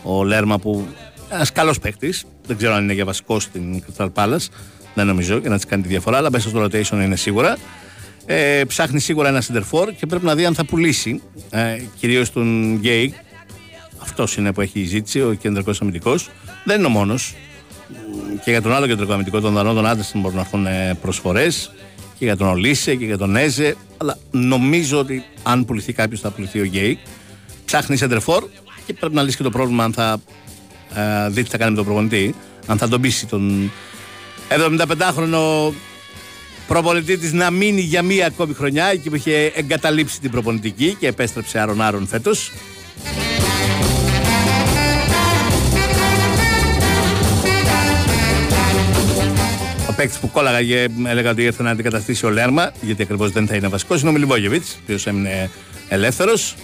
ο 0.04 0.24
Λέρμα 0.24 0.60
που 0.60 0.88
ένας 1.30 1.52
καλός 1.52 1.80
παίκτης. 1.80 2.26
Δεν 2.48 2.58
ξέρω 2.58 2.74
αν 2.74 2.84
είναι 2.84 2.94
για 2.94 3.06
βασικό 3.06 3.40
στην 3.40 3.84
Crystal 3.84 4.10
Palace. 4.14 4.48
Δεν 4.94 5.06
νομίζω 5.06 5.38
για 5.38 5.50
να 5.50 5.56
της 5.56 5.66
κάνει 5.66 5.82
τη 5.82 5.88
διαφορά, 5.88 6.18
αλλά 6.18 6.32
μέσα 6.32 6.50
στο 6.50 6.64
rotation 6.64 7.04
είναι 7.04 7.16
σίγουρα. 7.16 7.58
Ε, 8.30 8.64
ψάχνει 8.68 9.00
σίγουρα 9.00 9.28
ένα 9.28 9.44
center 9.44 9.88
και 9.98 10.06
πρέπει 10.06 10.26
να 10.26 10.36
δει 10.36 10.46
αν 10.46 10.54
θα 10.54 10.66
πουλήσει 10.66 11.22
ε, 11.50 11.82
κυρίως 12.00 12.32
τον 12.32 12.76
Γκέι. 12.76 13.14
Αυτός 13.98 14.36
είναι 14.38 14.54
που 14.54 14.62
έχει 14.62 14.84
ζήτηση, 14.84 15.22
ο 15.22 15.34
κεντρικός 15.34 15.82
αμυντικός. 15.82 16.30
Δεν 16.64 16.78
είναι 16.78 16.88
ο 16.88 16.90
μόνος. 16.90 17.36
Και 18.44 18.52
για 18.52 18.62
τον 18.62 18.74
άλλο 18.74 18.88
κεντρικό 18.88 19.14
αμυντικό, 19.14 19.40
τον 19.40 19.54
Δανό, 19.54 19.74
τον 19.74 19.86
Άντερσον 19.86 20.22
μπορούν 20.22 20.36
να 20.36 20.42
έρθουν 20.42 20.68
προσφορές. 21.02 21.72
Και 22.18 22.26
για 22.26 22.38
τον 22.38 22.48
Ολίσε 22.48 22.96
και 22.96 23.06
για 23.06 23.18
τον 23.18 23.36
Έζε. 23.36 23.76
Αλλά 23.98 24.18
νομίζω 24.32 25.00
ότι 25.00 25.24
αν 25.44 25.66
πουληθεί 25.66 25.94
κάποιος 25.94 26.20
θα 26.20 26.30
πουληθεί 26.30 26.60
ο 26.60 26.64
Γκέι. 26.64 27.00
Ψάχνει 27.66 27.98
center 28.00 28.20
και 28.86 28.94
πρέπει 28.94 29.16
να 29.16 29.24
λύσει 29.24 29.38
και 29.38 29.44
το 29.44 29.50
πρόβλημα 29.50 29.84
αν 29.84 29.94
θα 29.94 30.18
ε, 30.96 31.30
δει 31.30 31.44
τι 31.44 31.50
θα 31.50 31.58
κάνει 31.58 31.70
με 31.70 31.76
τον 31.76 31.86
προπονητή. 31.86 32.36
Αν 32.66 32.78
θα 32.78 32.88
τον 32.88 33.02
πείσει 33.02 33.26
τον 33.26 33.72
75χρονο 34.50 35.72
προπονητή 36.68 37.18
της 37.18 37.34
να 37.34 37.52
μείνει 37.52 37.82
για 37.82 38.02
μία 38.02 38.26
ακόμη 38.26 38.54
χρονιά 38.54 38.86
εκεί 38.86 39.10
που 39.10 39.16
είχε 39.16 39.52
εγκαταλείψει 39.56 40.20
την 40.20 40.32
προπονητική 40.32 40.96
και 41.00 41.08
επέστρεψε 41.08 41.60
άρον 41.60 41.82
άρον 41.82 42.08
φέτος. 42.08 42.52
Ο 49.90 49.94
παίκτης 49.94 50.18
που 50.18 50.32
κόλλαγε 50.32 50.88
έλεγα 51.06 51.30
ότι 51.30 51.44
ήρθε 51.44 51.64
να 51.64 51.70
αντικαταστήσει 51.70 52.26
ο 52.26 52.30
Λέρμα, 52.30 52.72
γιατί 52.82 53.02
ακριβώς 53.02 53.32
δεν 53.32 53.48
θα 53.48 53.56
είναι 53.56 53.68
βασικός, 53.68 54.02
είναι 54.02 54.10
ο 54.10 54.14
Μιλιβόγεβιτ, 54.14 54.64
ο 54.64 54.78
οποίος 54.84 55.08
έμεινε 55.08 55.50
ελεύθερος. 55.90 56.56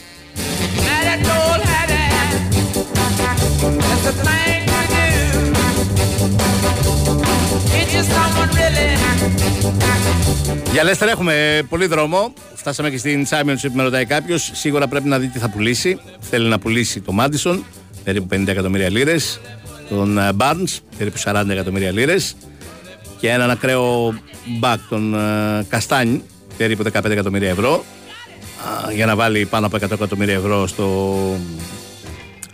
Για 10.71 10.83
Λέστερ 10.83 11.07
έχουμε 11.07 11.61
πολύ 11.69 11.85
δρόμο. 11.85 12.33
Φτάσαμε 12.55 12.89
και 12.89 12.97
στην 12.97 13.27
Championship, 13.29 13.69
με 13.73 13.83
ρωτάει 13.83 14.05
κάποιος. 14.05 14.51
Σίγουρα 14.53 14.87
πρέπει 14.87 15.07
να 15.07 15.19
δει 15.19 15.27
τι 15.27 15.39
θα 15.39 15.49
πουλήσει. 15.49 15.99
Θέλει 16.19 16.47
να 16.47 16.59
πουλήσει 16.59 17.01
το 17.01 17.11
Μάντισον, 17.11 17.65
περίπου 18.03 18.27
50 18.35 18.47
εκατομμύρια 18.47 18.89
λίρες. 18.89 19.39
Τον 19.89 20.19
Barnes, 20.37 20.79
περίπου 20.97 21.17
40 21.23 21.49
εκατομμύρια 21.49 21.91
λίρες. 21.91 22.35
Και 23.19 23.29
έναν 23.29 23.49
ακραίο 23.49 24.13
μπακ, 24.59 24.79
τον 24.89 25.15
Καστάνι, 25.67 26.23
περίπου 26.57 26.83
15 26.83 27.11
εκατομμύρια 27.11 27.49
ευρώ. 27.49 27.83
Για 28.93 29.05
να 29.05 29.15
βάλει 29.15 29.45
πάνω 29.45 29.65
από 29.65 29.75
100 29.75 29.91
εκατομμύρια 29.91 30.33
ευρώ 30.33 30.67
στο 30.67 31.17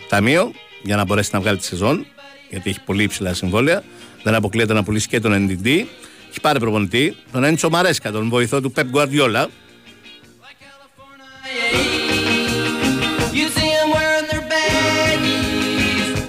ταμείο, 0.08 0.52
για 0.82 0.96
να 0.96 1.04
μπορέσει 1.04 1.30
να 1.32 1.40
βγάλει 1.40 1.56
τη 1.58 1.64
σεζόν. 1.64 2.06
Γιατί 2.50 2.70
έχει 2.70 2.80
πολύ 2.80 3.02
υψηλά 3.02 3.34
συμβόλαια. 3.34 3.82
Δεν 4.22 4.34
αποκλείεται 4.34 4.72
να 4.72 4.82
πουλήσει 4.82 5.08
και 5.08 5.20
τον 5.20 5.48
NDD. 5.48 5.84
Έχει 6.30 6.40
πάρει 6.40 6.58
προπονητή, 6.58 7.16
τον 7.32 7.44
Έντσο 7.44 7.70
Μαρέσκα, 7.70 8.10
τον 8.10 8.28
βοηθό 8.28 8.60
του 8.60 8.72
Πεπ 8.72 8.88
Γκουαρδιόλα. 8.88 9.48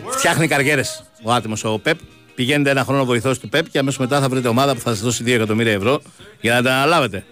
Φτιάχνει 0.10 0.48
καριέρες 0.48 1.04
ο 1.24 1.32
άτιμος 1.32 1.64
ο 1.64 1.80
Πεπ. 1.80 2.00
Πηγαίνετε 2.36 2.70
ένα 2.70 2.84
χρόνο 2.84 3.06
βοηθός 3.06 3.40
του 3.40 3.50
Πεπ 3.50 3.70
και 3.70 3.80
αμέσως 3.80 4.00
μετά 4.00 4.20
θα 4.20 4.30
βρείτε 4.30 4.48
ομάδα 4.48 4.74
που 4.74 4.80
θα 4.80 4.90
σας 4.90 5.00
δώσει 5.00 5.24
2 5.26 5.28
εκατομμύρια 5.28 5.72
ευρώ 5.74 6.02
για 6.42 6.54
να 6.54 6.62
τα 6.62 6.74
αναλάβετε. 6.74 7.26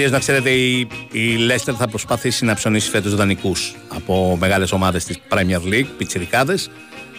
Κυρίω 0.00 0.14
να 0.14 0.20
ξέρετε, 0.20 0.50
η, 0.50 0.78
η 1.12 1.36
Leicester 1.48 1.74
θα 1.78 1.88
προσπαθήσει 1.88 2.44
να 2.44 2.54
ψωνίσει 2.54 2.90
φέτος 2.90 3.14
δανεικούς 3.14 3.74
από 3.88 4.36
μεγάλες 4.40 4.72
ομάδες 4.72 5.04
της 5.04 5.18
Premier 5.28 5.72
League, 5.72 5.86
πιτσιρικάδες. 5.96 6.70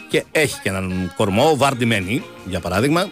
Και 0.09 0.23
έχει 0.32 0.59
και 0.63 0.69
έναν 0.69 1.13
κορμό, 1.15 1.57
Βάρντι 1.57 1.86
Μένι, 1.86 2.23
για 2.45 2.59
παράδειγμα. 2.59 3.09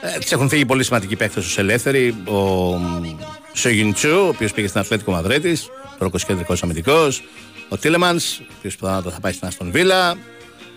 Ε, 0.00 0.18
Της 0.18 0.32
έχουν 0.32 0.48
φύγει 0.48 0.66
πολύ 0.66 0.84
σημαντικοί 0.84 1.16
παίκτες 1.16 1.44
ως 1.46 1.58
ελεύθεροι. 1.58 2.14
Ο 2.24 2.80
Σογιντσού, 3.52 4.16
ο 4.24 4.28
οποίος 4.28 4.52
πήγε 4.52 4.66
στην 4.66 4.80
Αθλέτικο 4.80 5.12
Μαδρέτη, 5.12 5.58
Ρόκο 5.98 6.18
κεντρικός 6.26 6.62
αμυντικός. 6.62 7.22
Ο 7.68 7.76
Τίλεμανς, 7.76 8.38
ο 8.38 8.44
οποίος 8.58 8.76
πιθανότατα 8.76 9.10
θα 9.14 9.20
πάει 9.20 9.32
στην 9.32 9.48
Αστον 9.48 9.70
Βίλα. 9.70 10.16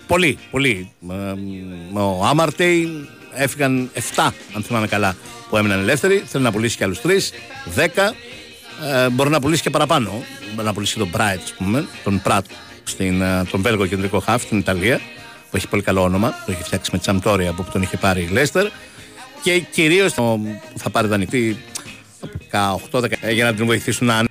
Πολύ, 0.08 0.38
πολύ. 0.52 0.92
Ε, 1.10 2.00
ο 2.00 2.26
Άμαρτεϊ, 2.26 3.08
έφυγαν 3.36 3.90
7, 4.16 4.32
αν 4.56 4.64
θυμάμαι 4.64 4.88
καλά, 4.88 5.16
που 5.50 5.58
έμειναν 5.58 5.80
ελεύθεροι. 5.80 6.24
Θέλει 6.26 6.44
να 6.44 6.52
πουλήσει 6.52 6.78
και 6.78 6.84
άλλους 6.84 7.00
3, 7.02 7.32
10. 7.76 8.14
Ε, 8.94 9.10
μπορεί 9.10 9.30
να 9.30 9.40
πουλήσει 9.40 9.62
και 9.62 9.70
παραπάνω. 9.70 10.24
Μπορεί 10.54 10.68
να 10.68 10.74
πουλήσει 10.74 10.98
τον 10.98 11.10
Πράιτ, 11.10 11.42
ας 11.44 11.54
πούμε, 11.54 11.88
τον 12.04 12.22
Πρατ, 12.22 12.46
στην, 12.84 13.22
ε, 13.22 13.44
τον 13.52 13.62
Βέλγο 13.62 13.86
κεντρικό 13.86 14.20
χάφ 14.20 14.42
στην 14.42 14.58
Ιταλία, 14.58 15.02
που 15.50 15.58
έχει 15.58 15.68
πολύ 15.68 15.82
καλό 15.82 16.02
όνομα. 16.02 16.30
Το 16.46 16.52
έχει 16.52 16.64
φτιάξει 16.64 16.90
με 16.94 17.00
Τσαμπτόρια 17.00 17.50
από 17.50 17.64
που 17.64 17.72
τον 17.72 17.82
είχε 17.82 17.98
πάρει 17.98 18.22
η 18.22 18.28
Λέστερ. 18.32 18.68
Και 19.44 19.60
κυρίως 19.60 20.14
θα 20.76 20.90
πάρει 20.92 21.08
δανειτή 21.08 21.58
18-10 22.92 23.32
για 23.32 23.46
να 23.46 23.54
την 23.54 23.66
βοηθήσουν 23.66 24.08
να 24.08 24.24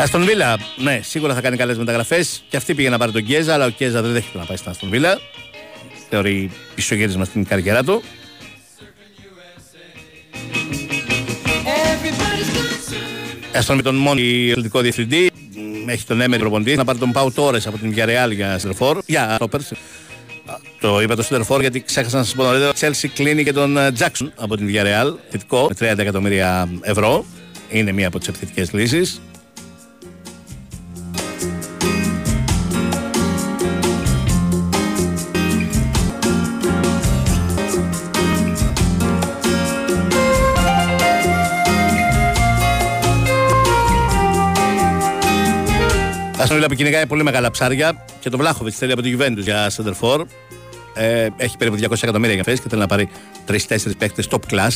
Αστον 0.00 0.24
Βίλα, 0.24 0.58
ναι, 0.76 1.00
σίγουρα 1.02 1.34
θα 1.34 1.40
κάνει 1.40 1.56
καλές 1.56 1.78
μεταγραφές. 1.78 2.42
Και 2.48 2.56
αυτή 2.56 2.74
πήγε 2.74 2.88
να 2.88 2.98
πάρει 2.98 3.12
τον 3.12 3.24
Κιέζα, 3.24 3.54
αλλά 3.54 3.66
ο 3.66 3.70
Κιέζα 3.70 4.02
δεν 4.02 4.12
δέχεται 4.12 4.38
να 4.38 4.44
πάει 4.44 4.56
στην 4.56 4.70
Αστον 4.70 4.88
Βίλα. 4.88 5.18
Θεωρεί 6.08 6.50
πισωγέρισμα 6.74 7.24
στην 7.24 7.44
καριέρα 7.44 7.84
του. 7.84 8.02
Αστον 13.54 13.76
με 13.76 13.82
τον 13.82 13.94
μόνο 13.94 14.20
αθλητικό 14.50 14.80
διευθυντή. 14.80 15.30
Έχει 15.86 16.04
τον 16.04 16.20
Έμερη 16.20 16.42
προποντή 16.42 16.76
να 16.76 16.84
πάρει 16.84 16.98
τον 16.98 17.12
Πάου 17.12 17.32
Τόρες 17.32 17.66
από 17.66 17.78
την 17.78 17.94
Villarreal 17.94 18.30
για 18.34 18.58
Στερφόρ. 18.58 18.98
Για 19.06 19.36
Ρόπερ. 19.40 19.60
Το 20.80 21.00
είπα 21.00 21.16
το 21.16 21.22
Στερφόρ 21.22 21.60
γιατί 21.60 21.82
ξέχασα 21.82 22.16
να 22.16 22.24
σας 22.24 22.34
πω 22.34 22.42
νωρίτερα. 22.42 22.72
Chelsea 22.80 23.08
κλείνει 23.14 23.44
και 23.44 23.52
τον 23.52 23.78
Τζάξον 23.94 24.32
από 24.36 24.56
την 24.56 24.68
Villarreal. 24.68 25.14
Θετικό 25.30 25.70
με 25.80 25.92
30 25.92 25.98
εκατομμύρια 25.98 26.68
ευρώ. 26.80 27.24
Είναι 27.70 27.92
μία 27.92 28.06
από 28.06 28.18
τις 28.18 28.28
επιθετικές 28.28 28.72
λύσεις. 28.72 29.20
Άστον 46.40 46.56
Βίλα 46.56 46.68
που 46.68 46.74
κυνηγάει 46.74 47.06
πολύ 47.06 47.22
μεγάλα 47.22 47.50
ψάρια 47.50 48.04
και 48.20 48.30
το 48.30 48.36
Βλάχοβιτς 48.36 48.76
θέλει 48.76 48.92
από 48.92 49.02
τη 49.02 49.16
Juventus 49.18 49.38
για 49.38 49.70
Center 49.70 50.24
Ε, 50.94 51.28
έχει 51.36 51.56
περίπου 51.56 51.76
200 51.76 52.02
εκατομμύρια 52.02 52.34
για 52.34 52.44
θέση 52.44 52.62
και 52.62 52.68
θέλει 52.68 52.80
να 52.80 52.86
πάρει 52.86 53.08
3-4 53.48 53.56
παίχτε 53.98 54.22
top 54.30 54.54
class. 54.54 54.72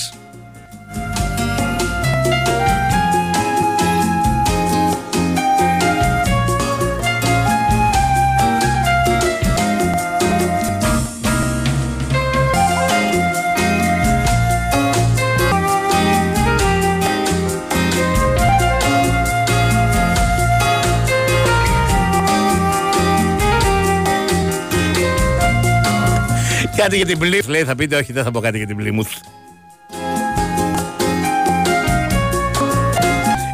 Κάτι 26.82 26.96
για 26.96 27.06
την 27.06 27.18
Πλήμουθ. 27.18 27.48
Λέει 27.48 27.64
θα 27.64 27.74
πείτε, 27.74 27.96
όχι, 27.96 28.12
δεν 28.12 28.24
θα 28.24 28.30
πω 28.30 28.40
κάτι 28.40 28.56
για 28.56 28.66
την 28.66 28.76
Πλήμουθ. 28.76 29.08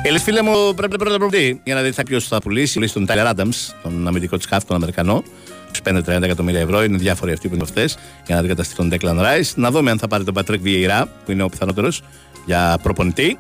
Ελείς 0.03 0.23
φίλε 0.23 0.43
μου, 0.43 0.75
πρέπει 0.75 0.99
πρώτα 0.99 1.19
να 1.19 1.29
πει 1.29 1.61
για 1.65 1.75
να 1.75 1.83
δείτε 1.83 2.03
ποιος 2.03 2.29
θα 2.29 2.39
πουλήσει. 2.39 2.75
Πουλήσει 2.75 2.95
τον 2.95 3.07
Τάιλερ 3.07 3.27
Άνταμ, 3.27 3.49
τον 3.83 4.09
αμυντικό 4.09 4.37
της 4.37 4.47
ΚΑΦ, 4.47 4.65
τον 4.65 4.77
Αμερικανό. 4.77 5.23
Τους 5.71 5.81
5-30 5.83 6.23
εκατομμύρια 6.23 6.61
ευρώ. 6.61 6.83
Είναι 6.83 6.97
διάφοροι 6.97 7.33
αυτοί 7.33 7.49
που 7.49 7.55
είναι 7.55 7.63
αυτές 7.63 7.99
για 8.27 8.35
να 8.35 8.41
αντικαταστεί 8.41 8.75
τον 8.75 8.93
Declan 8.93 9.19
Rice. 9.21 9.53
Να 9.55 9.71
δούμε 9.71 9.91
αν 9.91 9.99
θα 9.99 10.09
πάρει 10.09 10.25
τον 10.25 10.35
Πατρίκ 10.35 10.61
Βιεϊρά, 10.61 11.09
που 11.25 11.33
είναι 11.33 11.43
ο 11.43 11.49
πιθανότερος 11.49 12.03
για 12.47 12.79
προπονητή. 12.83 13.39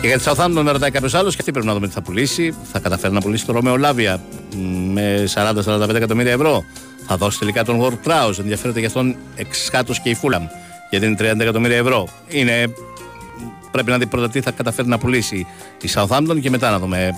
Και 0.00 0.06
για 0.06 0.18
τη 0.18 0.24
Southampton 0.26 0.60
με 0.62 0.70
ρωτάει 0.70 0.90
κάποιος 0.90 1.14
άλλος 1.14 1.32
και 1.32 1.36
αυτή 1.40 1.52
πρέπει 1.52 1.66
να 1.66 1.74
δούμε 1.74 1.86
τι 1.86 1.92
θα 1.92 2.02
πουλήσει. 2.02 2.54
Θα 2.72 2.78
καταφέρει 2.78 3.12
να 3.12 3.20
πουλήσει 3.20 3.46
τον 3.46 3.54
Ρωμαίο 3.54 3.76
Λάβια 3.76 4.20
με 4.92 5.28
40-45 5.34 5.94
εκατομμύρια 5.94 6.32
ευρώ. 6.32 6.64
Θα 7.06 7.16
δώσει 7.16 7.38
τελικά 7.38 7.64
τον 7.64 7.80
Ward 7.80 8.08
Prowse. 8.08 8.38
Ενδιαφέρεται 8.38 8.78
για 8.78 8.88
αυτόν 8.88 9.16
εξχάτω 9.36 9.94
και 10.02 10.10
η 10.10 10.14
Φούλαμ. 10.14 10.46
Γιατί 10.90 11.06
είναι 11.06 11.16
30 11.32 11.40
εκατομμύρια 11.40 11.76
ευρώ. 11.76 12.08
Είναι... 12.28 12.72
Πρέπει 13.70 13.90
να 13.90 13.98
δει 13.98 14.06
πρώτα 14.06 14.28
τι 14.28 14.40
θα 14.40 14.50
καταφέρει 14.50 14.88
να 14.88 14.98
πουλήσει 14.98 15.46
η 15.82 15.88
Southampton 15.94 16.40
και 16.40 16.50
μετά 16.50 16.70
να 16.70 16.78
δούμε 16.78 17.14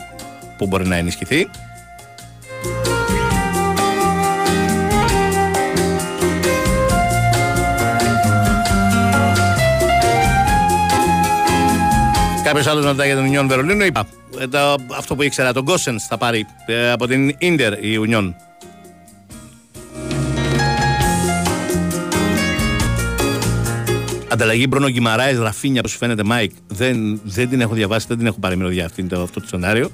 πού 0.58 0.66
μπορεί 0.66 0.86
να 0.86 0.96
ενισχυθεί. 0.96 1.48
Κάποιος 12.50 12.68
άλλος 12.68 12.84
ρωτάει 12.84 13.12
για 13.12 13.22
την 13.22 13.32
Union 13.32 13.44
Βερολίνου. 13.48 13.84
Είπα 13.84 14.06
ε, 14.38 14.46
το, 14.46 14.58
αυτό 14.96 15.14
που 15.14 15.22
ήξερα, 15.22 15.52
τον 15.52 15.62
Γκόσενς 15.62 16.00
θα 16.00 16.18
πάρει 16.18 16.46
ε, 16.66 16.90
από 16.90 17.06
την 17.06 17.34
Ιντερ 17.38 17.72
η 17.72 18.00
Union. 18.08 18.32
Ανταλλαγή 24.28 24.66
Μπρούνο 24.68 24.88
Γκιμαράες, 24.88 25.32
Ραφίνια, 25.38 25.80
όπως 25.80 25.96
φαίνεται, 25.96 26.22
Μάικ. 26.24 26.50
Δεν, 26.66 27.20
δεν 27.24 27.48
την 27.48 27.60
έχω 27.60 27.74
διαβάσει, 27.74 28.06
δεν 28.08 28.16
την 28.16 28.26
έχω 28.26 28.38
πάρει 28.38 28.56
μυρωδιά 28.56 28.84
αυτή, 28.84 29.02
το, 29.02 29.22
αυτό 29.22 29.40
το 29.40 29.46
σενάριο. 29.46 29.90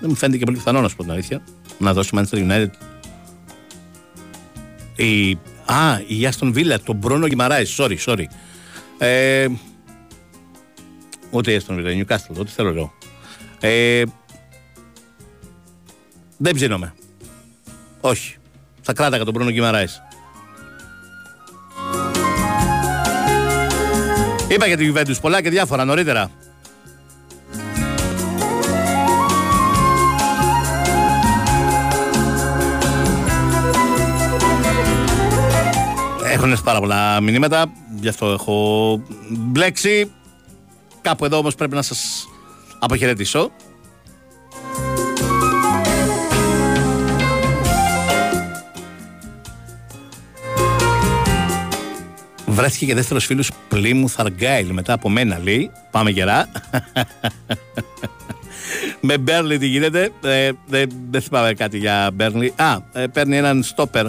Δεν 0.00 0.08
μου 0.10 0.14
φαίνεται 0.14 0.38
και 0.38 0.44
πολύ 0.44 0.56
πιθανό 0.56 0.80
να 0.80 0.88
σου 0.88 0.96
πω 0.96 1.02
την 1.02 1.12
αλήθεια. 1.12 1.42
Να 1.78 1.92
δώσει 1.92 2.10
Manchester 2.14 2.38
United. 2.38 2.70
Η, 4.96 5.30
α, 5.64 6.00
η 6.06 6.28
Aston 6.30 6.54
Villa, 6.54 6.76
τον 6.84 6.96
Μπρούνο 6.96 7.26
Γκιμαράες, 7.26 7.64
sorry, 7.76 7.96
sorry. 8.04 8.24
Ε, 8.98 9.46
Ούτε 11.30 11.52
η 11.52 11.60
Aston 11.66 11.72
Villa, 11.72 12.04
Newcastle, 12.04 12.36
ό,τι 12.38 12.50
θέλω 12.50 12.68
εγώ. 12.68 12.92
Ε, 13.60 14.02
δεν 16.36 16.54
ψήνομαι. 16.54 16.94
Όχι. 18.00 18.36
Θα 18.82 18.92
κράταγα 18.92 19.24
τον 19.24 19.34
Μπρούνο 19.34 19.50
Κιμαράης. 19.50 20.02
Είπα 24.48 24.66
για 24.66 24.76
τη 24.76 24.92
Juventus 24.92 25.20
πολλά 25.20 25.42
και 25.42 25.50
διάφορα 25.50 25.84
νωρίτερα. 25.84 26.30
Έχουν 36.32 36.50
έρθει 36.50 36.62
πάρα 36.62 36.80
πολλά 36.80 37.20
μηνύματα, 37.20 37.72
γι' 38.00 38.08
αυτό 38.08 38.26
έχω 38.26 39.02
μπλέξει. 39.28 40.10
Κάπου 41.02 41.24
εδώ 41.24 41.36
όμως 41.36 41.54
πρέπει 41.54 41.74
να 41.74 41.82
σας 41.82 42.28
αποχαιρετήσω. 42.78 43.50
Βρέθηκε 52.46 52.86
και 52.86 52.94
δεύτερος 52.94 53.24
φίλος 53.24 53.50
Πλήμου 53.68 54.08
Θαργκάιλ 54.08 54.72
μετά 54.72 54.92
από 54.92 55.08
μένα 55.08 55.38
λέει. 55.42 55.70
Πάμε 55.90 56.10
γερά. 56.10 56.48
Με 59.00 59.18
Μπέρλι 59.18 59.58
τι 59.58 59.66
γίνεται. 59.66 60.10
Ε, 60.22 60.50
δεν, 60.66 60.90
δεν 61.10 61.22
θυμάμαι 61.22 61.52
κάτι 61.52 61.78
για 61.78 62.10
Μπέρλι. 62.14 62.52
Α, 62.56 62.76
ε, 62.92 63.06
παίρνει 63.06 63.36
έναν 63.36 63.62
στόπερ. 63.62 64.06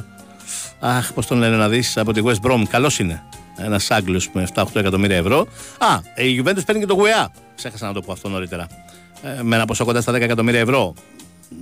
Αχ, 0.80 1.14
πώς 1.14 1.28
τον 1.28 1.38
λένε 1.38 1.56
να 1.56 1.70
δεις 1.70 1.98
από 1.98 2.14
τη 2.14 2.22
West 2.24 2.48
Brom. 2.48 2.64
Καλός 2.70 3.00
είναι. 3.00 3.24
Ένας 3.64 3.92
Άγγλος 3.92 4.30
με 4.34 4.48
7-8 4.54 4.64
εκατομμύρια 4.74 5.18
ευρώ. 5.18 5.48
Α, 5.78 6.24
η 6.24 6.42
Juventus 6.44 6.66
παίρνει 6.66 6.82
και 6.82 6.88
το 6.88 6.94
Γουεά. 6.94 7.32
Ξέχασα 7.56 7.88
να 7.88 7.94
το 7.94 8.02
πω 8.02 8.12
αυτό 8.12 8.30
νωρίτερα. 8.30 8.68
Ε, 9.24 9.42
με 9.44 9.56
ένα 9.56 9.66
ποσό 9.66 9.86
κοντά 9.86 10.02
στα 10.02 10.12
10 10.12 10.16
εκατομμύρια 10.22 10.60
ευρώ 10.60 10.94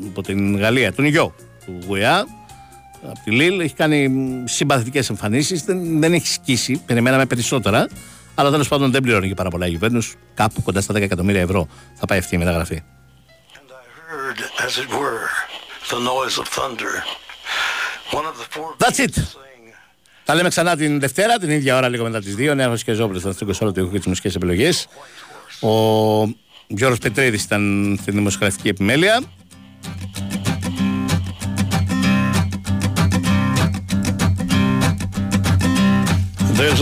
από 0.07 0.21
την 0.21 0.57
Γαλλία, 0.57 0.93
τον 0.93 1.05
γιο 1.05 1.33
του 1.65 1.79
Γουεά. 1.87 2.25
Από 3.03 3.19
τη 3.23 3.31
Λίλ 3.31 3.59
έχει 3.59 3.73
κάνει 3.73 4.11
συμπαθητικές 4.45 5.09
εμφανίσεις. 5.09 5.63
Δεν, 5.63 5.99
δεν 5.99 6.13
έχει 6.13 6.27
σκίσει. 6.27 6.81
Περιμέναμε 6.85 7.25
περισσότερα. 7.25 7.87
Αλλά 8.35 8.49
τέλος 8.51 8.67
πάντων 8.67 8.91
δεν 8.91 9.01
πληρώνει 9.01 9.27
και 9.27 9.33
πάρα 9.33 9.49
πολλά 9.49 9.67
η 9.67 9.79
Juventus. 9.81 10.13
Κάπου 10.33 10.61
κοντά 10.61 10.81
στα 10.81 10.93
10 10.93 11.01
εκατομμύρια 11.01 11.41
ευρώ 11.41 11.67
θα 11.95 12.05
πάει 12.05 12.17
αυτή 12.17 12.35
η 12.35 12.37
μεταγραφή. 12.37 12.83
That's 18.77 18.99
it. 19.05 19.46
Τα 20.27 20.35
λέμε 20.35 20.49
ξανά 20.49 20.75
την 20.75 20.99
Δευτέρα, 20.99 21.37
την 21.37 21.49
ίδια 21.49 21.77
ώρα 21.77 21.89
λίγο 21.89 22.03
μετά 22.03 22.19
τις 22.19 22.35
2. 22.37 22.55
Νέο 22.55 22.75
και 22.75 22.93
Ζόμπλε 22.93 23.19
θα 23.19 23.31
στείλω 23.31 23.55
όλο 23.61 23.71
το 23.71 23.81
ήχο 23.81 23.89
και 23.89 23.99
τι 23.99 24.09
μουσικέ 24.09 24.27
επιλογέ. 24.27 24.69
Ο 25.59 25.69
Γιώργο 26.67 26.97
Πετρίδης 27.01 27.43
ήταν 27.43 27.97
στην 28.01 28.13
δημοσιογραφική 28.13 28.67
επιμέλεια. 28.67 29.21